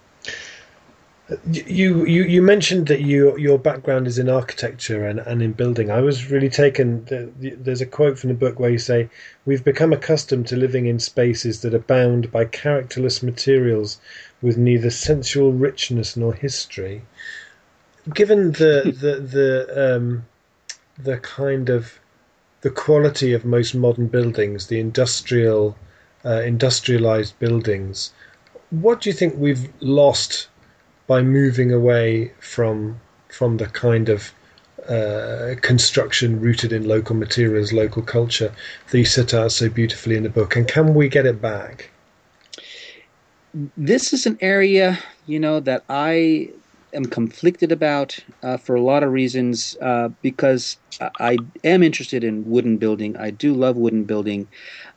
You, 1.50 2.06
you 2.06 2.24
you 2.24 2.40
mentioned 2.40 2.86
that 2.86 3.02
you 3.02 3.36
your 3.36 3.58
background 3.58 4.06
is 4.06 4.18
in 4.18 4.30
architecture 4.30 5.06
and, 5.06 5.18
and 5.20 5.42
in 5.42 5.52
building. 5.52 5.90
I 5.90 6.00
was 6.00 6.30
really 6.30 6.48
taken. 6.48 7.04
There's 7.38 7.82
a 7.82 7.86
quote 7.86 8.18
from 8.18 8.28
the 8.28 8.34
book 8.34 8.58
where 8.58 8.70
you 8.70 8.78
say, 8.78 9.10
"We've 9.44 9.62
become 9.62 9.92
accustomed 9.92 10.46
to 10.46 10.56
living 10.56 10.86
in 10.86 10.98
spaces 10.98 11.60
that 11.60 11.74
are 11.74 11.80
bound 11.80 12.32
by 12.32 12.46
characterless 12.46 13.22
materials 13.22 14.00
with 14.40 14.56
neither 14.56 14.88
sensual 14.88 15.52
richness 15.52 16.16
nor 16.16 16.32
history." 16.32 17.02
Given 18.14 18.52
the 18.52 18.96
the 19.02 19.20
the 19.20 19.96
um, 19.96 20.24
the 20.96 21.18
kind 21.18 21.68
of 21.68 22.00
the 22.62 22.70
quality 22.70 23.34
of 23.34 23.44
most 23.44 23.74
modern 23.74 24.06
buildings, 24.06 24.68
the 24.68 24.80
industrial 24.80 25.76
uh, 26.24 26.40
industrialized 26.40 27.38
buildings, 27.38 28.14
what 28.70 29.02
do 29.02 29.10
you 29.10 29.14
think 29.14 29.34
we've 29.36 29.70
lost? 29.80 30.48
By 31.08 31.22
moving 31.22 31.72
away 31.72 32.30
from 32.38 33.00
from 33.28 33.56
the 33.56 33.66
kind 33.66 34.08
of 34.08 34.32
uh, 34.88 35.54
construction 35.60 36.40
rooted 36.40 36.72
in 36.72 36.86
local 36.86 37.16
materials, 37.16 37.72
local 37.72 38.02
culture 38.02 38.52
that 38.90 38.98
you 38.98 39.04
set 39.04 39.34
out 39.34 39.52
so 39.52 39.68
beautifully 39.68 40.16
in 40.16 40.22
the 40.22 40.30
book? 40.30 40.56
And 40.56 40.68
can 40.68 40.94
we 40.94 41.08
get 41.08 41.26
it 41.26 41.42
back? 41.42 41.90
This 43.76 44.12
is 44.12 44.24
an 44.24 44.38
area, 44.40 44.98
you 45.26 45.40
know, 45.40 45.60
that 45.60 45.84
I 45.88 46.50
am 46.94 47.04
conflicted 47.04 47.70
about 47.72 48.18
uh, 48.42 48.56
for 48.56 48.74
a 48.74 48.80
lot 48.80 49.02
of 49.02 49.12
reasons 49.12 49.76
uh, 49.82 50.08
because 50.22 50.78
I 51.20 51.36
am 51.64 51.82
interested 51.82 52.24
in 52.24 52.48
wooden 52.48 52.76
building. 52.78 53.16
I 53.16 53.30
do 53.30 53.52
love 53.52 53.76
wooden 53.76 54.04
building. 54.04 54.48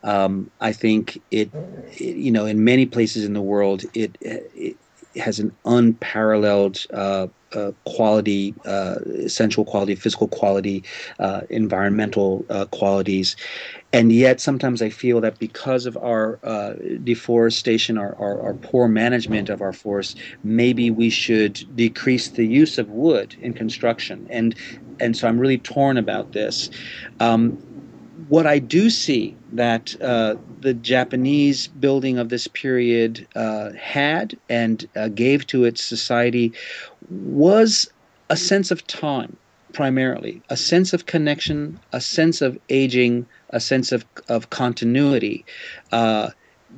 Um, 0.04 0.50
I 0.62 0.72
think 0.72 1.22
it, 1.32 1.50
it, 1.98 2.16
you 2.16 2.32
know, 2.32 2.46
in 2.46 2.64
many 2.64 2.86
places 2.86 3.26
in 3.26 3.34
the 3.34 3.42
world, 3.42 3.84
it, 3.94 4.18
it 4.22 4.78
has 5.16 5.40
an 5.40 5.52
unparalleled 5.66 6.86
uh, 6.94 7.28
uh, 7.54 7.72
quality, 7.86 8.56
uh, 8.66 8.96
sensual 9.28 9.66
quality, 9.66 9.96
physical 9.96 10.28
quality, 10.28 10.84
uh, 11.20 11.42
environmental 11.50 12.46
uh, 12.50 12.66
qualities. 12.66 13.36
And 13.94 14.14
yet, 14.14 14.40
sometimes 14.40 14.82
I 14.82 14.90
feel 14.90 15.20
that 15.22 15.38
because 15.38 15.86
of 15.86 15.98
our 15.98 16.40
uh, 16.44 16.74
deforestation, 17.04 17.98
our, 17.98 18.16
our, 18.16 18.42
our, 18.42 18.54
poor 18.54 18.88
management 18.88 19.50
of 19.50 19.62
our 19.62 19.74
forests, 19.74 20.16
maybe 20.44 20.90
we 20.90 21.10
should 21.10 21.66
decrease 21.76 22.30
the 22.30 22.46
use 22.46 22.78
of 22.78 22.90
wood 22.90 23.36
in 23.42 23.54
construction. 23.54 24.28
And 24.30 24.56
and 25.02 25.18
so 25.18 25.28
I'm 25.28 25.40
really 25.40 25.58
torn 25.58 25.98
about 25.98 26.32
this. 26.32 26.70
Um, 27.20 27.62
what 28.30 28.46
I 28.46 28.60
do 28.60 28.90
see 28.90 29.36
that 29.54 30.00
uh, 30.02 30.36
the 30.60 30.74
Japanese 30.74 31.68
building 31.68 32.18
of 32.18 32.30
this 32.30 32.48
period 32.48 33.28
uh, 33.36 33.72
had 33.74 34.38
and 34.50 34.88
uh, 34.96 35.10
gave 35.10 35.48
to 35.48 35.66
its 35.66 35.84
society 35.84 36.54
was 37.10 37.92
a 38.30 38.38
sense 38.38 38.72
of 38.72 38.86
time, 38.88 39.36
primarily, 39.74 40.42
a 40.50 40.58
sense 40.58 40.94
of 40.94 41.06
connection, 41.06 41.80
a 41.92 42.02
sense 42.02 42.42
of 42.42 42.60
aging, 42.70 43.26
a 43.50 43.60
sense 43.60 43.92
of, 43.92 44.06
of 44.30 44.50
continuity. 44.50 45.46
Uh, 45.92 46.30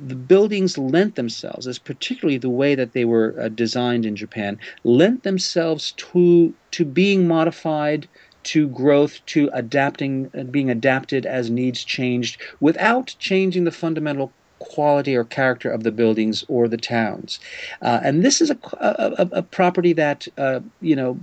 the 0.06 0.16
buildings 0.16 0.76
lent 0.76 1.14
themselves, 1.14 1.66
as 1.66 1.78
particularly 1.78 2.38
the 2.38 2.50
way 2.50 2.74
that 2.74 2.92
they 2.92 3.04
were 3.04 3.34
uh, 3.40 3.48
designed 3.48 4.04
in 4.04 4.16
Japan, 4.16 4.58
lent 4.82 5.22
themselves 5.22 5.92
to 5.92 6.52
to 6.72 6.84
being 6.84 7.28
modified, 7.28 8.08
to 8.44 8.68
growth, 8.68 9.24
to 9.26 9.50
adapting, 9.52 10.30
uh, 10.38 10.44
being 10.44 10.70
adapted 10.70 11.26
as 11.26 11.50
needs 11.50 11.84
changed 11.84 12.40
without 12.60 13.14
changing 13.18 13.64
the 13.64 13.72
fundamental 13.72 14.32
quality 14.58 15.14
or 15.14 15.24
character 15.24 15.70
of 15.70 15.82
the 15.82 15.92
buildings 15.92 16.44
or 16.48 16.68
the 16.68 16.76
towns. 16.76 17.38
Uh, 17.82 18.00
and 18.02 18.24
this 18.24 18.40
is 18.40 18.50
a, 18.50 18.58
a, 18.80 19.28
a 19.32 19.42
property 19.42 19.92
that, 19.92 20.26
uh, 20.38 20.60
you 20.80 20.96
know, 20.96 21.18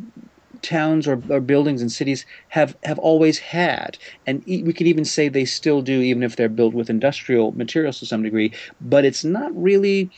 towns 0.62 1.08
or, 1.08 1.22
or, 1.30 1.40
buildings 1.40 1.82
and 1.82 1.92
cities 1.92 2.26
have, 2.50 2.76
have 2.84 3.00
always 3.00 3.40
had. 3.40 3.98
And 4.28 4.48
e- 4.48 4.62
we 4.64 4.74
could 4.74 4.86
even 4.86 5.06
say 5.06 5.28
they 5.28 5.46
still 5.46 5.82
do, 5.82 6.02
even 6.02 6.22
if 6.22 6.36
they're 6.36 6.50
built 6.50 6.76
with 6.76 6.90
industrial 6.90 7.52
materials 7.54 8.00
to 8.00 8.06
some 8.06 8.22
degree. 8.22 8.54
But 8.80 9.06
it's 9.06 9.24
not 9.24 9.52
really 9.56 10.12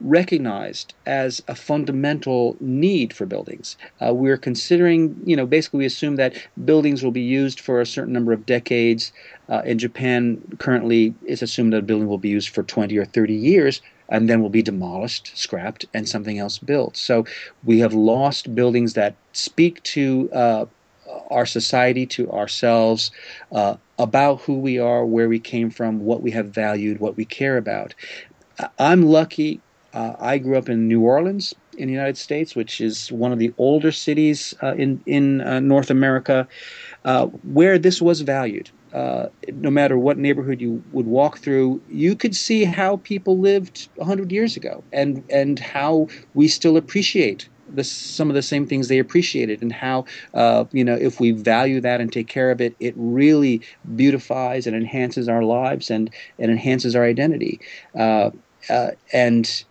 recognized 0.00 0.94
as 1.06 1.42
a 1.48 1.54
fundamental 1.54 2.56
need 2.60 3.12
for 3.12 3.26
buildings. 3.26 3.76
Uh, 4.04 4.14
we're 4.14 4.36
considering, 4.36 5.20
you 5.24 5.36
know, 5.36 5.46
basically 5.46 5.78
we 5.78 5.86
assume 5.86 6.16
that 6.16 6.34
buildings 6.64 7.02
will 7.02 7.10
be 7.10 7.20
used 7.20 7.60
for 7.60 7.80
a 7.80 7.86
certain 7.86 8.12
number 8.12 8.32
of 8.32 8.46
decades. 8.46 9.12
Uh, 9.48 9.62
in 9.64 9.78
Japan, 9.78 10.40
currently, 10.58 11.14
it's 11.26 11.42
assumed 11.42 11.72
that 11.72 11.78
a 11.78 11.82
building 11.82 12.08
will 12.08 12.18
be 12.18 12.28
used 12.28 12.48
for 12.48 12.62
20 12.62 12.96
or 12.96 13.04
30 13.04 13.34
years 13.34 13.82
and 14.08 14.28
then 14.28 14.42
will 14.42 14.50
be 14.50 14.62
demolished, 14.62 15.36
scrapped, 15.36 15.84
and 15.94 16.08
something 16.08 16.38
else 16.38 16.58
built. 16.58 16.96
So 16.96 17.24
we 17.64 17.78
have 17.78 17.94
lost 17.94 18.54
buildings 18.54 18.94
that 18.94 19.14
speak 19.32 19.82
to 19.84 20.28
uh, 20.32 20.66
our 21.30 21.46
society, 21.46 22.06
to 22.06 22.30
ourselves, 22.32 23.12
uh, 23.52 23.76
about 23.98 24.40
who 24.42 24.58
we 24.58 24.78
are, 24.78 25.04
where 25.04 25.28
we 25.28 25.38
came 25.38 25.70
from, 25.70 26.00
what 26.00 26.22
we 26.22 26.32
have 26.32 26.48
valued, 26.48 26.98
what 26.98 27.16
we 27.16 27.24
care 27.24 27.56
about. 27.56 27.94
I'm 28.78 29.02
lucky 29.02 29.60
uh, 29.92 30.14
I 30.20 30.38
grew 30.38 30.56
up 30.56 30.68
in 30.68 30.86
New 30.86 31.00
Orleans 31.00 31.52
in 31.76 31.86
the 31.88 31.92
United 31.92 32.18
States, 32.18 32.54
which 32.54 32.80
is 32.80 33.10
one 33.10 33.32
of 33.32 33.38
the 33.38 33.52
older 33.58 33.90
cities 33.90 34.54
uh, 34.62 34.74
in 34.74 35.02
in 35.06 35.40
uh, 35.40 35.60
North 35.60 35.90
America, 35.90 36.46
uh, 37.04 37.26
where 37.26 37.78
this 37.78 38.00
was 38.00 38.20
valued. 38.20 38.70
Uh, 38.92 39.26
no 39.52 39.70
matter 39.70 39.96
what 39.98 40.18
neighborhood 40.18 40.60
you 40.60 40.82
would 40.90 41.06
walk 41.06 41.38
through, 41.38 41.80
you 41.88 42.16
could 42.16 42.34
see 42.34 42.64
how 42.64 42.96
people 42.98 43.38
lived 43.38 43.88
hundred 44.00 44.30
years 44.30 44.56
ago, 44.56 44.84
and 44.92 45.24
and 45.30 45.58
how 45.58 46.06
we 46.34 46.46
still 46.48 46.76
appreciate 46.76 47.48
the, 47.72 47.84
some 47.84 48.28
of 48.28 48.34
the 48.34 48.42
same 48.42 48.66
things 48.66 48.88
they 48.88 48.98
appreciated, 48.98 49.62
and 49.62 49.72
how 49.72 50.04
uh, 50.34 50.64
you 50.72 50.84
know 50.84 50.94
if 50.96 51.18
we 51.18 51.32
value 51.32 51.80
that 51.80 52.00
and 52.00 52.12
take 52.12 52.28
care 52.28 52.50
of 52.52 52.60
it, 52.60 52.76
it 52.78 52.94
really 52.96 53.62
beautifies 53.96 54.66
and 54.68 54.76
enhances 54.76 55.28
our 55.28 55.42
lives 55.42 55.90
and 55.90 56.12
and 56.38 56.50
enhances 56.50 56.94
our 56.94 57.04
identity. 57.04 57.60
and 59.12 59.64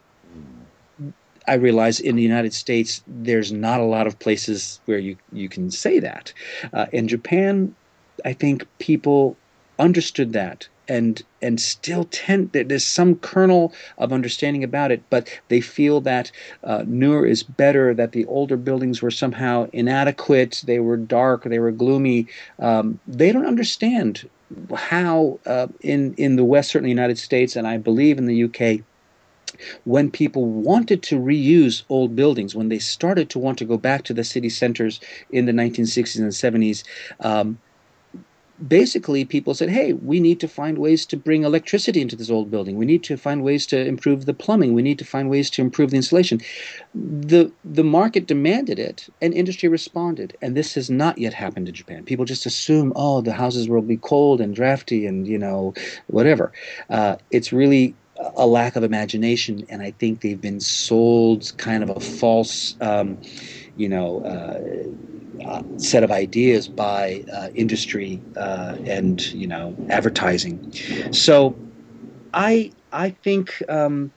I 1.49 1.55
realize 1.55 1.99
in 1.99 2.15
the 2.15 2.21
United 2.21 2.53
States, 2.53 3.01
there's 3.07 3.51
not 3.51 3.79
a 3.79 3.83
lot 3.83 4.05
of 4.05 4.19
places 4.19 4.79
where 4.85 4.99
you, 4.99 5.17
you 5.33 5.49
can 5.49 5.71
say 5.71 5.99
that. 5.99 6.31
Uh, 6.73 6.85
in 6.91 7.07
Japan, 7.07 7.75
I 8.23 8.33
think 8.33 8.67
people 8.77 9.35
understood 9.79 10.33
that 10.33 10.67
and 10.89 11.21
and 11.41 11.61
still 11.61 12.05
tend 12.05 12.51
that 12.51 12.67
there's 12.67 12.83
some 12.83 13.15
kernel 13.15 13.73
of 13.97 14.11
understanding 14.11 14.63
about 14.63 14.91
it, 14.91 15.01
but 15.09 15.29
they 15.47 15.61
feel 15.61 16.01
that 16.01 16.31
uh, 16.63 16.83
newer 16.85 17.25
is 17.25 17.43
better. 17.43 17.93
That 17.93 18.11
the 18.11 18.25
older 18.25 18.57
buildings 18.57 19.01
were 19.01 19.11
somehow 19.11 19.69
inadequate. 19.71 20.63
They 20.65 20.79
were 20.79 20.97
dark. 20.97 21.43
They 21.43 21.59
were 21.59 21.71
gloomy. 21.71 22.27
Um, 22.57 22.99
they 23.07 23.31
don't 23.31 23.45
understand 23.45 24.27
how 24.75 25.39
uh, 25.45 25.67
in 25.81 26.15
in 26.15 26.35
the 26.35 26.43
West, 26.43 26.71
certainly 26.71 26.89
United 26.89 27.19
States, 27.19 27.55
and 27.55 27.67
I 27.67 27.77
believe 27.77 28.17
in 28.17 28.25
the 28.25 28.43
UK, 28.43 28.83
when 29.85 30.11
people 30.11 30.45
wanted 30.45 31.03
to 31.03 31.19
reuse 31.19 31.83
old 31.89 32.15
buildings, 32.15 32.55
when 32.55 32.69
they 32.69 32.79
started 32.79 33.29
to 33.29 33.39
want 33.39 33.57
to 33.59 33.65
go 33.65 33.77
back 33.77 34.03
to 34.03 34.13
the 34.13 34.23
city 34.23 34.49
centers 34.49 34.99
in 35.31 35.45
the 35.45 35.51
1960s 35.51 36.19
and 36.19 36.31
70s, 36.31 36.83
um, 37.19 37.59
basically 38.67 39.23
people 39.23 39.53
said, 39.53 39.69
hey, 39.69 39.93
we 39.93 40.19
need 40.19 40.39
to 40.39 40.47
find 40.47 40.77
ways 40.77 41.05
to 41.05 41.17
bring 41.17 41.43
electricity 41.43 42.01
into 42.01 42.15
this 42.15 42.29
old 42.29 42.51
building. 42.51 42.75
We 42.75 42.85
need 42.85 43.03
to 43.05 43.17
find 43.17 43.43
ways 43.43 43.65
to 43.67 43.85
improve 43.85 44.25
the 44.25 44.33
plumbing. 44.33 44.73
We 44.73 44.81
need 44.81 44.99
to 44.99 45.05
find 45.05 45.29
ways 45.29 45.49
to 45.51 45.61
improve 45.61 45.91
the 45.91 45.97
insulation. 45.97 46.41
The, 46.93 47.51
the 47.63 47.83
market 47.83 48.27
demanded 48.27 48.79
it 48.79 49.07
and 49.21 49.33
industry 49.33 49.69
responded. 49.69 50.35
And 50.41 50.55
this 50.57 50.73
has 50.75 50.89
not 50.89 51.17
yet 51.17 51.33
happened 51.33 51.69
in 51.69 51.75
Japan. 51.75 52.03
People 52.03 52.25
just 52.25 52.45
assume, 52.45 52.91
oh, 52.95 53.21
the 53.21 53.33
houses 53.33 53.69
will 53.69 53.81
be 53.81 53.97
cold 53.97 54.41
and 54.41 54.53
drafty 54.53 55.05
and, 55.05 55.27
you 55.27 55.37
know, 55.37 55.73
whatever. 56.07 56.51
Uh, 56.89 57.15
it's 57.31 57.53
really 57.53 57.95
a 58.35 58.45
lack 58.47 58.75
of 58.75 58.83
imagination, 58.83 59.65
and 59.69 59.81
I 59.81 59.91
think 59.91 60.21
they've 60.21 60.39
been 60.41 60.59
sold 60.59 61.51
kind 61.57 61.83
of 61.83 61.89
a 61.89 61.99
false, 61.99 62.75
um, 62.81 63.19
you 63.75 63.89
know, 63.89 64.21
uh, 64.23 65.61
set 65.77 66.03
of 66.03 66.11
ideas 66.11 66.67
by 66.67 67.23
uh, 67.33 67.49
industry 67.55 68.21
uh, 68.35 68.77
and 68.85 69.31
you 69.33 69.47
know 69.47 69.75
advertising. 69.89 70.61
So, 71.11 71.59
I 72.33 72.71
I 72.91 73.11
think. 73.11 73.61
Um, 73.69 74.11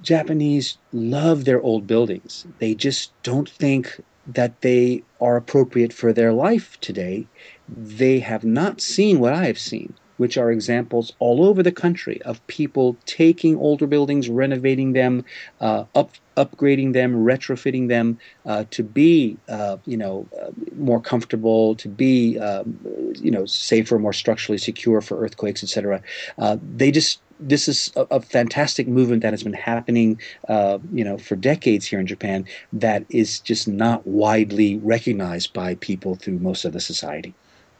Japanese 0.00 0.78
love 0.92 1.44
their 1.44 1.60
old 1.62 1.86
buildings. 1.86 2.46
They 2.58 2.74
just 2.74 3.14
don't 3.22 3.48
think 3.48 4.00
that 4.26 4.60
they 4.60 5.04
are 5.20 5.36
appropriate 5.36 5.92
for 5.92 6.12
their 6.12 6.32
life 6.32 6.78
today. 6.80 7.28
They 7.68 8.20
have 8.20 8.44
not 8.44 8.80
seen 8.80 9.20
what 9.20 9.32
I 9.32 9.46
have 9.46 9.58
seen 9.58 9.94
which 10.16 10.36
are 10.36 10.50
examples 10.50 11.12
all 11.18 11.44
over 11.44 11.62
the 11.62 11.72
country 11.72 12.20
of 12.22 12.44
people 12.46 12.96
taking 13.06 13.56
older 13.56 13.86
buildings, 13.86 14.28
renovating 14.28 14.92
them, 14.92 15.24
uh, 15.60 15.84
up, 15.94 16.10
upgrading 16.36 16.92
them, 16.92 17.24
retrofitting 17.24 17.88
them 17.88 18.18
uh, 18.44 18.64
to 18.70 18.82
be, 18.82 19.36
uh, 19.48 19.76
you 19.86 19.96
know, 19.96 20.26
uh, 20.40 20.50
more 20.76 21.00
comfortable, 21.00 21.74
to 21.76 21.88
be, 21.88 22.38
um, 22.38 22.78
you 23.20 23.30
know, 23.30 23.46
safer, 23.46 23.98
more 23.98 24.12
structurally 24.12 24.58
secure 24.58 25.00
for 25.00 25.18
earthquakes, 25.18 25.62
etc. 25.62 26.02
Uh, 26.38 26.56
they 26.76 26.90
just 26.90 27.20
this 27.38 27.68
is 27.68 27.92
a, 27.96 28.06
a, 28.12 28.20
fantastic 28.20 28.88
movement 28.88 29.22
that 29.22 29.32
has 29.32 29.42
been 29.42 29.52
happening, 29.52 30.18
uh, 30.48 30.78
you 30.92 31.04
know, 31.04 31.18
for 31.18 31.36
decades 31.36 31.86
here 31.86 32.00
in 32.00 32.06
Japan. 32.06 32.46
That 32.72 33.04
is 33.10 33.40
just 33.40 33.68
not 33.68 34.06
widely 34.06 34.78
recognized 34.78 35.52
by 35.52 35.74
people 35.76 36.14
through 36.14 36.38
most 36.38 36.64
of 36.64 36.72
the 36.72 36.80
society. 36.80 37.34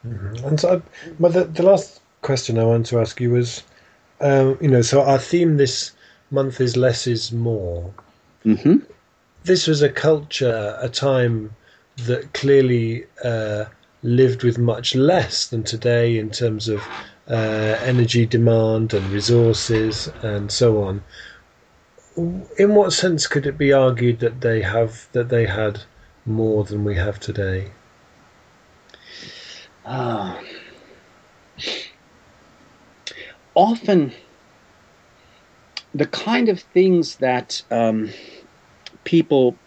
Mm-hmm. 0.05 0.47
And 0.47 0.59
so, 0.59 0.81
but 1.19 1.33
the, 1.33 1.45
the 1.45 1.63
last 1.63 1.96
question 2.21 2.57
I 2.57 2.63
wanted 2.63 2.87
to 2.87 2.99
ask 2.99 3.19
you 3.21 3.31
was, 3.31 3.63
um, 4.21 4.57
you 4.61 4.67
know, 4.67 4.81
so 4.81 5.01
our 5.01 5.19
theme 5.19 5.57
this 5.57 5.91
month 6.31 6.59
is 6.59 6.75
less 6.75 7.07
is 7.07 7.31
more. 7.31 7.93
Mm-hmm. 8.45 8.77
This 9.43 9.67
was 9.67 9.81
a 9.81 9.89
culture, 9.89 10.77
a 10.81 10.89
time 10.89 11.55
that 12.05 12.33
clearly 12.33 13.05
uh, 13.23 13.65
lived 14.03 14.43
with 14.43 14.57
much 14.57 14.95
less 14.95 15.47
than 15.47 15.63
today 15.63 16.17
in 16.17 16.29
terms 16.29 16.67
of 16.67 16.81
uh, 17.29 17.77
energy 17.83 18.25
demand 18.25 18.93
and 18.93 19.09
resources 19.11 20.09
and 20.21 20.51
so 20.51 20.83
on. 20.83 21.03
In 22.57 22.73
what 22.73 22.93
sense 22.93 23.27
could 23.27 23.45
it 23.45 23.57
be 23.57 23.71
argued 23.71 24.19
that 24.19 24.41
they 24.41 24.61
have 24.61 25.07
that 25.11 25.29
they 25.29 25.45
had 25.45 25.81
more 26.25 26.63
than 26.63 26.83
we 26.83 26.95
have 26.95 27.19
today? 27.19 27.71
Ah 29.85 30.39
often 33.57 34.13
the 35.93 36.05
kind 36.05 36.47
of 36.47 36.61
things 36.61 37.17
that 37.17 37.63
um, 37.71 38.11
people 39.03 39.57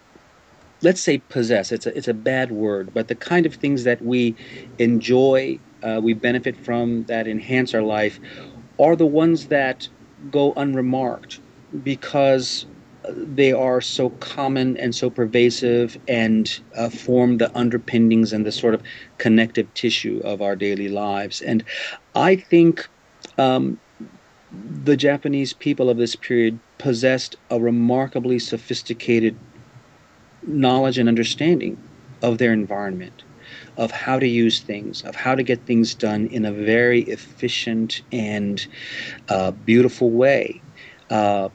let's 0.82 1.00
say 1.00 1.18
possess 1.18 1.72
it's 1.72 1.86
a, 1.86 1.96
it's 1.96 2.08
a 2.08 2.14
bad 2.14 2.52
word 2.52 2.94
but 2.94 3.08
the 3.08 3.16
kind 3.16 3.46
of 3.46 3.54
things 3.54 3.84
that 3.84 4.00
we 4.00 4.36
enjoy 4.78 5.58
uh, 5.82 6.00
we 6.02 6.14
benefit 6.14 6.56
from 6.56 7.04
that 7.04 7.26
enhance 7.26 7.74
our 7.74 7.82
life 7.82 8.20
are 8.78 8.96
the 8.96 9.06
ones 9.06 9.48
that 9.48 9.88
go 10.30 10.52
unremarked 10.56 11.40
because 11.82 12.66
they 13.08 13.52
are 13.52 13.80
so 13.80 14.10
common 14.10 14.76
and 14.76 14.94
so 14.94 15.10
pervasive 15.10 15.98
and 16.06 16.60
uh, 16.76 16.88
form 16.88 17.38
the 17.38 17.50
underpinnings 17.58 18.32
and 18.32 18.46
the 18.46 18.52
sort 18.52 18.74
of 18.74 18.82
connective 19.18 19.72
tissue 19.74 20.20
of 20.24 20.40
our 20.42 20.54
daily 20.54 20.88
lives. 20.88 21.40
And 21.40 21.64
i 22.14 22.36
think 22.36 22.88
um, 23.38 23.78
the 24.84 24.96
Japanese 24.96 25.52
people 25.52 25.88
of 25.88 25.96
this 25.96 26.16
period 26.16 26.58
possessed 26.78 27.36
a 27.50 27.60
remarkably 27.60 28.38
sophisticated 28.38 29.36
knowledge 30.46 30.98
and 30.98 31.08
understanding 31.08 31.76
of 32.22 32.38
their 32.38 32.52
environment, 32.52 33.22
of 33.76 33.90
how 33.90 34.18
to 34.18 34.26
use 34.26 34.60
things, 34.60 35.02
of 35.02 35.14
how 35.14 35.34
to 35.34 35.42
get 35.42 35.64
things 35.66 35.94
done 35.94 36.26
in 36.28 36.44
a 36.44 36.52
very 36.52 37.02
efficient 37.02 38.02
and 38.12 38.66
uh, 39.28 39.50
beautiful 39.50 40.10
way. 40.10 40.60
Uh, 41.10 41.48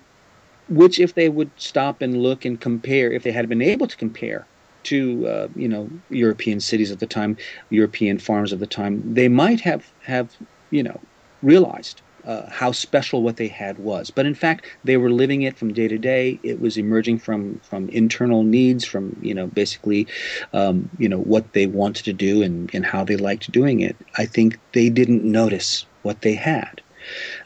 which, 0.67 0.99
if 0.99 1.13
they 1.13 1.29
would 1.29 1.51
stop 1.57 2.01
and 2.01 2.17
look 2.17 2.43
and 2.43 2.59
compare, 2.59 3.11
if 3.11 3.23
they 3.23 3.31
had 3.31 3.47
been 3.47 3.61
able 3.61 3.87
to 3.87 3.95
compare 3.95 4.47
to 4.83 5.27
uh, 5.27 5.47
you 5.55 5.67
know 5.67 5.89
European 6.09 6.59
cities 6.59 6.91
at 6.91 6.99
the 6.99 7.05
time, 7.05 7.37
European 7.69 8.17
farms 8.17 8.51
of 8.51 8.59
the 8.59 8.67
time, 8.67 9.13
they 9.13 9.27
might 9.27 9.61
have 9.61 9.91
have 10.03 10.35
you 10.71 10.83
know 10.83 10.99
realized 11.41 12.01
uh, 12.25 12.49
how 12.49 12.71
special 12.71 13.21
what 13.21 13.37
they 13.37 13.47
had 13.47 13.77
was. 13.77 14.09
But 14.09 14.25
in 14.25 14.33
fact, 14.33 14.65
they 14.83 14.97
were 14.97 15.11
living 15.11 15.43
it 15.43 15.57
from 15.57 15.73
day 15.73 15.87
to 15.87 15.97
day. 15.97 16.39
It 16.43 16.59
was 16.59 16.77
emerging 16.77 17.19
from 17.19 17.59
from 17.59 17.89
internal 17.89 18.43
needs, 18.43 18.85
from 18.85 19.15
you 19.21 19.33
know 19.33 19.47
basically, 19.47 20.07
um, 20.53 20.89
you 20.97 21.07
know 21.07 21.19
what 21.19 21.53
they 21.53 21.67
wanted 21.67 22.05
to 22.05 22.13
do 22.13 22.41
and 22.41 22.73
and 22.73 22.85
how 22.85 23.03
they 23.03 23.17
liked 23.17 23.51
doing 23.51 23.81
it. 23.81 23.95
I 24.17 24.25
think 24.25 24.59
they 24.73 24.89
didn't 24.89 25.23
notice 25.23 25.85
what 26.01 26.21
they 26.21 26.33
had. 26.33 26.81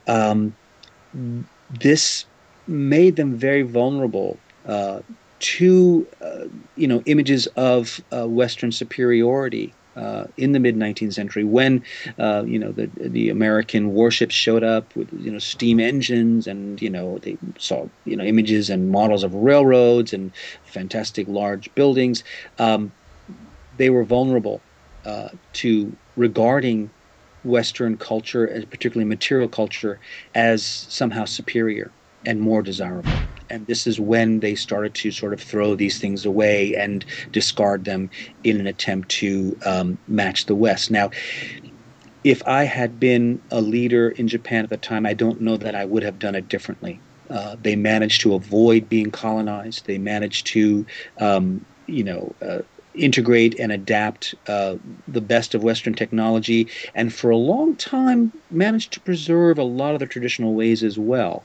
Um, 0.08 0.56
this 1.82 2.26
made 2.68 3.16
them 3.16 3.36
very 3.36 3.64
vulnerable 3.64 4.38
uh, 4.66 5.02
to, 5.40 6.06
uh, 6.22 6.46
you 6.76 6.88
know, 6.88 7.02
images 7.06 7.48
of 7.56 8.02
uh, 8.12 8.28
Western 8.28 8.72
superiority 8.72 9.74
uh, 10.00 10.28
in 10.38 10.54
the 10.54 10.60
mid 10.60 10.76
19th 10.78 11.14
century 11.14 11.44
when 11.44 11.84
uh, 12.18 12.44
you 12.46 12.58
know 12.58 12.72
the 12.72 12.90
the 12.96 13.30
American 13.30 13.90
warships 13.92 14.34
showed 14.34 14.64
up 14.64 14.96
with 14.96 15.10
you 15.12 15.32
know 15.32 15.40
steam 15.40 15.80
engines 15.80 16.48
and 16.48 16.82
you 16.82 16.90
know 16.90 17.20
they 17.20 17.38
saw 17.58 17.88
you 18.06 18.16
know 18.16 18.24
images 18.24 18.70
and 18.70 18.90
models 18.90 19.24
of 19.24 19.34
railroads 19.34 20.14
and 20.14 20.34
fantastic 20.64 21.28
large 21.28 21.74
buildings. 21.76 22.24
Um, 22.58 22.94
they 23.76 23.90
were 23.90 24.06
vulnerable 24.06 24.64
uh, 25.06 25.30
to 25.54 25.98
regarding 26.16 26.92
Western 27.44 27.98
culture, 27.98 28.48
particularly 28.70 29.08
material 29.08 29.50
culture, 29.50 30.00
as 30.34 30.66
somehow 30.66 31.26
superior 31.26 31.94
and 32.26 32.40
more 32.42 32.62
desirable 32.62 33.29
and 33.50 33.66
this 33.68 33.88
is 33.88 34.00
when 34.00 34.40
they 34.40 34.56
started 34.56 34.94
to 34.96 35.12
sort 35.12 35.34
of 35.34 35.42
throw 35.42 35.76
these 35.76 36.00
things 36.00 36.26
away 36.26 36.76
and 36.76 37.06
discard 37.32 37.86
them 37.86 38.10
in 38.44 38.60
an 38.60 38.68
attempt 38.68 39.10
to 39.10 39.58
um, 39.66 39.98
match 40.08 40.46
the 40.46 40.56
West. 40.56 40.92
Now, 40.92 41.10
if 42.24 42.46
I 42.48 42.64
had 42.64 43.00
been 43.00 43.42
a 43.52 43.62
leader 43.62 44.10
in 44.10 44.28
Japan 44.28 44.64
at 44.64 44.70
the 44.70 44.78
time, 44.78 45.06
I 45.06 45.14
don't 45.14 45.42
know 45.42 45.58
that 45.58 45.76
I 45.76 45.86
would 45.86 46.04
have 46.04 46.20
done 46.20 46.36
it 46.36 46.50
differently. 46.50 47.00
Uh, 47.30 47.56
they 47.62 47.76
managed 47.76 48.22
to 48.22 48.34
avoid 48.34 48.90
being 48.90 49.12
colonized. 49.12 49.86
They 49.86 49.98
managed 49.98 50.48
to, 50.48 50.86
um, 51.20 51.66
you 51.86 52.04
know, 52.04 52.34
uh, 52.42 52.60
integrate 52.96 53.58
and 53.60 53.72
adapt 53.72 54.36
uh, 54.48 54.76
the 55.08 55.22
best 55.22 55.56
of 55.56 55.64
Western 55.64 55.94
technology, 55.94 56.68
and 56.96 57.14
for 57.14 57.30
a 57.30 57.38
long 57.38 57.76
time 57.76 58.34
managed 58.52 58.92
to 58.94 59.00
preserve 59.00 59.58
a 59.58 59.64
lot 59.64 59.94
of 59.94 60.00
the 60.00 60.08
traditional 60.08 60.56
ways 60.56 60.84
as 60.84 60.98
well 60.98 61.44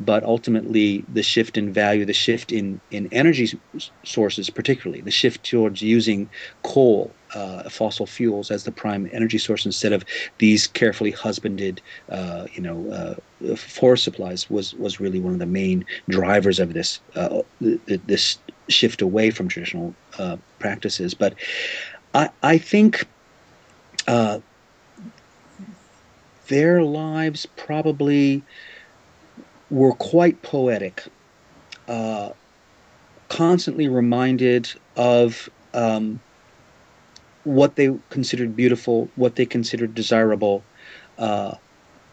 but 0.00 0.24
ultimately 0.24 1.04
the 1.12 1.22
shift 1.22 1.58
in 1.58 1.72
value, 1.72 2.04
the 2.06 2.12
shift 2.14 2.50
in, 2.50 2.80
in 2.90 3.06
energy 3.12 3.60
sources, 4.02 4.48
particularly 4.48 5.02
the 5.02 5.10
shift 5.10 5.44
towards 5.44 5.82
using 5.82 6.28
coal, 6.62 7.14
uh, 7.34 7.68
fossil 7.68 8.06
fuels 8.06 8.50
as 8.50 8.64
the 8.64 8.72
prime 8.72 9.08
energy 9.12 9.38
source 9.38 9.66
instead 9.66 9.92
of 9.92 10.04
these 10.38 10.66
carefully 10.66 11.10
husbanded, 11.10 11.80
uh, 12.08 12.46
you 12.52 12.62
know, 12.62 12.90
uh, 12.90 13.54
forest 13.56 14.04
supplies 14.04 14.48
was 14.50 14.74
was 14.74 14.98
really 15.00 15.20
one 15.20 15.34
of 15.34 15.38
the 15.38 15.46
main 15.46 15.84
drivers 16.08 16.58
of 16.58 16.72
this 16.72 17.00
uh, 17.14 17.42
this 17.60 18.38
shift 18.68 19.02
away 19.02 19.30
from 19.30 19.48
traditional 19.48 19.94
uh, 20.18 20.36
practices. 20.58 21.14
But 21.14 21.34
I 22.14 22.30
I 22.42 22.58
think. 22.58 23.06
Uh, 24.08 24.40
their 26.48 26.82
lives 26.82 27.46
probably 27.56 28.42
were 29.70 29.92
quite 29.92 30.42
poetic, 30.42 31.04
uh, 31.88 32.30
constantly 33.28 33.88
reminded 33.88 34.68
of 34.96 35.48
um, 35.72 36.20
what 37.44 37.76
they 37.76 37.90
considered 38.10 38.56
beautiful, 38.56 39.08
what 39.16 39.36
they 39.36 39.46
considered 39.46 39.94
desirable. 39.94 40.62
Uh, 41.18 41.54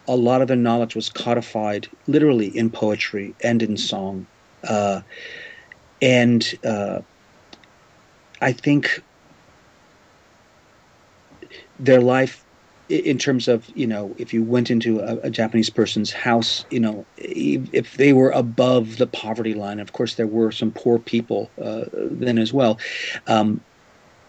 a 0.08 0.16
lot 0.16 0.42
of 0.42 0.48
their 0.48 0.58
knowledge 0.58 0.96
was 0.96 1.10
codified 1.10 1.88
literally 2.08 2.56
in 2.56 2.70
poetry 2.70 3.36
and 3.44 3.62
in 3.62 3.76
song. 3.76 4.26
Uh, 4.64 5.02
and 6.02 6.54
uh, 6.64 7.02
I 8.42 8.52
think 8.54 9.04
their 11.80 12.02
life 12.02 12.47
in 12.90 13.18
terms 13.18 13.48
of 13.48 13.68
you 13.76 13.88
know 13.88 14.16
if 14.18 14.34
you 14.34 14.44
went 14.44 14.72
into 14.72 15.00
a, 15.00 15.18
a, 15.18 15.30
Japanese 15.30 15.70
person's 15.70 16.12
house, 16.12 16.66
you 16.70 16.80
know 16.80 17.06
if 17.18 17.98
they 17.98 18.14
were 18.14 18.32
above 18.32 18.98
the 18.98 19.08
poverty 19.08 19.54
line. 19.54 19.80
Of 19.80 19.94
course, 19.94 20.16
there 20.16 20.28
were 20.28 20.52
some 20.52 20.72
poor 20.72 21.00
people 21.00 21.50
uh, 21.62 21.86
then 21.94 22.38
as 22.38 22.54
well. 22.54 22.80
Um, 23.28 23.62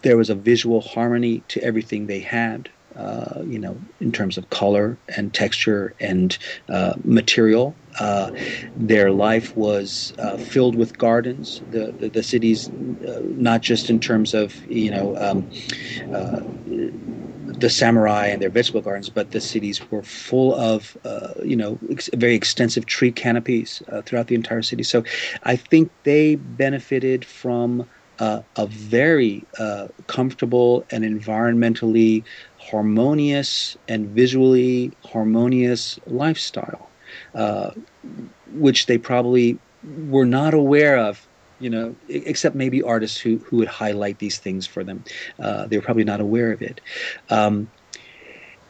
there 0.01 0.17
was 0.17 0.29
a 0.29 0.35
visual 0.35 0.81
harmony 0.81 1.41
to 1.49 1.61
everything 1.61 2.07
they 2.07 2.19
had. 2.19 2.69
Uh, 2.95 3.41
you 3.45 3.59
know, 3.59 3.79
in 3.99 4.11
terms 4.11 4.37
of 4.37 4.49
color 4.49 4.99
and 5.15 5.33
texture 5.33 5.95
and 5.99 6.37
uh, 6.69 6.93
material. 7.03 7.79
Uh, 7.99 8.31
their 8.75 9.11
life 9.11 9.55
was 9.55 10.13
uh, 10.19 10.37
filled 10.37 10.75
with 10.75 10.97
gardens. 10.97 11.61
The 11.67 11.93
the, 11.99 12.09
the 12.09 12.23
cities, 12.23 12.69
uh, 13.07 13.19
not 13.23 13.61
just 13.61 13.89
in 13.89 13.99
terms 13.99 14.33
of 14.33 14.55
you 14.67 14.91
know. 14.91 15.15
Um, 15.17 15.47
uh, 16.13 16.41
the 16.65 17.69
samurai 17.69 18.27
and 18.27 18.41
their 18.41 18.49
vegetable 18.49 18.81
gardens, 18.81 19.09
but 19.09 19.31
the 19.31 19.41
cities 19.41 19.81
were 19.89 20.03
full 20.03 20.53
of, 20.55 20.95
uh, 21.03 21.33
you 21.43 21.55
know, 21.55 21.79
ex- 21.89 22.09
very 22.15 22.35
extensive 22.35 22.85
tree 22.85 23.11
canopies 23.11 23.81
uh, 23.89 24.01
throughout 24.03 24.27
the 24.27 24.35
entire 24.35 24.61
city. 24.61 24.83
So 24.83 25.03
I 25.43 25.55
think 25.55 25.91
they 26.03 26.35
benefited 26.35 27.25
from 27.25 27.89
uh, 28.19 28.41
a 28.57 28.67
very 28.67 29.47
comfortable 30.07 30.85
and 30.91 31.03
environmentally 31.03 32.25
harmonious 32.69 33.77
and 33.87 34.07
visually 34.07 34.91
harmonious 35.05 35.99
lifestyle, 36.07 36.89
uh, 37.35 37.71
which 38.53 38.85
they 38.85 38.97
probably 38.97 39.57
were 40.09 40.25
not 40.25 40.53
aware 40.53 40.97
of 40.97 41.25
you 41.59 41.69
know, 41.69 41.95
except 42.07 42.55
maybe 42.55 42.81
artists 42.81 43.17
who, 43.17 43.37
who 43.39 43.57
would 43.57 43.67
highlight 43.67 44.19
these 44.19 44.37
things 44.37 44.65
for 44.65 44.83
them. 44.83 45.03
Uh, 45.39 45.67
they 45.67 45.77
were 45.77 45.83
probably 45.83 46.03
not 46.03 46.21
aware 46.21 46.51
of 46.51 46.61
it. 46.61 46.81
Um, 47.29 47.69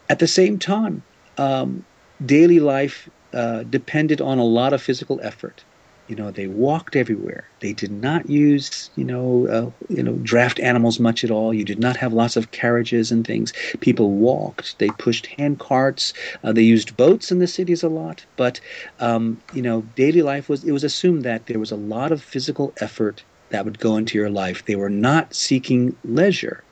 at 0.09 0.19
the 0.19 0.27
same 0.27 0.57
time, 0.57 1.03
um, 1.37 1.85
daily 2.25 2.59
life 2.59 3.09
uh, 3.33 3.63
depended 3.63 4.21
on 4.21 4.39
a 4.39 4.43
lot 4.43 4.73
of 4.73 4.81
physical 4.81 5.19
effort. 5.21 5.63
You 6.09 6.15
know, 6.15 6.31
they 6.31 6.47
walked 6.47 6.95
everywhere. 6.95 7.43
They 7.59 7.71
did 7.71 7.91
not 7.91 8.27
use, 8.27 8.89
you 8.95 9.05
know, 9.05 9.47
uh, 9.47 9.69
you 9.93 10.01
know, 10.01 10.15
draft 10.23 10.59
animals 10.59 10.99
much 10.99 11.23
at 11.23 11.29
all. 11.29 11.53
You 11.53 11.63
did 11.63 11.79
not 11.79 11.97
have 11.97 12.13
lots 12.13 12.35
of 12.35 12.49
carriages 12.49 13.11
and 13.11 13.25
things. 13.25 13.53
People 13.79 14.09
walked. 14.09 14.79
They 14.79 14.89
pushed 14.89 15.27
hand 15.27 15.59
carts. 15.59 16.13
Uh, 16.43 16.51
they 16.51 16.63
used 16.63 16.97
boats 16.97 17.31
in 17.31 17.37
the 17.37 17.45
cities 17.45 17.83
a 17.83 17.89
lot. 17.89 18.25
But, 18.37 18.59
um, 18.99 19.39
you 19.53 19.61
know, 19.61 19.81
daily 19.95 20.23
life 20.23 20.49
was. 20.49 20.63
It 20.63 20.71
was 20.71 20.83
assumed 20.83 21.21
that 21.25 21.45
there 21.45 21.59
was 21.59 21.69
a 21.71 21.75
lot 21.75 22.11
of 22.11 22.23
physical 22.23 22.73
effort 22.81 23.23
that 23.51 23.63
would 23.63 23.77
go 23.77 23.95
into 23.95 24.17
your 24.17 24.31
life. 24.31 24.65
They 24.65 24.75
were 24.75 24.89
not 24.89 25.35
seeking 25.35 25.95
leisure, 26.03 26.63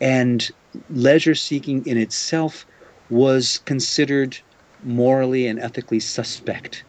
and 0.00 0.50
leisure 0.88 1.34
seeking 1.34 1.84
in 1.84 1.98
itself 1.98 2.64
was 3.10 3.58
considered 3.66 4.38
morally 4.82 5.46
and 5.46 5.60
ethically 5.60 6.00
suspect 6.00 6.84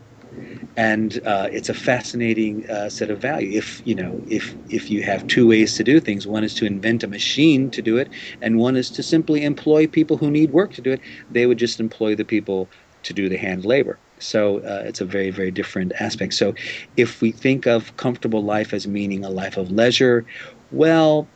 and 0.75 1.19
uh, 1.25 1.47
it's 1.51 1.69
a 1.69 1.73
fascinating 1.73 2.69
uh, 2.69 2.89
set 2.89 3.09
of 3.11 3.21
value. 3.21 3.57
If 3.57 3.81
you 3.85 3.95
know, 3.95 4.21
if 4.27 4.55
if 4.69 4.89
you 4.89 5.03
have 5.03 5.25
two 5.27 5.47
ways 5.47 5.75
to 5.77 5.83
do 5.83 5.99
things, 5.99 6.27
one 6.27 6.43
is 6.43 6.55
to 6.55 6.65
invent 6.65 7.03
a 7.03 7.07
machine 7.07 7.69
to 7.71 7.81
do 7.81 7.97
it, 7.97 8.09
and 8.41 8.57
one 8.57 8.75
is 8.75 8.91
to 8.91 9.03
simply 9.03 9.43
employ 9.43 9.87
people 9.87 10.17
who 10.17 10.31
need 10.31 10.51
work 10.51 10.73
to 10.73 10.81
do 10.81 10.91
it. 10.91 11.01
They 11.29 11.45
would 11.45 11.59
just 11.59 11.79
employ 11.79 12.15
the 12.15 12.25
people 12.25 12.71
to 13.03 13.13
do 13.13 13.29
the 13.29 13.37
hand 13.37 13.65
labor. 13.65 13.99
So 14.19 14.59
uh, 14.59 14.83
it's 14.85 15.01
a 15.01 15.05
very 15.05 15.29
very 15.31 15.51
different 15.51 15.93
aspect. 15.99 16.33
So 16.33 16.53
if 16.97 17.21
we 17.21 17.31
think 17.31 17.67
of 17.67 17.95
comfortable 17.97 18.43
life 18.43 18.73
as 18.73 18.87
meaning 18.87 19.23
a 19.23 19.29
life 19.29 19.57
of 19.57 19.71
leisure, 19.71 20.25
well. 20.71 21.29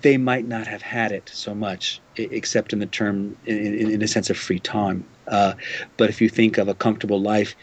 They 0.00 0.16
might 0.16 0.46
not 0.46 0.66
have 0.66 0.80
had 0.80 1.12
it 1.12 1.30
so 1.34 1.54
much, 1.54 2.00
except 2.16 2.72
in 2.72 2.78
the 2.78 2.86
term, 2.86 3.36
in, 3.44 3.58
in, 3.58 3.90
in 3.90 4.02
a 4.02 4.08
sense 4.08 4.30
of 4.30 4.38
free 4.38 4.58
time. 4.58 5.06
Uh, 5.26 5.52
but 5.98 6.08
if 6.08 6.20
you 6.20 6.30
think 6.30 6.56
of 6.56 6.68
a 6.68 6.74
comfortable 6.74 7.20
life 7.20 7.54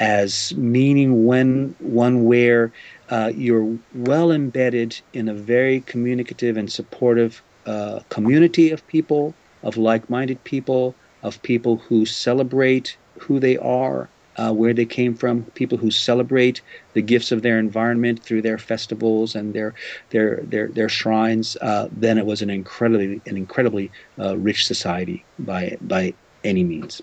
as 0.00 0.54
meaning 0.56 1.26
when 1.26 1.74
one 1.78 2.24
where 2.24 2.72
uh, 3.08 3.32
you're 3.34 3.78
well 3.94 4.30
embedded 4.30 5.00
in 5.12 5.28
a 5.28 5.34
very 5.34 5.80
communicative 5.82 6.56
and 6.56 6.70
supportive 6.70 7.42
uh, 7.66 8.00
community 8.08 8.70
of 8.70 8.86
people, 8.88 9.34
of 9.62 9.76
like-minded 9.76 10.42
people, 10.44 10.94
of 11.22 11.42
people 11.42 11.76
who 11.76 12.04
celebrate 12.06 12.96
who 13.18 13.40
they 13.40 13.56
are, 13.58 14.08
uh, 14.36 14.52
where 14.52 14.74
they 14.74 14.84
came 14.84 15.14
from, 15.14 15.42
people 15.54 15.78
who 15.78 15.90
celebrate 15.90 16.60
the 16.92 17.02
gifts 17.02 17.32
of 17.32 17.42
their 17.42 17.58
environment 17.58 18.22
through 18.22 18.42
their 18.42 18.58
festivals 18.58 19.34
and 19.34 19.54
their 19.54 19.74
their 20.10 20.42
their, 20.44 20.68
their 20.68 20.88
shrines. 20.88 21.56
Uh, 21.62 21.88
then 21.90 22.18
it 22.18 22.26
was 22.26 22.42
an 22.42 22.50
incredibly 22.50 23.20
an 23.26 23.36
incredibly 23.36 23.90
uh, 24.18 24.36
rich 24.36 24.66
society 24.66 25.24
by 25.38 25.76
by 25.80 26.12
any 26.44 26.64
means. 26.64 27.00